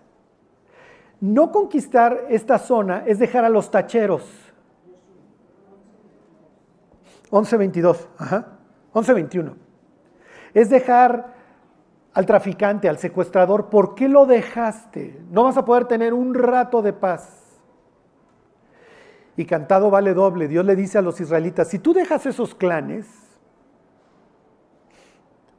No 1.20 1.53
conquistar 1.53 2.24
esta 2.28 2.59
zona 2.59 3.05
es 3.07 3.20
dejar 3.20 3.45
a 3.45 3.49
los 3.49 3.70
tacheros. 3.70 4.24
11.22, 7.30 8.09
ajá, 8.18 8.47
11.21. 8.93 9.55
Es 10.53 10.68
dejar 10.68 11.36
al 12.17 12.25
traficante, 12.25 12.89
al 12.89 12.97
secuestrador, 12.97 13.69
¿por 13.69 13.95
qué 13.95 14.09
lo 14.09 14.25
dejaste? 14.25 15.21
No 15.31 15.45
vas 15.45 15.59
a 15.59 15.67
poder 15.67 15.85
tener 15.85 16.14
un 16.14 16.33
rato 16.33 16.81
de 16.81 16.95
paz. 16.95 17.61
Y 19.37 19.45
cantado 19.45 19.91
vale 19.91 20.14
doble. 20.14 20.49
Dios 20.49 20.64
le 20.64 20.77
dice 20.77 20.97
a 20.97 21.03
los 21.03 21.21
israelitas, 21.21 21.69
si 21.69 21.79
tú 21.79 21.93
dejas 21.93 22.25
esos 22.25 22.55
clanes, 22.55 23.07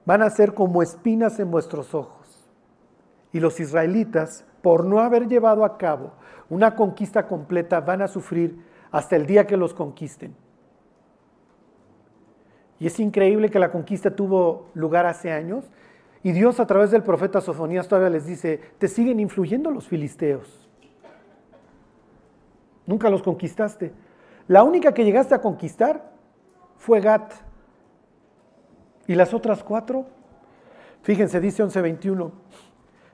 van 0.04 0.24
a 0.24 0.32
ser 0.32 0.56
como 0.56 0.82
espinas 0.82 1.40
en 1.40 1.52
vuestros 1.52 1.94
ojos. 1.94 2.50
Y 3.32 3.40
los 3.40 3.60
israelitas, 3.60 4.44
por 4.64 4.84
no 4.84 5.00
haber 5.02 5.28
llevado 5.28 5.64
a 5.64 5.78
cabo 5.78 6.14
una 6.50 6.74
conquista 6.76 7.28
completa, 7.28 7.82
van 7.82 8.02
a 8.02 8.08
sufrir 8.08 8.66
hasta 8.90 9.16
el 9.16 9.28
día 9.28 9.46
que 9.46 9.58
los 9.58 9.76
conquisten. 9.76 10.36
Y 12.80 12.88
es 12.88 13.00
increíble 13.00 13.52
que 13.52 13.60
la 13.60 13.70
conquista 13.70 14.16
tuvo 14.16 14.72
lugar 14.74 15.06
hace 15.06 15.32
años 15.32 15.70
y 16.24 16.32
Dios 16.32 16.60
a 16.60 16.66
través 16.66 16.92
del 16.92 17.04
profeta 17.04 17.42
Sofonías 17.42 17.88
todavía 17.88 18.10
les 18.10 18.26
dice, 18.26 18.60
te 18.78 18.88
siguen 18.88 19.20
influyendo 19.20 19.72
los 19.72 19.88
filisteos. 19.88 20.68
Nunca 22.86 23.10
los 23.10 23.22
conquistaste. 23.22 23.94
La 24.48 24.64
única 24.64 24.94
que 24.94 25.04
llegaste 25.04 25.36
a 25.36 25.42
conquistar 25.42 26.12
fue 26.78 27.02
Gat. 27.02 27.34
¿Y 29.08 29.16
las 29.16 29.34
otras 29.34 29.64
cuatro? 29.64 30.06
Fíjense, 31.02 31.40
dice 31.40 31.64
11:21. 31.64 32.32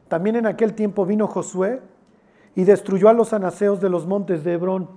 También 0.08 0.36
en 0.36 0.45
aquel 0.45 0.74
tiempo 0.74 1.06
vino 1.06 1.28
Josué 1.28 1.82
y 2.56 2.64
destruyó 2.64 3.10
a 3.10 3.14
los 3.14 3.34
anaseos 3.34 3.82
de 3.82 3.89
los 3.89 4.06
montes 4.06 4.43
de 4.43 4.54
Hebrón, 4.54 4.89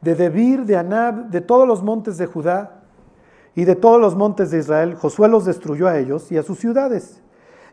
de 0.00 0.14
Debir, 0.14 0.64
de 0.64 0.76
Anab, 0.76 1.28
de 1.28 1.40
todos 1.40 1.66
los 1.66 1.82
montes 1.82 2.18
de 2.18 2.26
Judá 2.26 2.73
y 3.54 3.64
de 3.64 3.76
todos 3.76 4.00
los 4.00 4.16
montes 4.16 4.50
de 4.50 4.58
Israel. 4.58 4.94
Josué 4.94 5.28
los 5.28 5.44
destruyó 5.44 5.88
a 5.88 5.98
ellos 5.98 6.30
y 6.32 6.38
a 6.38 6.42
sus 6.42 6.58
ciudades. 6.58 7.22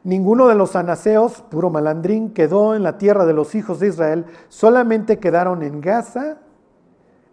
Ninguno 0.03 0.47
de 0.47 0.55
los 0.55 0.75
anaseos, 0.75 1.43
puro 1.43 1.69
malandrín, 1.69 2.33
quedó 2.33 2.75
en 2.75 2.83
la 2.83 2.97
tierra 2.97 3.25
de 3.25 3.33
los 3.33 3.53
hijos 3.53 3.79
de 3.79 3.87
Israel, 3.87 4.25
solamente 4.49 5.19
quedaron 5.19 5.61
en 5.61 5.79
Gaza, 5.79 6.39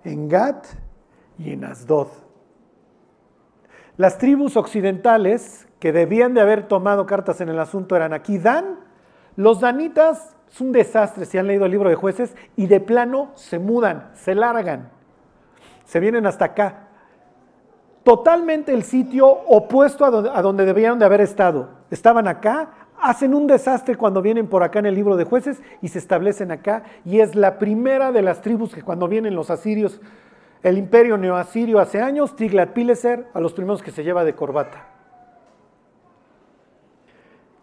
en 0.04 0.28
Gat 0.28 0.66
y 1.38 1.52
en 1.52 1.64
Asdod. 1.64 2.08
Las 3.96 4.18
tribus 4.18 4.56
occidentales 4.56 5.66
que 5.80 5.92
debían 5.92 6.34
de 6.34 6.40
haber 6.40 6.68
tomado 6.68 7.06
cartas 7.06 7.40
en 7.40 7.48
el 7.48 7.58
asunto 7.58 7.96
eran 7.96 8.12
aquí 8.12 8.38
Dan, 8.38 8.80
los 9.36 9.60
danitas 9.60 10.36
es 10.50 10.60
un 10.60 10.72
desastre 10.72 11.24
si 11.24 11.38
han 11.38 11.46
leído 11.46 11.64
el 11.64 11.70
libro 11.70 11.88
de 11.88 11.94
jueces 11.94 12.34
y 12.56 12.66
de 12.66 12.80
plano 12.80 13.30
se 13.34 13.58
mudan, 13.58 14.10
se 14.14 14.34
largan, 14.34 14.90
se 15.84 16.00
vienen 16.00 16.26
hasta 16.26 16.46
acá. 16.46 16.87
Totalmente 18.08 18.72
el 18.72 18.84
sitio 18.84 19.28
opuesto 19.28 20.02
a 20.06 20.40
donde, 20.40 20.64
debían 20.64 20.98
de 20.98 21.04
haber 21.04 21.20
estado. 21.20 21.68
Estaban 21.90 22.26
acá, 22.26 22.70
hacen 22.98 23.34
un 23.34 23.46
desastre 23.46 23.96
cuando 23.96 24.22
vienen 24.22 24.46
por 24.46 24.62
acá 24.62 24.78
en 24.78 24.86
el 24.86 24.94
libro 24.94 25.14
de 25.14 25.24
jueces 25.24 25.60
y 25.82 25.88
se 25.88 25.98
establecen 25.98 26.50
acá. 26.50 26.84
Y 27.04 27.20
es 27.20 27.34
la 27.34 27.58
primera 27.58 28.10
de 28.10 28.22
las 28.22 28.40
tribus 28.40 28.74
que 28.74 28.80
cuando 28.80 29.08
vienen 29.08 29.34
los 29.34 29.50
asirios, 29.50 30.00
el 30.62 30.78
imperio 30.78 31.18
neoasirio 31.18 31.80
hace 31.80 32.00
años, 32.00 32.34
Tiglat-Pileser, 32.34 33.26
a 33.34 33.40
los 33.40 33.52
primeros 33.52 33.82
que 33.82 33.90
se 33.90 34.02
lleva 34.02 34.24
de 34.24 34.34
corbata. 34.34 34.86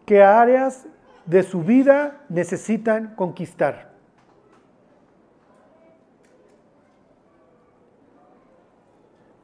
¿Qué 0.06 0.22
áreas 0.22 0.86
de 1.26 1.42
su 1.42 1.64
vida 1.64 2.22
necesitan 2.30 3.16
conquistar? 3.16 3.95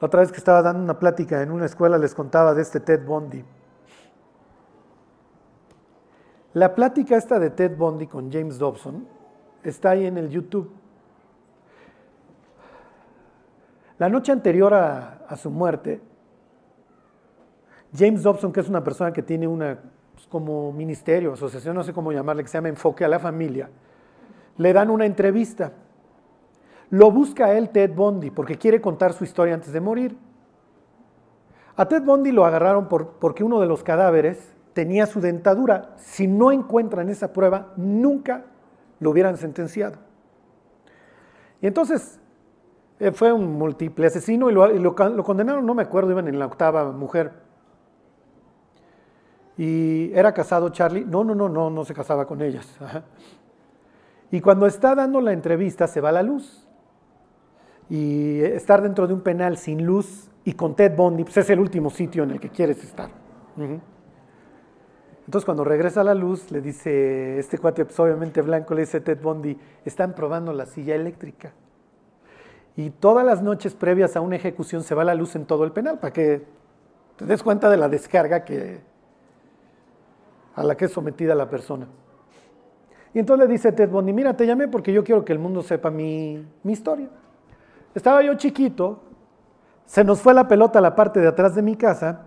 La 0.01 0.07
otra 0.07 0.21
vez 0.21 0.31
que 0.31 0.39
estaba 0.39 0.63
dando 0.63 0.83
una 0.83 0.97
plática 0.97 1.43
en 1.43 1.51
una 1.51 1.65
escuela 1.65 1.95
les 1.99 2.15
contaba 2.15 2.55
de 2.55 2.63
este 2.63 2.79
Ted 2.79 3.05
Bundy. 3.05 3.45
La 6.53 6.73
plática 6.73 7.15
esta 7.15 7.37
de 7.37 7.51
Ted 7.51 7.77
Bundy 7.77 8.07
con 8.07 8.31
James 8.31 8.57
Dobson 8.57 9.07
está 9.63 9.91
ahí 9.91 10.07
en 10.07 10.17
el 10.17 10.29
YouTube. 10.29 10.71
La 13.99 14.09
noche 14.09 14.31
anterior 14.31 14.73
a, 14.73 15.35
su 15.37 15.51
muerte, 15.51 16.01
James 17.95 18.23
Dobson, 18.23 18.51
que 18.51 18.61
es 18.61 18.67
una 18.67 18.83
persona 18.83 19.13
que 19.13 19.21
tiene 19.21 19.47
una 19.47 19.79
pues, 20.13 20.25
como 20.25 20.73
ministerio, 20.73 21.33
asociación, 21.33 21.75
no 21.75 21.83
sé 21.83 21.93
cómo 21.93 22.11
llamarle, 22.11 22.41
que 22.41 22.49
se 22.49 22.57
llama 22.57 22.69
Enfoque 22.69 23.05
a 23.05 23.07
la 23.07 23.19
Familia, 23.19 23.69
le 24.57 24.73
dan 24.73 24.89
una 24.89 25.05
entrevista. 25.05 25.71
Lo 26.91 27.09
busca 27.09 27.53
él 27.53 27.69
Ted 27.69 27.93
Bundy 27.95 28.31
porque 28.31 28.57
quiere 28.57 28.81
contar 28.81 29.13
su 29.13 29.23
historia 29.23 29.53
antes 29.53 29.71
de 29.71 29.79
morir. 29.79 30.17
A 31.77 31.87
Ted 31.87 32.03
Bundy 32.03 32.33
lo 32.33 32.45
agarraron 32.45 32.89
por, 32.89 33.13
porque 33.13 33.45
uno 33.45 33.61
de 33.61 33.65
los 33.65 33.81
cadáveres 33.81 34.53
tenía 34.73 35.05
su 35.05 35.21
dentadura. 35.21 35.95
Si 35.97 36.27
no 36.27 36.51
encuentran 36.51 37.09
esa 37.09 37.31
prueba, 37.31 37.71
nunca 37.77 38.43
lo 38.99 39.09
hubieran 39.09 39.37
sentenciado. 39.37 39.99
Y 41.61 41.67
entonces 41.67 42.19
eh, 42.99 43.13
fue 43.13 43.31
un 43.31 43.57
múltiple 43.57 44.07
asesino 44.07 44.49
y, 44.49 44.53
lo, 44.53 44.95
condenaron, 45.23 45.65
no 45.65 45.73
me 45.73 45.83
acuerdo, 45.83 46.11
iban 46.11 46.27
en 46.27 46.39
la 46.39 46.45
octava 46.45 46.91
mujer. 46.91 47.31
Y 49.57 50.11
era 50.13 50.33
casado 50.33 50.69
Charlie. 50.69 51.05
No, 51.05 51.23
no, 51.23 51.35
no, 51.35 51.47
no, 51.47 51.69
no 51.69 51.85
se 51.85 51.93
casaba 51.93 52.27
con 52.27 52.41
ellas. 52.41 52.67
Y 54.29 54.41
cuando 54.41 54.65
está 54.65 54.93
dando 54.95 55.19
la 55.19 55.33
entrevista 55.33 55.87
se 55.87 55.99
va 55.99 56.11
la 56.11 56.23
luz 56.23 56.67
y 57.91 58.41
estar 58.41 58.81
dentro 58.81 59.05
de 59.05 59.13
un 59.13 59.19
penal 59.19 59.57
sin 59.57 59.85
luz 59.85 60.29
y 60.45 60.53
con 60.53 60.77
Ted 60.77 60.95
Bundy, 60.95 61.25
pues 61.25 61.35
es 61.35 61.49
el 61.49 61.59
último 61.59 61.89
sitio 61.89 62.23
en 62.23 62.31
el 62.31 62.39
que 62.39 62.47
quieres 62.47 62.81
estar. 62.81 63.09
Entonces 65.25 65.43
cuando 65.43 65.65
regresa 65.65 66.01
la 66.01 66.13
luz, 66.13 66.49
le 66.51 66.61
dice, 66.61 67.37
este 67.37 67.57
cuate 67.57 67.83
pues, 67.83 67.99
obviamente 67.99 68.41
blanco, 68.41 68.75
le 68.75 68.81
dice 68.83 69.01
Ted 69.01 69.21
Bundy, 69.21 69.57
están 69.83 70.15
probando 70.15 70.53
la 70.53 70.67
silla 70.67 70.95
eléctrica. 70.95 71.51
Y 72.77 72.91
todas 72.91 73.25
las 73.25 73.43
noches 73.43 73.73
previas 73.73 74.15
a 74.15 74.21
una 74.21 74.37
ejecución 74.37 74.83
se 74.83 74.95
va 74.95 75.03
la 75.03 75.13
luz 75.13 75.35
en 75.35 75.45
todo 75.45 75.65
el 75.65 75.73
penal, 75.73 75.99
para 75.99 76.13
que 76.13 76.45
te 77.17 77.25
des 77.25 77.43
cuenta 77.43 77.69
de 77.69 77.75
la 77.75 77.89
descarga 77.89 78.45
que, 78.45 78.79
a 80.55 80.63
la 80.63 80.77
que 80.77 80.85
es 80.85 80.91
sometida 80.91 81.35
la 81.35 81.49
persona. 81.49 81.89
Y 83.13 83.19
entonces 83.19 83.45
le 83.45 83.51
dice 83.51 83.73
Ted 83.73 83.89
Bundy, 83.89 84.13
mira, 84.13 84.37
te 84.37 84.47
llamé 84.47 84.69
porque 84.69 84.93
yo 84.93 85.03
quiero 85.03 85.25
que 85.25 85.33
el 85.33 85.39
mundo 85.39 85.61
sepa 85.61 85.91
mi, 85.91 86.47
mi 86.63 86.71
historia. 86.71 87.09
Estaba 87.93 88.21
yo 88.21 88.35
chiquito, 88.35 89.01
se 89.85 90.03
nos 90.03 90.21
fue 90.21 90.33
la 90.33 90.47
pelota 90.47 90.79
a 90.79 90.81
la 90.81 90.95
parte 90.95 91.19
de 91.19 91.27
atrás 91.27 91.55
de 91.55 91.61
mi 91.61 91.75
casa 91.75 92.25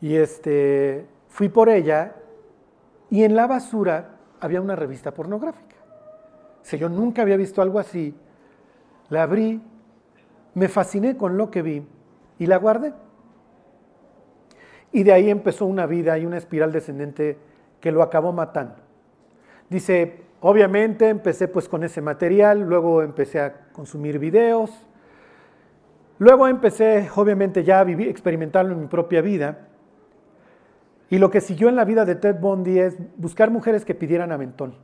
y 0.00 0.14
este, 0.16 1.06
fui 1.28 1.48
por 1.48 1.68
ella 1.68 2.14
y 3.10 3.24
en 3.24 3.36
la 3.36 3.46
basura 3.46 4.16
había 4.40 4.60
una 4.60 4.76
revista 4.76 5.12
pornográfica. 5.12 5.76
Si 6.62 6.78
yo 6.78 6.88
nunca 6.88 7.22
había 7.22 7.36
visto 7.36 7.62
algo 7.62 7.78
así, 7.78 8.14
la 9.10 9.22
abrí, 9.22 9.60
me 10.54 10.68
fasciné 10.68 11.16
con 11.16 11.36
lo 11.36 11.50
que 11.50 11.62
vi 11.62 11.86
y 12.38 12.46
la 12.46 12.56
guardé. 12.56 12.92
Y 14.92 15.02
de 15.02 15.12
ahí 15.12 15.30
empezó 15.30 15.66
una 15.66 15.86
vida 15.86 16.18
y 16.18 16.26
una 16.26 16.38
espiral 16.38 16.72
descendente 16.72 17.38
que 17.80 17.92
lo 17.92 18.02
acabó 18.02 18.32
matando. 18.32 18.76
Dice, 19.68 20.25
Obviamente 20.40 21.08
empecé 21.08 21.48
pues 21.48 21.68
con 21.68 21.82
ese 21.82 22.00
material, 22.00 22.60
luego 22.60 23.02
empecé 23.02 23.40
a 23.40 23.68
consumir 23.72 24.18
videos, 24.18 24.70
luego 26.18 26.46
empecé 26.46 27.08
obviamente 27.14 27.64
ya 27.64 27.80
a 27.80 27.84
vivir, 27.84 28.08
experimentarlo 28.08 28.74
en 28.74 28.80
mi 28.80 28.86
propia 28.86 29.22
vida. 29.22 29.68
Y 31.08 31.18
lo 31.18 31.30
que 31.30 31.40
siguió 31.40 31.68
en 31.68 31.76
la 31.76 31.84
vida 31.84 32.04
de 32.04 32.16
Ted 32.16 32.36
Bundy 32.40 32.78
es 32.78 32.96
buscar 33.16 33.50
mujeres 33.50 33.84
que 33.84 33.94
pidieran 33.94 34.32
aventón. 34.32 34.74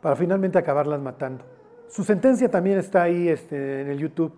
Para 0.00 0.16
finalmente 0.16 0.58
acabarlas 0.58 1.00
matando. 1.00 1.44
Su 1.88 2.04
sentencia 2.04 2.48
también 2.50 2.78
está 2.78 3.02
ahí 3.02 3.28
este, 3.28 3.82
en 3.82 3.88
el 3.88 3.98
YouTube. 3.98 4.32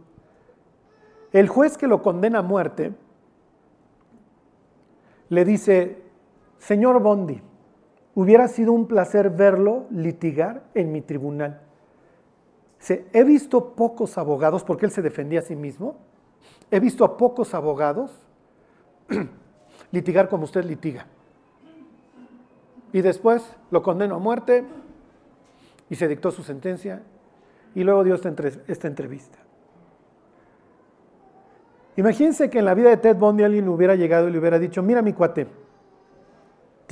El 1.33 1.49
juez 1.49 1.79
que 1.79 1.87
lo 1.87 2.03
condena 2.03 2.41
a 2.41 2.43
muerte 2.43 2.93
le 5.29 5.45
dice, 5.45 6.03
señor 6.59 7.01
Bundy, 7.01 7.41
Hubiera 8.15 8.49
sido 8.49 8.73
un 8.73 8.87
placer 8.87 9.31
verlo 9.31 9.87
litigar 9.91 10.65
en 10.75 10.93
mi 10.93 11.01
tribunal. 11.01 11.61
he 12.89 13.25
visto 13.25 13.75
pocos 13.75 14.19
abogados, 14.19 14.65
porque 14.65 14.87
él 14.87 14.93
se 14.93 15.03
defendía 15.03 15.41
a 15.41 15.43
sí 15.43 15.57
mismo, 15.57 15.97
he 16.71 16.81
visto 16.81 17.05
a 17.05 17.17
pocos 17.17 17.55
abogados 17.55 18.11
litigar 19.93 20.29
como 20.29 20.45
usted 20.45 20.65
litiga. 20.65 21.07
Y 22.93 23.01
después 23.01 23.43
lo 23.71 23.83
condenó 23.83 24.17
a 24.17 24.19
muerte 24.19 24.65
y 25.89 25.95
se 25.95 26.09
dictó 26.09 26.31
su 26.31 26.43
sentencia 26.43 27.03
y 27.75 27.85
luego 27.85 28.05
dio 28.05 28.15
esta, 28.15 28.29
entrevista. 28.89 29.39
Imagínense 31.97 32.51
que 32.51 32.59
en 32.59 32.65
la 32.65 32.75
vida 32.75 32.91
de 32.91 32.97
Ted 32.99 33.17
Bundy 33.17 33.45
alguien 33.45 33.69
hubiera 33.69 33.95
llegado 33.95 34.29
y 34.29 34.33
le 34.33 34.39
hubiera 34.39 34.59
dicho, 34.59 34.83
mira 34.83 35.03
mi 35.03 35.13
cuate, 35.13 35.47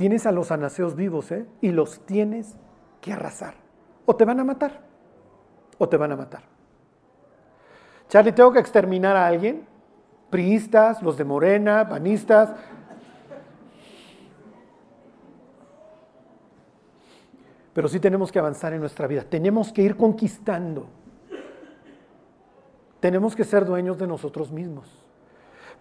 tienes 0.01 0.25
a 0.25 0.31
los 0.31 0.49
anaseos 0.49 0.95
vivos 0.95 1.31
¿eh? 1.31 1.45
y 1.61 1.69
los 1.69 2.03
tienes 2.07 2.55
que 3.01 3.13
arrasar. 3.13 3.53
O 4.07 4.15
te 4.15 4.25
van 4.25 4.39
a 4.39 4.43
matar, 4.43 4.81
o 5.77 5.87
te 5.87 5.95
van 5.95 6.11
a 6.11 6.15
matar. 6.15 6.41
Charlie, 8.09 8.31
tengo 8.31 8.51
que 8.51 8.57
exterminar 8.57 9.15
a 9.15 9.27
alguien, 9.27 9.67
priistas, 10.31 11.03
los 11.03 11.17
de 11.17 11.23
Morena, 11.23 11.87
panistas, 11.87 12.49
pero 17.71 17.87
sí 17.87 17.99
tenemos 17.99 18.31
que 18.31 18.39
avanzar 18.39 18.73
en 18.73 18.79
nuestra 18.79 19.05
vida. 19.05 19.23
Tenemos 19.29 19.71
que 19.71 19.83
ir 19.83 19.95
conquistando. 19.95 20.87
Tenemos 22.99 23.35
que 23.35 23.43
ser 23.43 23.65
dueños 23.65 23.99
de 23.99 24.07
nosotros 24.07 24.51
mismos. 24.51 25.05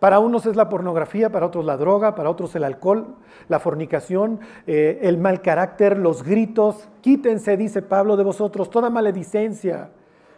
Para 0.01 0.19
unos 0.19 0.47
es 0.47 0.57
la 0.57 0.71
pornografía, 0.71 1.31
para 1.31 1.47
otros 1.47 1.65
la 1.65 1.77
droga, 1.77 2.15
para 2.15 2.31
otros 2.31 2.57
el 2.57 2.65
alcohol, 2.65 3.17
la 3.49 3.61
fornicación, 3.61 4.41
eh, 4.67 4.99
el 5.03 5.19
mal 5.19 5.43
carácter, 5.43 5.99
los 5.99 6.23
gritos. 6.23 6.89
Quítense, 7.03 7.59
dice 7.59 7.83
Pablo, 7.83 8.17
de 8.17 8.25
vosotros 8.25 8.71
toda 8.71 8.89
maledicencia. 8.89 9.91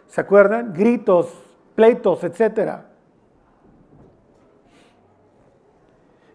¿Se 0.07 0.19
acuerdan? 0.19 0.73
Gritos, 0.73 1.33
pleitos, 1.75 2.25
etc. 2.25 2.81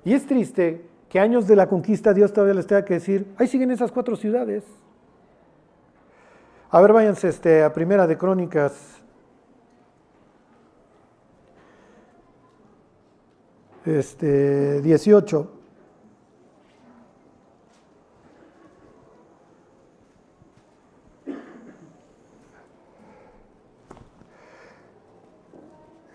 Y 0.04 0.14
es 0.14 0.26
triste 0.26 0.86
que 1.10 1.20
años 1.20 1.46
de 1.46 1.56
la 1.56 1.68
conquista 1.68 2.14
Dios 2.14 2.32
todavía 2.32 2.54
les 2.54 2.66
tenga 2.66 2.84
que 2.84 2.94
decir, 2.94 3.30
ahí 3.36 3.46
siguen 3.46 3.70
esas 3.70 3.92
cuatro 3.92 4.16
ciudades. 4.16 4.64
A 6.70 6.80
ver, 6.80 6.94
váyanse 6.94 7.28
este, 7.28 7.62
a 7.62 7.74
Primera 7.74 8.06
de 8.06 8.16
Crónicas. 8.16 8.97
Este, 13.88 14.82
18. 14.82 15.50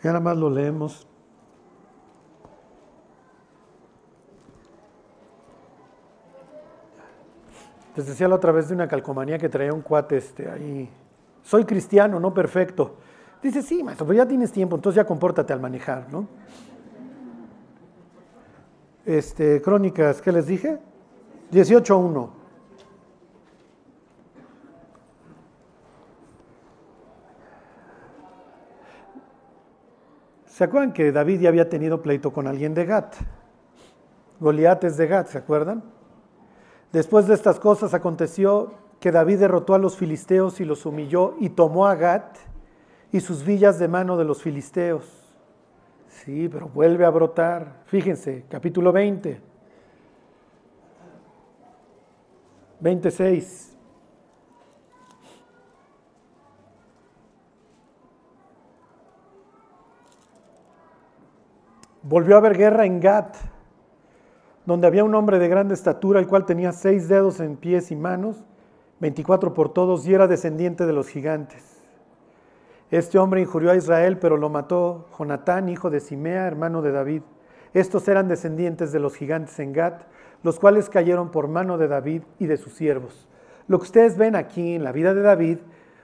Ya 0.04 0.10
nada 0.12 0.20
más 0.20 0.38
lo 0.38 0.52
leemos. 0.52 1.08
Les 7.96 8.06
decía 8.06 8.28
la 8.28 8.36
otra 8.36 8.52
vez 8.52 8.68
de 8.68 8.76
una 8.76 8.88
calcomanía 8.88 9.40
que 9.40 9.50
traía 9.50 9.74
un 9.74 9.82
cuate 9.82 10.18
este, 10.18 10.48
ahí. 10.48 10.92
Soy 11.42 11.66
cristiano, 11.66 12.20
no 12.20 12.36
perfecto. 12.36 12.98
Dice, 13.42 13.64
sí, 13.64 13.84
maestro, 13.84 14.06
pero 14.06 14.18
ya 14.18 14.28
tienes 14.28 14.52
tiempo, 14.52 14.76
entonces 14.76 14.98
ya 14.98 15.06
compórtate 15.08 15.54
al 15.54 15.60
manejar, 15.60 16.12
¿no? 16.12 16.28
Este, 19.06 19.62
crónicas, 19.62 20.22
¿qué 20.22 20.32
les 20.32 20.48
dije? 20.48 20.80
18.1. 21.52 22.30
¿Se 30.46 30.64
acuerdan 30.64 30.94
que 30.94 31.12
David 31.12 31.42
ya 31.42 31.50
había 31.50 31.68
tenido 31.68 32.02
pleito 32.02 32.32
con 32.32 32.48
alguien 32.48 32.74
de 32.74 32.86
Gat? 32.86 33.16
Goliat 34.40 34.84
es 34.86 34.98
de 34.98 35.08
Gat, 35.08 35.28
¿se 35.28 35.38
acuerdan? 35.40 35.84
Después 36.94 37.28
de 37.28 37.34
estas 37.34 37.60
cosas 37.60 37.94
aconteció 37.94 38.74
que 39.00 39.12
David 39.12 39.40
derrotó 39.40 39.74
a 39.74 39.80
los 39.80 39.98
filisteos 39.98 40.62
y 40.62 40.66
los 40.66 40.86
humilló 40.86 41.36
y 41.40 41.50
tomó 41.50 41.88
a 41.88 41.96
Gat 41.96 42.38
y 43.12 43.20
sus 43.20 43.44
villas 43.44 43.80
de 43.80 43.88
mano 43.90 44.16
de 44.16 44.24
los 44.24 44.42
filisteos. 44.42 45.23
Sí, 46.22 46.48
pero 46.50 46.68
vuelve 46.68 47.06
a 47.06 47.10
brotar. 47.10 47.84
Fíjense, 47.86 48.46
capítulo 48.50 48.92
20. 48.92 49.42
26. 52.80 53.78
Volvió 62.04 62.36
a 62.36 62.38
haber 62.40 62.58
guerra 62.58 62.86
en 62.86 63.00
Gat 63.00 63.36
donde 64.66 64.88
había 64.88 65.04
un 65.04 65.14
hombre 65.16 65.40
de 65.40 65.48
grande 65.48 65.74
estatura, 65.74 66.20
el 66.20 66.28
cual 66.28 66.46
tenía 66.46 66.72
seis 66.72 67.08
dedos 67.08 67.40
en 67.40 67.58
pies 67.58 67.92
y 67.92 67.96
manos, 67.96 68.46
veinticuatro 69.00 69.54
por 69.54 69.74
todos, 69.74 70.08
y 70.08 70.14
era 70.14 70.28
descendiente 70.28 70.86
de 70.86 70.94
los 70.94 71.10
gigantes. 71.10 71.73
Este 72.94 73.18
hombre 73.18 73.42
injurió 73.42 73.72
a 73.72 73.76
Israel, 73.76 74.20
pero 74.20 74.38
lo 74.38 74.50
mató 74.50 75.08
Jonatán, 75.18 75.68
hijo 75.68 75.90
de 75.90 76.00
Simea, 76.00 76.46
hermano 76.46 76.84
de 76.84 76.92
David. 76.92 77.24
Estos 77.74 78.08
eran 78.08 78.28
descendientes 78.28 78.92
de 78.92 79.00
los 79.00 79.16
gigantes 79.16 79.58
en 79.58 79.74
Gat, 79.74 80.04
los 80.44 80.60
cuales 80.60 80.92
cayeron 80.92 81.32
por 81.32 81.48
mano 81.48 81.80
de 81.80 81.88
David 81.88 82.22
y 82.38 82.46
de 82.46 82.56
sus 82.56 82.74
siervos. 82.74 83.28
Lo 83.68 83.80
que 83.80 83.86
ustedes 83.86 84.16
ven 84.16 84.36
aquí 84.36 84.76
en 84.76 84.84
la 84.84 84.92
vida 84.92 85.16
de 85.16 85.24
David, 85.24 85.58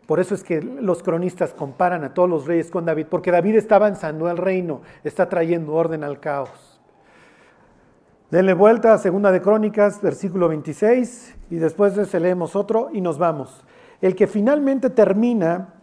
por 0.08 0.20
eso 0.20 0.34
es 0.34 0.44
que 0.44 0.64
los 0.64 1.04
cronistas 1.04 1.54
comparan 1.54 2.04
a 2.04 2.16
todos 2.16 2.28
los 2.28 2.48
reyes 2.48 2.72
con 2.72 2.86
David, 2.86 3.06
porque 3.08 3.30
David 3.30 3.58
está 3.58 3.76
avanzando 3.76 4.26
al 4.26 4.38
reino, 4.38 4.82
está 5.04 5.30
trayendo 5.30 5.76
orden 5.76 6.04
al 6.04 6.20
caos. 6.20 6.82
Denle 8.32 8.56
vuelta 8.56 8.94
a 8.94 8.98
Segunda 8.98 9.32
de 9.32 9.44
Crónicas, 9.44 10.02
versículo 10.02 10.48
26, 10.48 11.36
y 11.52 11.58
después 11.58 11.94
de 11.96 12.20
leemos 12.20 12.56
otro 12.56 12.90
y 12.92 13.02
nos 13.02 13.20
vamos. 13.20 13.64
El 14.02 14.16
que 14.16 14.26
finalmente 14.26 14.90
termina, 14.90 15.76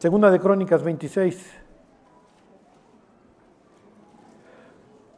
Segunda 0.00 0.30
de 0.30 0.40
Crónicas 0.40 0.82
26, 0.82 1.46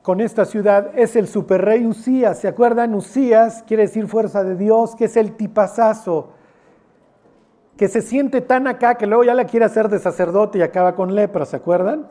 con 0.03 0.21
esta 0.21 0.45
ciudad 0.45 0.99
es 0.99 1.15
el 1.15 1.29
superrey 1.29 1.87
Usías. 1.87 2.41
¿Se 2.41 2.49
acuerdan? 2.49 2.93
Usías 2.97 3.63
quiere 3.63 3.85
decir 3.85 4.09
fuerza 4.09 4.43
de 4.43 4.57
Dios, 4.57 4.97
que 4.97 5.05
es 5.05 5.17
el 5.17 5.37
tipazazo, 5.37 6.31
que 7.77 7.87
se 7.87 8.03
siente 8.03 8.41
tan 8.41 8.67
acá 8.67 8.97
que 8.97 9.07
luego 9.07 9.23
ya 9.23 9.35
la 9.35 9.45
quiere 9.45 9.67
hacer 9.67 9.89
de 9.89 10.01
sacerdote 10.01 10.59
y 10.59 10.63
acaba 10.63 10.97
con 10.97 11.15
lepra, 11.15 11.47
¿se 11.47 11.55
acuerdan? 11.55 12.11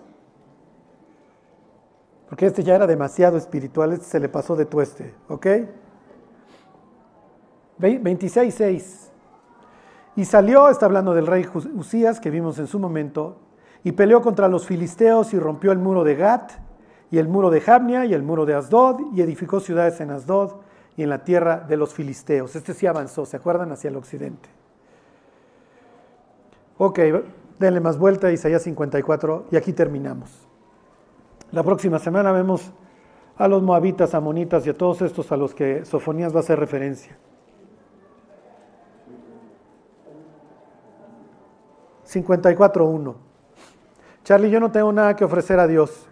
Porque 2.30 2.46
este 2.46 2.64
ya 2.64 2.76
era 2.76 2.88
demasiado 2.88 3.36
espiritual, 3.36 3.92
este 3.92 4.06
se 4.06 4.20
le 4.22 4.30
pasó 4.30 4.56
de 4.56 4.66
tueste, 4.66 5.14
¿ok? 5.28 5.46
26.6. 7.80 9.11
Y 10.16 10.26
salió, 10.26 10.70
está 10.70 10.86
hablando 10.86 11.14
del 11.14 11.28
rey 11.28 11.48
Usías 11.76 12.20
que 12.20 12.30
vimos 12.30 12.60
en 12.60 12.68
su 12.68 12.80
momento, 12.80 13.38
y 13.84 13.94
peleó 13.94 14.22
contra 14.22 14.48
los 14.48 14.66
filisteos 14.66 15.34
y 15.34 15.40
rompió 15.40 15.72
el 15.72 15.80
muro 15.80 16.04
de 16.04 16.16
Gat, 16.16 16.52
y 17.10 17.18
el 17.18 17.28
muro 17.28 17.50
de 17.50 17.62
Jabnia, 17.62 18.06
y 18.06 18.14
el 18.14 18.24
muro 18.24 18.46
de 18.46 18.54
Asdod, 18.54 19.14
y 19.14 19.22
edificó 19.22 19.60
ciudades 19.60 20.00
en 20.02 20.12
Asdod 20.12 20.62
y 20.98 21.04
en 21.04 21.10
la 21.10 21.24
tierra 21.24 21.58
de 21.68 21.78
los 21.78 21.94
filisteos. 21.94 22.56
Este 22.56 22.74
sí 22.74 22.88
avanzó, 22.88 23.26
¿se 23.26 23.38
acuerdan? 23.38 23.72
Hacia 23.72 23.90
el 23.90 23.96
occidente. 23.96 24.50
Ok, 26.78 27.00
denle 27.60 27.80
más 27.80 27.98
vuelta 27.98 28.28
a 28.28 28.32
Isaías 28.32 28.64
54 28.64 29.46
y 29.52 29.56
aquí 29.56 29.74
terminamos. 29.74 30.48
La 31.52 31.64
próxima 31.64 32.00
semana 32.00 32.32
vemos 32.32 32.72
a 33.38 33.48
los 33.48 33.62
moabitas, 33.62 34.14
amonitas 34.14 34.66
y 34.66 34.70
a 34.70 34.74
todos 34.74 35.02
estos 35.02 35.32
a 35.32 35.38
los 35.38 35.54
que 35.54 35.86
Sofonías 35.86 36.34
va 36.34 36.38
a 36.38 36.40
hacer 36.42 36.60
referencia. 36.60 37.18
54.1. 42.12 43.16
Charlie, 44.24 44.50
yo 44.50 44.60
no 44.60 44.72
tengo 44.72 44.92
nada 44.92 45.16
que 45.16 45.24
ofrecer 45.24 45.60
a 45.60 45.68
Dios. 45.68 46.08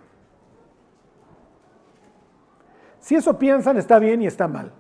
Si 3.00 3.16
eso 3.16 3.38
piensan, 3.38 3.78
está 3.78 4.00
bien 4.00 4.22
y 4.22 4.28
está 4.28 4.48
mal. 4.48 4.72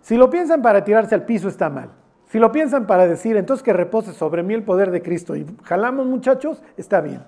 Si 0.00 0.16
lo 0.16 0.30
piensan 0.30 0.62
para 0.62 0.84
tirarse 0.84 1.14
al 1.14 1.24
piso, 1.24 1.48
está 1.48 1.68
mal. 1.68 1.90
Si 2.26 2.38
lo 2.38 2.52
piensan 2.52 2.86
para 2.86 3.06
decir, 3.06 3.36
entonces 3.36 3.62
que 3.62 3.72
repose 3.72 4.12
sobre 4.12 4.42
mí 4.42 4.54
el 4.54 4.62
poder 4.62 4.90
de 4.90 5.02
Cristo 5.02 5.36
y 5.36 5.46
jalamos 5.64 6.06
muchachos, 6.06 6.62
está 6.76 7.00
bien. 7.00 7.24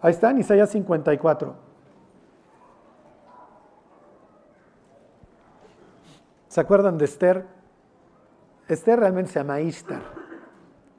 Ahí 0.00 0.12
está 0.12 0.30
en 0.30 0.38
Isaías 0.38 0.70
54. 0.70 1.54
¿Se 6.48 6.60
acuerdan 6.60 6.98
de 6.98 7.04
Esther? 7.04 7.59
Esther 8.74 9.00
realmente 9.00 9.32
se 9.32 9.40
llama 9.40 9.60
Ishtar. 9.60 10.02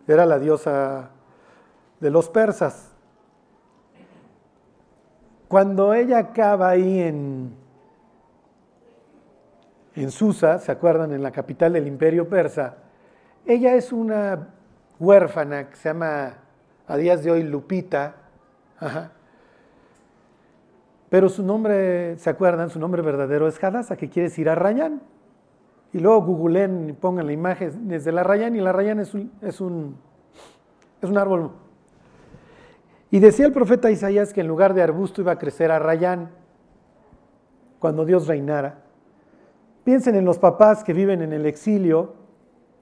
Era 0.08 0.26
la 0.26 0.40
diosa 0.40 1.10
de 2.00 2.10
los 2.10 2.30
persas. 2.30 2.92
Cuando 5.48 5.94
ella 5.94 6.18
acaba 6.18 6.70
ahí 6.70 7.02
en, 7.02 7.54
en 9.96 10.12
Susa, 10.12 10.60
¿se 10.60 10.72
acuerdan? 10.72 11.14
En 11.14 11.24
la 11.24 11.32
capital 11.32 11.74
del 11.74 11.88
imperio 11.88 12.28
persa. 12.28 12.76
Ella 13.46 13.76
es 13.76 13.92
una 13.92 14.50
huérfana 15.00 15.70
que 15.70 15.76
se 15.76 15.90
llama 15.90 16.34
a 16.88 16.98
días 16.98 17.24
de 17.24 17.32
hoy 17.32 17.44
Lupita. 17.44 18.16
Pero 21.10 21.30
su 21.30 21.44
nombre, 21.44 22.18
¿se 22.18 22.30
acuerdan? 22.30 22.70
Su 22.70 22.80
nombre 22.80 23.02
verdadero 23.02 23.48
es 23.48 23.62
Hadassah, 23.62 23.98
que 23.98 24.10
quiere 24.10 24.30
decir 24.30 24.50
Arrayán. 24.50 25.02
Y 25.94 26.00
luego 26.00 26.22
googleen 26.22 26.90
y 26.90 26.94
pongan 26.94 27.28
la 27.28 27.34
imagen 27.34 27.88
desde 27.88 28.12
la 28.12 28.22
Arrayán, 28.22 28.56
y 28.56 28.62
la 28.62 28.70
Arrayán 28.70 29.00
es 29.00 29.14
un, 29.14 29.32
es 29.42 29.60
un, 29.60 29.98
es 31.02 31.10
un 31.10 31.18
árbol. 31.18 31.52
Y 33.10 33.20
decía 33.20 33.46
el 33.46 33.52
profeta 33.52 33.92
Isaías 33.92 34.32
que 34.32 34.42
en 34.42 34.48
lugar 34.48 34.74
de 34.74 34.82
arbusto 34.82 35.22
iba 35.22 35.34
a 35.34 35.38
crecer 35.38 35.70
Arrayán 35.70 36.32
cuando 37.80 38.06
Dios 38.06 38.28
reinara. 38.28 38.84
Piensen 39.84 40.16
en 40.16 40.24
los 40.24 40.40
papás 40.40 40.84
que 40.84 40.94
viven 40.94 41.22
en 41.22 41.34
el 41.34 41.46
exilio, 41.46 42.14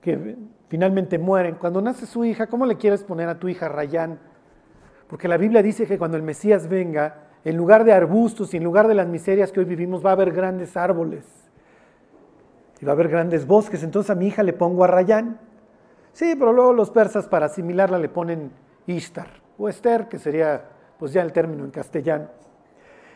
que 0.02 0.38
finalmente 0.68 1.18
mueren. 1.18 1.56
Cuando 1.56 1.82
nace 1.82 2.06
su 2.06 2.26
hija, 2.26 2.48
¿cómo 2.48 2.66
le 2.66 2.78
quieres 2.78 3.04
poner 3.04 3.28
a 3.30 3.40
tu 3.40 3.48
hija 3.48 3.70
Rayán? 3.70 4.20
Porque 5.08 5.28
la 5.28 5.38
Biblia 5.38 5.64
dice 5.64 5.88
que 5.88 5.98
cuando 5.98 6.18
el 6.18 6.24
Mesías 6.24 6.68
venga, 6.68 7.30
en 7.44 7.58
lugar 7.58 7.84
de 7.84 7.94
arbustos 7.94 8.54
y 8.54 8.58
en 8.58 8.64
lugar 8.64 8.88
de 8.88 8.94
las 8.94 9.08
miserias 9.08 9.52
que 9.52 9.62
hoy 9.62 9.66
vivimos, 9.66 10.06
va 10.06 10.12
a 10.12 10.14
haber 10.14 10.32
grandes 10.32 10.78
árboles. 10.78 11.49
Y 12.82 12.86
va 12.86 12.92
a 12.92 12.96
haber 12.96 13.10
grandes 13.10 13.46
bosques. 13.46 13.84
Entonces 13.84 14.10
a 14.10 14.16
mi 14.16 14.28
hija 14.28 14.44
le 14.44 14.54
pongo 14.54 14.84
a 14.84 14.88
Rayán. 14.88 15.40
Sí, 16.14 16.36
pero 16.38 16.54
luego 16.54 16.74
los 16.74 16.90
persas 16.92 17.28
para 17.28 17.48
asimilarla 17.48 17.98
le 17.98 18.10
ponen 18.10 18.52
Ishtar 18.88 19.28
o 19.58 19.70
Esther, 19.70 20.08
que 20.08 20.18
sería 20.18 20.64
pues 20.98 21.14
ya 21.14 21.22
el 21.22 21.32
término 21.32 21.64
en 21.64 21.72
castellano. 21.72 22.28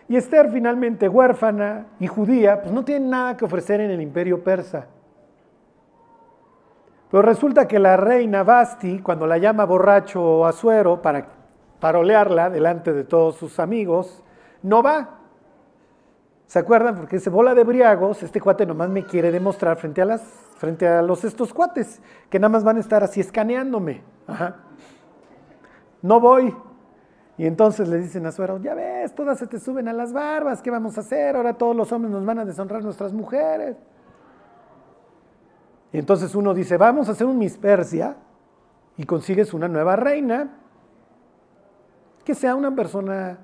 Y 0.08 0.16
Esther 0.16 0.52
finalmente 0.52 1.08
huérfana 1.08 1.88
y 2.00 2.08
judía, 2.08 2.62
pues 2.62 2.74
no 2.74 2.84
tiene 2.84 3.08
nada 3.08 3.38
que 3.38 3.46
ofrecer 3.46 3.80
en 3.82 3.92
el 3.92 4.02
imperio 4.02 4.44
persa. 4.44 4.88
Pero 7.10 7.22
resulta 7.22 7.68
que 7.68 7.80
la 7.80 7.96
reina 7.96 8.44
Basti, 8.44 9.00
cuando 9.00 9.28
la 9.28 9.38
llama 9.38 9.66
borracho 9.66 10.22
o 10.22 10.46
asuero 10.46 11.02
para 11.02 11.28
parolearla 11.80 12.50
delante 12.50 12.92
de 12.92 13.04
todos 13.04 13.36
sus 13.36 13.60
amigos, 13.60 14.24
no 14.62 14.82
va. 14.82 15.20
¿Se 16.54 16.60
acuerdan? 16.60 16.96
Porque 16.96 17.16
ese 17.16 17.32
bola 17.32 17.56
de 17.56 17.64
briagos, 17.64 18.22
este 18.22 18.40
cuate 18.40 18.64
nomás 18.68 18.88
me 18.88 19.04
quiere 19.08 19.32
demostrar 19.32 19.76
frente 19.76 20.04
a, 20.04 20.06
las, 20.06 20.22
frente 20.58 20.88
a 20.88 21.02
los 21.02 21.24
estos 21.24 21.52
cuates, 21.52 22.00
que 22.30 22.38
nada 22.38 22.50
más 22.50 22.64
van 22.64 22.78
a 22.78 22.80
estar 22.80 23.04
así 23.04 23.22
escaneándome. 23.22 24.04
No 26.04 26.20
voy. 26.20 26.56
Y 27.40 27.48
entonces 27.48 27.88
le 27.88 27.98
dicen 27.98 28.28
a 28.28 28.32
Suero, 28.32 28.60
ya 28.60 28.76
ves, 28.76 29.16
todas 29.16 29.40
se 29.40 29.48
te 29.48 29.60
suben 29.60 29.88
a 29.88 29.94
las 29.94 30.14
barbas, 30.14 30.62
¿qué 30.62 30.70
vamos 30.70 30.96
a 31.00 31.02
hacer? 31.02 31.36
Ahora 31.36 31.56
todos 31.56 31.76
los 31.76 31.92
hombres 31.92 32.12
nos 32.12 32.24
van 32.24 32.38
a 32.38 32.46
deshonrar 32.46 32.84
nuestras 32.84 33.14
mujeres. 33.14 33.76
Y 35.92 35.98
entonces 35.98 36.36
uno 36.36 36.54
dice, 36.54 36.78
vamos 36.78 37.10
a 37.10 37.14
hacer 37.14 37.26
un 37.26 37.40
mispersia 37.40 38.16
y 38.96 39.06
consigues 39.08 39.56
una 39.56 39.68
nueva 39.68 39.96
reina 39.96 40.52
que 42.24 42.36
sea 42.36 42.54
una 42.54 42.76
persona 42.76 43.40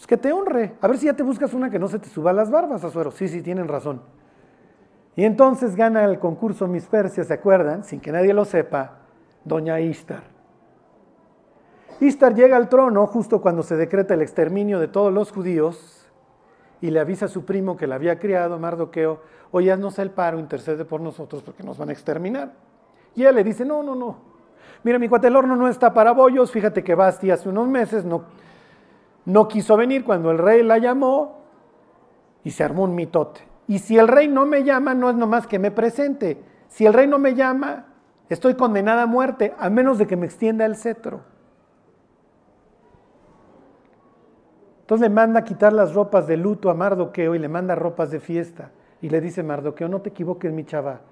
pues, 0.00 0.06
que 0.06 0.16
te 0.16 0.32
honre. 0.32 0.72
A 0.80 0.88
ver 0.88 0.96
si 0.96 1.04
ya 1.04 1.12
te 1.12 1.22
buscas 1.22 1.52
una 1.52 1.68
que 1.68 1.78
no 1.78 1.86
se 1.86 1.98
te 1.98 2.08
suba 2.08 2.32
las 2.32 2.50
barbas, 2.50 2.82
Azuero. 2.82 3.10
Sí, 3.10 3.28
sí, 3.28 3.42
tienen 3.42 3.68
razón. 3.68 4.00
Y 5.14 5.26
entonces 5.26 5.76
gana 5.76 6.06
el 6.06 6.18
concurso 6.18 6.66
Miss 6.66 6.86
Persia, 6.86 7.22
¿se 7.22 7.34
acuerdan? 7.34 7.84
Sin 7.84 8.00
que 8.00 8.10
nadie 8.10 8.32
lo 8.32 8.46
sepa, 8.46 9.00
doña 9.44 9.78
Ishtar. 9.78 10.22
Ishtar 12.00 12.34
llega 12.34 12.56
al 12.56 12.70
trono 12.70 13.06
justo 13.08 13.42
cuando 13.42 13.62
se 13.62 13.76
decreta 13.76 14.14
el 14.14 14.22
exterminio 14.22 14.78
de 14.78 14.88
todos 14.88 15.12
los 15.12 15.32
judíos 15.32 16.06
y 16.80 16.90
le 16.90 16.98
avisa 16.98 17.26
a 17.26 17.28
su 17.28 17.44
primo 17.44 17.76
que 17.76 17.86
la 17.86 17.96
había 17.96 18.18
criado, 18.18 18.58
Mardoqueo, 18.58 19.20
oye, 19.50 19.70
haznos 19.70 19.98
el 19.98 20.12
paro, 20.12 20.38
intercede 20.38 20.86
por 20.86 21.02
nosotros 21.02 21.42
porque 21.42 21.62
nos 21.62 21.76
van 21.76 21.90
a 21.90 21.92
exterminar. 21.92 22.52
Y 23.14 23.24
él 23.24 23.34
le 23.34 23.44
dice, 23.44 23.66
no, 23.66 23.82
no, 23.82 23.94
no, 23.94 24.16
Mira, 24.82 24.98
mi 24.98 25.10
cuate, 25.10 25.26
el 25.26 25.36
horno 25.36 25.56
no 25.56 25.68
está 25.68 25.92
para 25.92 26.12
bollos. 26.12 26.50
Fíjate 26.50 26.82
que 26.82 26.94
Basti 26.94 27.30
hace 27.30 27.50
unos 27.50 27.68
meses 27.68 28.04
no, 28.06 28.24
no 29.24 29.48
quiso 29.48 29.76
venir 29.76 30.04
cuando 30.04 30.30
el 30.30 30.38
rey 30.38 30.62
la 30.62 30.78
llamó 30.78 31.40
y 32.44 32.50
se 32.50 32.64
armó 32.64 32.84
un 32.84 32.94
mitote. 32.94 33.40
Y 33.66 33.78
si 33.78 33.98
el 33.98 34.08
rey 34.08 34.28
no 34.28 34.46
me 34.46 34.64
llama, 34.64 34.94
no 34.94 35.10
es 35.10 35.16
nomás 35.16 35.46
que 35.46 35.58
me 35.58 35.70
presente. 35.70 36.42
Si 36.68 36.86
el 36.86 36.92
rey 36.92 37.06
no 37.06 37.18
me 37.18 37.34
llama, 37.34 37.86
estoy 38.28 38.54
condenada 38.54 39.02
a 39.02 39.06
muerte, 39.06 39.54
a 39.58 39.70
menos 39.70 39.98
de 39.98 40.06
que 40.06 40.16
me 40.16 40.26
extienda 40.26 40.64
el 40.64 40.76
cetro. 40.76 41.20
Entonces 44.80 45.08
le 45.08 45.14
manda 45.14 45.40
a 45.40 45.44
quitar 45.44 45.72
las 45.72 45.94
ropas 45.94 46.26
de 46.26 46.36
luto 46.36 46.68
a 46.68 46.74
Mardoqueo 46.74 47.36
y 47.36 47.38
le 47.38 47.48
manda 47.48 47.76
ropas 47.76 48.10
de 48.10 48.18
fiesta. 48.18 48.72
Y 49.00 49.08
le 49.08 49.20
dice, 49.20 49.44
Mardoqueo, 49.44 49.88
no 49.88 50.00
te 50.00 50.08
equivoques, 50.08 50.52
mi 50.52 50.64
chava. 50.64 51.02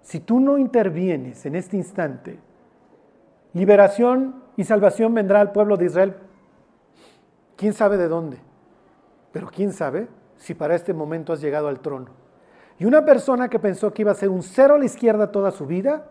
Si 0.00 0.20
tú 0.20 0.40
no 0.40 0.56
intervienes 0.56 1.44
en 1.44 1.54
este 1.54 1.76
instante, 1.76 2.38
liberación 3.52 4.36
y 4.56 4.64
salvación 4.64 5.12
vendrá 5.12 5.40
al 5.40 5.52
pueblo 5.52 5.76
de 5.76 5.84
Israel. 5.84 6.16
¿Quién 7.62 7.74
sabe 7.74 7.96
de 7.96 8.08
dónde? 8.08 8.38
Pero 9.30 9.46
quién 9.46 9.72
sabe 9.72 10.08
si 10.36 10.52
para 10.52 10.74
este 10.74 10.92
momento 10.92 11.32
has 11.32 11.40
llegado 11.40 11.68
al 11.68 11.78
trono. 11.78 12.08
Y 12.76 12.86
una 12.86 13.04
persona 13.04 13.48
que 13.48 13.60
pensó 13.60 13.94
que 13.94 14.02
iba 14.02 14.10
a 14.10 14.16
ser 14.16 14.30
un 14.30 14.42
cero 14.42 14.74
a 14.74 14.78
la 14.78 14.84
izquierda 14.84 15.30
toda 15.30 15.52
su 15.52 15.64
vida, 15.64 16.08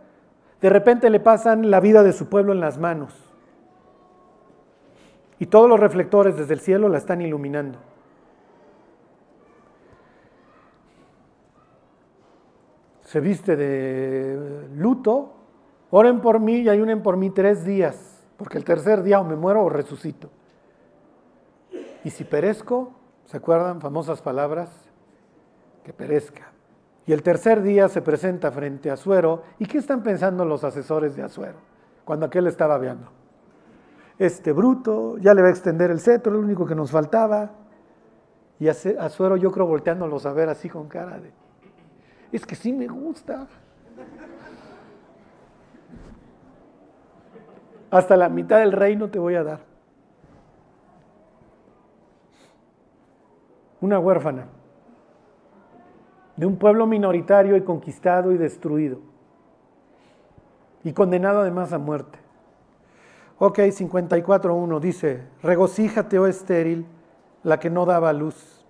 de 0.62 0.70
repente 0.70 1.10
le 1.10 1.20
pasan 1.20 1.70
la 1.70 1.82
vida 1.82 2.04
de 2.04 2.14
su 2.14 2.30
pueblo 2.30 2.54
en 2.54 2.62
las 2.62 2.78
manos. 2.78 3.14
Y 5.40 5.48
todos 5.48 5.68
los 5.68 5.78
reflectores 5.78 6.38
desde 6.38 6.54
el 6.54 6.62
cielo 6.62 6.88
la 6.88 7.00
están 7.00 7.20
iluminando. 7.20 7.80
se 13.04 13.20
viste 13.20 13.58
de 13.58 14.70
luto, 14.78 15.34
oren 15.90 16.22
por 16.22 16.40
mí 16.40 16.60
y 16.60 16.70
ayunen 16.70 17.04
por 17.04 17.18
mí 17.18 17.30
tres 17.30 17.66
días, 17.66 18.26
porque 18.38 18.58
el 18.58 18.64
tercer 18.64 19.04
día 19.04 19.20
o 19.20 19.26
me 19.26 19.36
muero 19.36 19.66
o 19.66 19.70
resucito. 19.70 20.30
Y 22.04 22.10
si 22.10 22.24
perezco, 22.24 22.94
¿se 23.26 23.38
acuerdan 23.38 23.82
famosas 23.82 24.22
palabras? 24.22 24.70
Que 25.84 25.94
perezca. 25.94 26.52
Y 27.06 27.14
el 27.14 27.24
tercer 27.24 27.62
día 27.62 27.90
se 27.90 28.02
presenta 28.02 28.52
frente 28.52 28.90
a 28.90 28.94
Azuero. 28.94 29.44
¿Y 29.60 29.66
qué 29.66 29.78
están 29.78 30.04
pensando 30.04 30.46
los 30.46 30.64
asesores 30.64 31.16
de 31.16 31.24
Azuero 31.24 31.58
cuando 32.06 32.26
aquel 32.26 32.48
estaba 32.48 32.78
viendo? 32.78 33.08
Este 34.18 34.52
bruto, 34.52 35.18
ya 35.18 35.34
le 35.34 35.42
va 35.42 35.48
a 35.48 35.52
extender 35.52 35.90
el 35.90 36.00
cetro, 36.00 36.34
lo 36.34 36.40
único 36.40 36.66
que 36.66 36.76
nos 36.76 36.92
faltaba. 36.92 37.52
Y 38.60 38.68
Azuero 38.68 39.38
yo 39.38 39.52
creo 39.52 39.66
volteándolos 39.66 40.26
a 40.26 40.34
ver 40.34 40.50
así 40.50 40.70
con 40.70 40.88
cara 40.88 41.20
de, 41.20 41.32
es 42.32 42.46
que 42.46 42.56
sí 42.56 42.72
me 42.72 42.88
gusta. 42.88 43.48
Hasta 47.90 48.16
la 48.16 48.30
mitad 48.30 48.60
del 48.60 48.72
reino 48.72 49.10
te 49.10 49.20
voy 49.20 49.36
a 49.36 49.44
dar. 49.44 49.71
Una 53.82 54.00
huérfana 54.00 54.48
de 56.38 56.46
un 56.46 56.58
pueblo 56.58 56.88
minoritario 56.88 57.58
y 57.58 57.62
conquistado 57.62 58.32
y 58.32 58.38
destruido. 58.38 59.00
Y 60.84 60.94
condenado 60.94 61.42
además 61.42 61.74
a 61.74 61.78
muerte. 61.78 62.18
Ok, 63.38 63.60
54.1 63.60 64.80
dice, 64.80 65.28
regocíjate, 65.44 66.18
oh 66.20 66.28
estéril, 66.28 66.86
la 67.44 67.60
que 67.60 67.70
no 67.70 67.86
daba 67.86 68.14
luz 68.14 68.62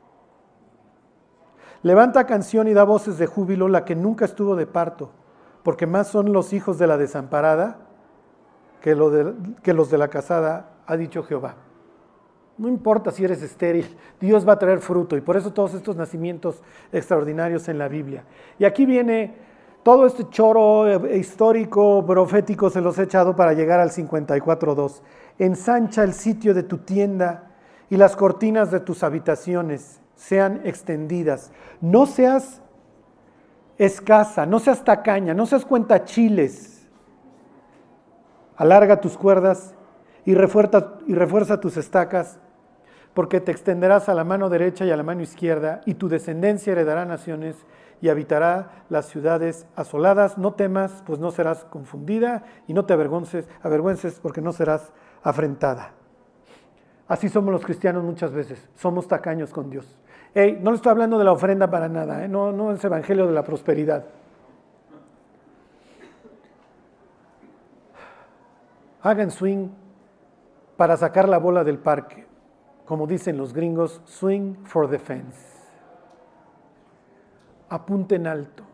Levanta 1.84 2.28
canción 2.28 2.68
y 2.68 2.74
da 2.74 2.84
voces 2.84 3.18
de 3.18 3.26
júbilo 3.26 3.68
la 3.68 3.86
que 3.86 3.95
nunca 3.95 4.26
estuvo 4.26 4.55
de 4.55 4.68
parto, 4.68 5.12
porque 5.64 5.88
más 5.88 6.07
son 6.07 6.32
los 6.32 6.53
hijos 6.53 6.78
de 6.78 6.86
la 6.86 6.97
desamparada 6.97 7.78
que, 8.82 8.95
que 9.64 9.74
los 9.74 9.89
de 9.89 9.97
la 9.97 10.07
casada, 10.09 10.74
ha 10.86 10.95
dicho 10.95 11.24
Jehová. 11.24 11.55
No 12.62 12.70
importa 12.70 13.09
si 13.09 13.24
eres 13.24 13.41
estéril, 13.41 13.88
Dios 14.20 14.47
va 14.47 14.53
a 14.53 14.59
traer 14.59 14.82
fruto 14.82 15.18
y 15.18 15.22
por 15.22 15.36
eso 15.36 15.51
todos 15.51 15.74
estos 15.74 15.95
nacimientos 15.95 16.62
extraordinarios 16.91 17.68
en 17.70 17.80
la 17.80 17.88
Biblia. 17.88 18.24
Y 18.59 18.66
aquí 18.66 18.86
viene 18.86 19.34
todo 19.82 20.05
este 20.05 20.30
choro 20.30 20.88
eh, 20.88 21.18
histórico, 21.18 22.05
profético, 22.05 22.70
se 22.70 22.80
los 22.80 22.99
he 22.99 23.03
echado 23.03 23.36
para 23.36 23.53
llegar 23.53 23.80
al 23.80 23.89
54.2. 23.89 25.01
Ensancha 25.39 26.03
el 26.03 26.14
sitio 26.14 26.53
de 26.53 26.62
tu 26.62 26.78
tienda 26.78 27.49
y 27.89 27.97
las 27.97 28.16
cortinas 28.16 28.70
de 28.70 28.82
tus 28.82 29.01
habitaciones 29.01 29.99
sean 30.14 30.62
extendidas. 30.64 31.51
No 31.82 32.05
seas 32.05 32.62
escasa, 33.80 34.45
no 34.45 34.59
seas 34.59 34.84
tacaña, 34.84 35.34
no 35.34 35.47
seas 35.47 35.66
cuenta 35.66 36.05
chiles. 36.05 36.88
Alarga 38.55 39.01
tus 39.01 39.18
cuerdas 39.18 39.74
y 40.26 40.36
refuerza, 40.36 40.93
y 41.07 41.16
refuerza 41.16 41.59
tus 41.59 41.76
estacas, 41.78 42.38
porque 43.14 43.41
te 43.41 43.51
extenderás 43.51 44.09
a 44.09 44.14
la 44.14 44.24
mano 44.24 44.49
derecha 44.49 44.86
y 44.86 44.91
a 44.91 44.97
la 44.97 45.03
mano 45.03 45.22
izquierda, 45.22 45.82
y 45.86 45.95
tu 45.95 46.07
descendencia 46.07 46.72
heredará 46.72 47.05
naciones 47.05 47.55
y 48.01 48.09
habitará 48.09 48.84
las 48.89 49.07
ciudades 49.07 49.68
asoladas. 49.76 50.38
No 50.38 50.53
temas, 50.53 51.03
pues 51.05 51.20
no 51.20 51.32
serás 51.32 51.66
confundida, 51.66 52.43
y 52.68 52.74
no 52.74 52.86
te 52.86 52.93
avergüences, 52.93 53.47
avergüences 53.62 54.20
porque 54.20 54.41
no 54.41 54.53
serás 54.53 54.91
afrentada. 55.24 55.91
Así 57.07 57.28
somos 57.28 57.51
los 57.51 57.66
cristianos 57.66 58.03
muchas 58.03 58.32
veces, 58.32 58.70
somos 58.76 59.07
tacaños 59.07 59.51
con 59.51 59.70
Dios. 59.70 59.99
Hey, 60.34 60.57
no 60.62 60.72
le 60.72 60.78
estoy 60.78 60.91
hablando 60.91 61.18
de 61.18 61.26
la 61.26 61.34
ofrenda 61.34 61.70
para 61.70 61.89
nada, 61.89 62.24
¿eh? 62.24 62.30
no, 62.30 62.53
no 62.53 62.72
es 62.72 62.82
evangelio 62.84 63.28
de 63.28 63.34
la 63.34 63.43
prosperidad. 63.43 64.05
Hagan 69.01 69.32
swing 69.32 69.68
para 70.78 70.95
sacar 70.95 71.28
la 71.28 71.38
bola 71.38 71.66
del 71.66 71.80
parque. 71.80 72.30
Como 72.91 73.07
dicen 73.07 73.37
los 73.37 73.53
gringos, 73.53 74.01
swing 74.03 74.65
for 74.65 74.89
the 74.89 74.99
fence. 74.99 75.39
Apunten 77.69 78.27
alto. 78.27 78.65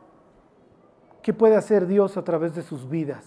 ¿Qué 1.21 1.35
puede 1.35 1.55
hacer 1.55 1.85
Dios 1.85 2.17
a 2.17 2.23
través 2.23 2.55
de 2.55 2.63
sus 2.63 2.89
vidas? 2.89 3.23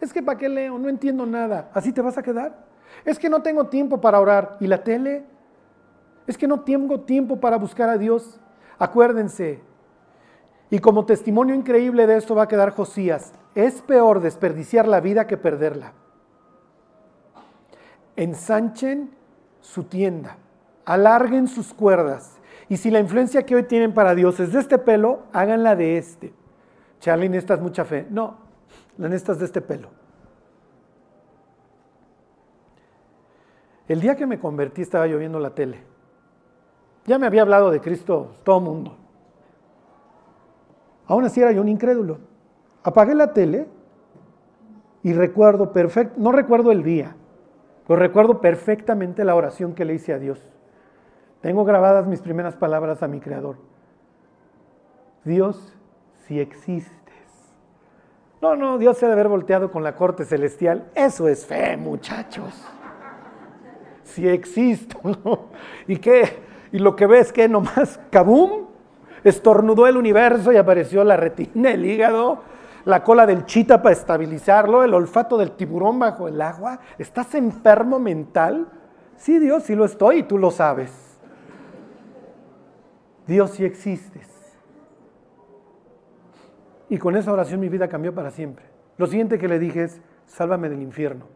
Es 0.00 0.12
que 0.12 0.22
para 0.22 0.38
qué 0.38 0.48
leo, 0.48 0.78
no 0.78 0.88
entiendo 0.88 1.26
nada. 1.26 1.72
¿Así 1.74 1.92
te 1.92 2.02
vas 2.02 2.16
a 2.16 2.22
quedar? 2.22 2.66
Es 3.04 3.18
que 3.18 3.28
no 3.28 3.42
tengo 3.42 3.66
tiempo 3.66 4.00
para 4.00 4.20
orar. 4.20 4.58
¿Y 4.60 4.68
la 4.68 4.84
tele? 4.84 5.24
Es 6.28 6.38
que 6.38 6.46
no 6.46 6.60
tengo 6.60 7.00
tiempo 7.00 7.40
para 7.40 7.56
buscar 7.56 7.88
a 7.88 7.98
Dios. 7.98 8.38
Acuérdense. 8.78 9.60
Y 10.70 10.78
como 10.78 11.04
testimonio 11.04 11.52
increíble 11.52 12.06
de 12.06 12.16
esto 12.16 12.36
va 12.36 12.44
a 12.44 12.48
quedar 12.48 12.70
Josías. 12.70 13.32
Es 13.56 13.82
peor 13.82 14.20
desperdiciar 14.20 14.86
la 14.86 15.00
vida 15.00 15.26
que 15.26 15.36
perderla. 15.36 15.94
Ensanchen 18.14 19.23
su 19.64 19.84
tienda, 19.84 20.36
alarguen 20.84 21.48
sus 21.48 21.72
cuerdas. 21.72 22.38
Y 22.68 22.76
si 22.76 22.90
la 22.90 23.00
influencia 23.00 23.44
que 23.46 23.56
hoy 23.56 23.62
tienen 23.62 23.94
para 23.94 24.14
Dios 24.14 24.38
es 24.38 24.52
de 24.52 24.60
este 24.60 24.78
pelo, 24.78 25.22
háganla 25.32 25.74
de 25.74 25.96
este. 25.96 26.34
Charlie, 27.00 27.30
necesitas 27.30 27.60
mucha 27.60 27.84
fe. 27.84 28.06
No, 28.10 28.36
la 28.98 29.08
necesitas 29.08 29.38
de 29.38 29.46
este 29.46 29.62
pelo. 29.62 29.88
El 33.88 34.00
día 34.00 34.16
que 34.16 34.26
me 34.26 34.38
convertí 34.38 34.82
estaba 34.82 35.06
lloviendo 35.06 35.38
la 35.38 35.50
tele. 35.50 35.82
Ya 37.06 37.18
me 37.18 37.26
había 37.26 37.42
hablado 37.42 37.70
de 37.70 37.80
Cristo 37.80 38.32
todo 38.44 38.58
el 38.58 38.64
mundo. 38.64 38.96
Aún 41.06 41.24
así 41.24 41.40
era 41.40 41.52
yo 41.52 41.62
un 41.62 41.68
incrédulo. 41.68 42.18
Apagué 42.82 43.14
la 43.14 43.32
tele 43.32 43.66
y 45.02 45.14
recuerdo 45.14 45.72
perfecto, 45.72 46.14
no 46.18 46.32
recuerdo 46.32 46.70
el 46.70 46.82
día, 46.82 47.16
pero 47.86 47.98
recuerdo 47.98 48.40
perfectamente 48.40 49.24
la 49.24 49.34
oración 49.34 49.74
que 49.74 49.84
le 49.84 49.94
hice 49.94 50.12
a 50.12 50.18
Dios. 50.18 50.40
Tengo 51.40 51.64
grabadas 51.64 52.06
mis 52.06 52.22
primeras 52.22 52.56
palabras 52.56 53.02
a 53.02 53.08
mi 53.08 53.20
Creador. 53.20 53.56
Dios, 55.24 55.74
si 56.26 56.40
existes. 56.40 56.94
No, 58.40 58.56
no, 58.56 58.78
Dios 58.78 58.98
se 58.98 59.06
debe 59.06 59.20
haber 59.20 59.28
volteado 59.28 59.70
con 59.70 59.82
la 59.82 59.94
corte 59.94 60.24
celestial. 60.24 60.90
Eso 60.94 61.28
es 61.28 61.46
fe, 61.46 61.76
muchachos. 61.76 62.66
Si 64.02 64.28
existo. 64.28 65.50
¿Y 65.86 65.96
qué? 65.96 66.42
Y 66.72 66.78
lo 66.78 66.96
que 66.96 67.06
ves 67.06 67.32
que 67.32 67.48
nomás, 67.48 68.00
kabum, 68.10 68.66
estornudó 69.22 69.86
el 69.86 69.96
universo 69.96 70.52
y 70.52 70.56
apareció 70.56 71.04
la 71.04 71.16
retina, 71.16 71.70
el 71.70 71.84
hígado, 71.84 72.42
la 72.84 73.02
cola 73.02 73.26
del 73.26 73.46
chita 73.46 73.82
para 73.82 73.94
estabilizarlo, 73.94 74.84
el 74.84 74.94
olfato 74.94 75.38
del 75.38 75.52
tiburón 75.52 75.98
bajo 75.98 76.28
el 76.28 76.40
agua. 76.40 76.80
¿Estás 76.98 77.34
enfermo 77.34 77.98
mental? 77.98 78.68
Sí, 79.16 79.38
Dios, 79.38 79.64
sí 79.64 79.74
lo 79.74 79.84
estoy 79.84 80.18
y 80.18 80.22
tú 80.24 80.38
lo 80.38 80.50
sabes. 80.50 81.18
Dios 83.26 83.50
sí 83.52 83.64
existes. 83.64 84.28
Y 86.88 86.98
con 86.98 87.16
esa 87.16 87.32
oración 87.32 87.60
mi 87.60 87.68
vida 87.68 87.88
cambió 87.88 88.14
para 88.14 88.30
siempre. 88.30 88.66
Lo 88.98 89.06
siguiente 89.06 89.38
que 89.38 89.48
le 89.48 89.58
dije 89.58 89.84
es, 89.84 90.00
sálvame 90.26 90.68
del 90.68 90.82
infierno. 90.82 91.26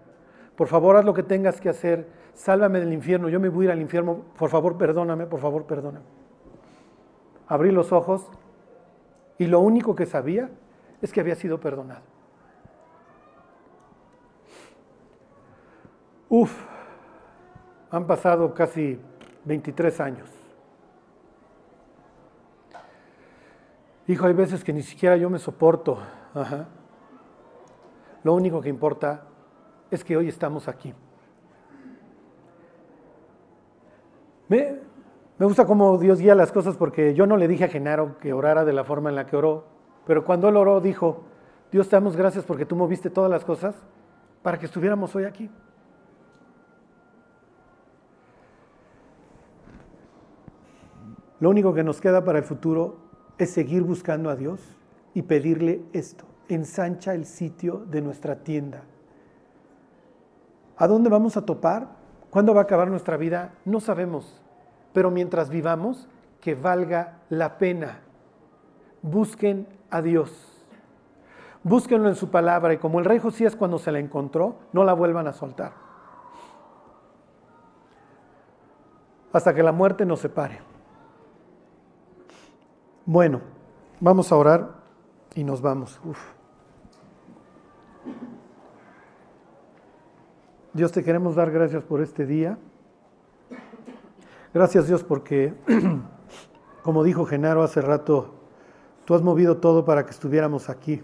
Por 0.54 0.68
favor, 0.68 0.96
haz 0.96 1.04
lo 1.04 1.14
que 1.14 1.22
tengas 1.22 1.60
que 1.60 1.68
hacer. 1.68 2.08
Sálvame 2.34 2.80
del 2.80 2.92
infierno. 2.92 3.28
Yo 3.28 3.40
me 3.40 3.48
voy 3.48 3.64
a 3.64 3.68
ir 3.68 3.72
al 3.72 3.80
infierno. 3.80 4.22
Por 4.36 4.50
favor, 4.50 4.76
perdóname. 4.76 5.26
Por 5.26 5.40
favor, 5.40 5.64
perdóname. 5.64 6.04
Abrí 7.46 7.70
los 7.70 7.92
ojos 7.92 8.28
y 9.38 9.46
lo 9.46 9.60
único 9.60 9.94
que 9.94 10.04
sabía 10.04 10.50
es 11.00 11.12
que 11.12 11.20
había 11.20 11.34
sido 11.34 11.58
perdonado. 11.58 12.02
Uf, 16.28 16.52
han 17.90 18.06
pasado 18.06 18.52
casi 18.52 19.00
23 19.44 20.00
años. 20.00 20.30
Hijo, 24.06 24.26
hay 24.26 24.32
veces 24.34 24.64
que 24.64 24.72
ni 24.72 24.82
siquiera 24.82 25.16
yo 25.16 25.30
me 25.30 25.38
soporto. 25.38 25.98
Lo 28.24 28.34
único 28.34 28.60
que 28.60 28.68
importa 28.68 29.22
es 29.90 30.04
que 30.04 30.16
hoy 30.16 30.28
estamos 30.28 30.68
aquí. 30.68 30.94
Me, 34.48 34.80
me 35.38 35.46
gusta 35.46 35.66
cómo 35.66 35.98
Dios 35.98 36.20
guía 36.20 36.34
las 36.34 36.52
cosas 36.52 36.76
porque 36.76 37.14
yo 37.14 37.26
no 37.26 37.36
le 37.36 37.48
dije 37.48 37.64
a 37.64 37.68
Genaro 37.68 38.18
que 38.18 38.32
orara 38.32 38.64
de 38.64 38.72
la 38.72 38.84
forma 38.84 39.10
en 39.10 39.16
la 39.16 39.26
que 39.26 39.36
oró, 39.36 39.64
pero 40.08 40.24
cuando 40.24 40.48
él 40.48 40.56
oró 40.56 40.80
dijo, 40.80 41.22
Dios 41.70 41.88
te 41.88 41.94
damos 41.94 42.16
gracias 42.16 42.44
porque 42.44 42.66
tú 42.66 42.74
moviste 42.74 43.10
todas 43.10 43.30
las 43.30 43.44
cosas 43.44 43.76
para 44.42 44.58
que 44.58 44.66
estuviéramos 44.66 45.14
hoy 45.14 45.22
aquí. 45.22 45.48
Lo 51.38 51.50
único 51.50 51.72
que 51.72 51.84
nos 51.84 52.00
queda 52.00 52.24
para 52.24 52.38
el 52.38 52.44
futuro 52.44 52.96
es 53.38 53.50
seguir 53.50 53.84
buscando 53.84 54.30
a 54.30 54.34
Dios 54.34 54.60
y 55.14 55.22
pedirle 55.22 55.84
esto. 55.92 56.24
Ensancha 56.48 57.14
el 57.14 57.24
sitio 57.24 57.84
de 57.88 58.02
nuestra 58.02 58.42
tienda. 58.42 58.82
¿A 60.76 60.88
dónde 60.88 61.08
vamos 61.08 61.36
a 61.36 61.46
topar? 61.46 61.90
¿Cuándo 62.30 62.52
va 62.52 62.62
a 62.62 62.64
acabar 62.64 62.90
nuestra 62.90 63.16
vida? 63.16 63.52
No 63.64 63.78
sabemos 63.78 64.42
pero 64.92 65.12
mientras 65.12 65.48
vivamos, 65.48 66.08
que 66.40 66.56
valga 66.56 67.20
la 67.28 67.58
pena. 67.58 68.00
Busquen 69.02 69.66
a 69.90 70.02
Dios. 70.02 70.30
Búsquenlo 71.62 72.08
en 72.08 72.14
su 72.14 72.30
palabra 72.30 72.72
y 72.72 72.78
como 72.78 72.98
el 72.98 73.04
rey 73.04 73.18
Josías 73.18 73.56
cuando 73.56 73.78
se 73.78 73.92
la 73.92 73.98
encontró, 73.98 74.56
no 74.72 74.84
la 74.84 74.92
vuelvan 74.92 75.26
a 75.26 75.32
soltar. 75.32 75.72
Hasta 79.32 79.54
que 79.54 79.62
la 79.62 79.72
muerte 79.72 80.06
nos 80.06 80.20
separe. 80.20 80.60
Bueno, 83.04 83.40
vamos 84.00 84.32
a 84.32 84.36
orar 84.36 84.74
y 85.34 85.44
nos 85.44 85.60
vamos. 85.60 86.00
Dios 90.72 90.92
te 90.92 91.02
queremos 91.02 91.34
dar 91.34 91.50
gracias 91.50 91.82
por 91.82 92.00
este 92.00 92.24
día. 92.24 92.58
Gracias 94.54 94.86
Dios 94.86 95.04
porque, 95.04 95.54
como 96.82 97.02
dijo 97.04 97.26
Genaro 97.26 97.62
hace 97.62 97.80
rato, 97.82 98.37
tú 99.08 99.14
has 99.14 99.22
movido 99.22 99.56
todo 99.56 99.86
para 99.86 100.04
que 100.04 100.10
estuviéramos 100.10 100.68
aquí. 100.68 100.98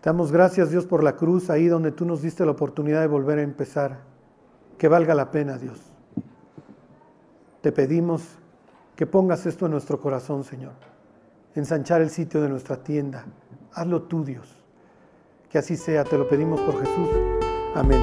Te 0.00 0.10
damos 0.10 0.32
gracias 0.32 0.72
Dios 0.72 0.86
por 0.86 1.04
la 1.04 1.14
cruz, 1.14 1.50
ahí 1.50 1.68
donde 1.68 1.92
tú 1.92 2.04
nos 2.04 2.20
diste 2.20 2.44
la 2.44 2.50
oportunidad 2.50 3.00
de 3.00 3.06
volver 3.06 3.38
a 3.38 3.42
empezar. 3.42 4.00
Que 4.76 4.88
valga 4.88 5.14
la 5.14 5.30
pena 5.30 5.56
Dios. 5.56 5.78
Te 7.60 7.70
pedimos 7.70 8.24
que 8.96 9.06
pongas 9.06 9.46
esto 9.46 9.66
en 9.66 9.70
nuestro 9.70 10.00
corazón, 10.00 10.42
Señor. 10.42 10.72
Ensanchar 11.54 12.02
el 12.02 12.10
sitio 12.10 12.42
de 12.42 12.48
nuestra 12.48 12.82
tienda. 12.82 13.26
Hazlo 13.72 14.02
tú, 14.02 14.24
Dios. 14.24 14.48
Que 15.48 15.58
así 15.58 15.76
sea, 15.76 16.02
te 16.02 16.18
lo 16.18 16.28
pedimos 16.28 16.60
por 16.62 16.76
Jesús. 16.80 17.08
Amén. 17.76 18.02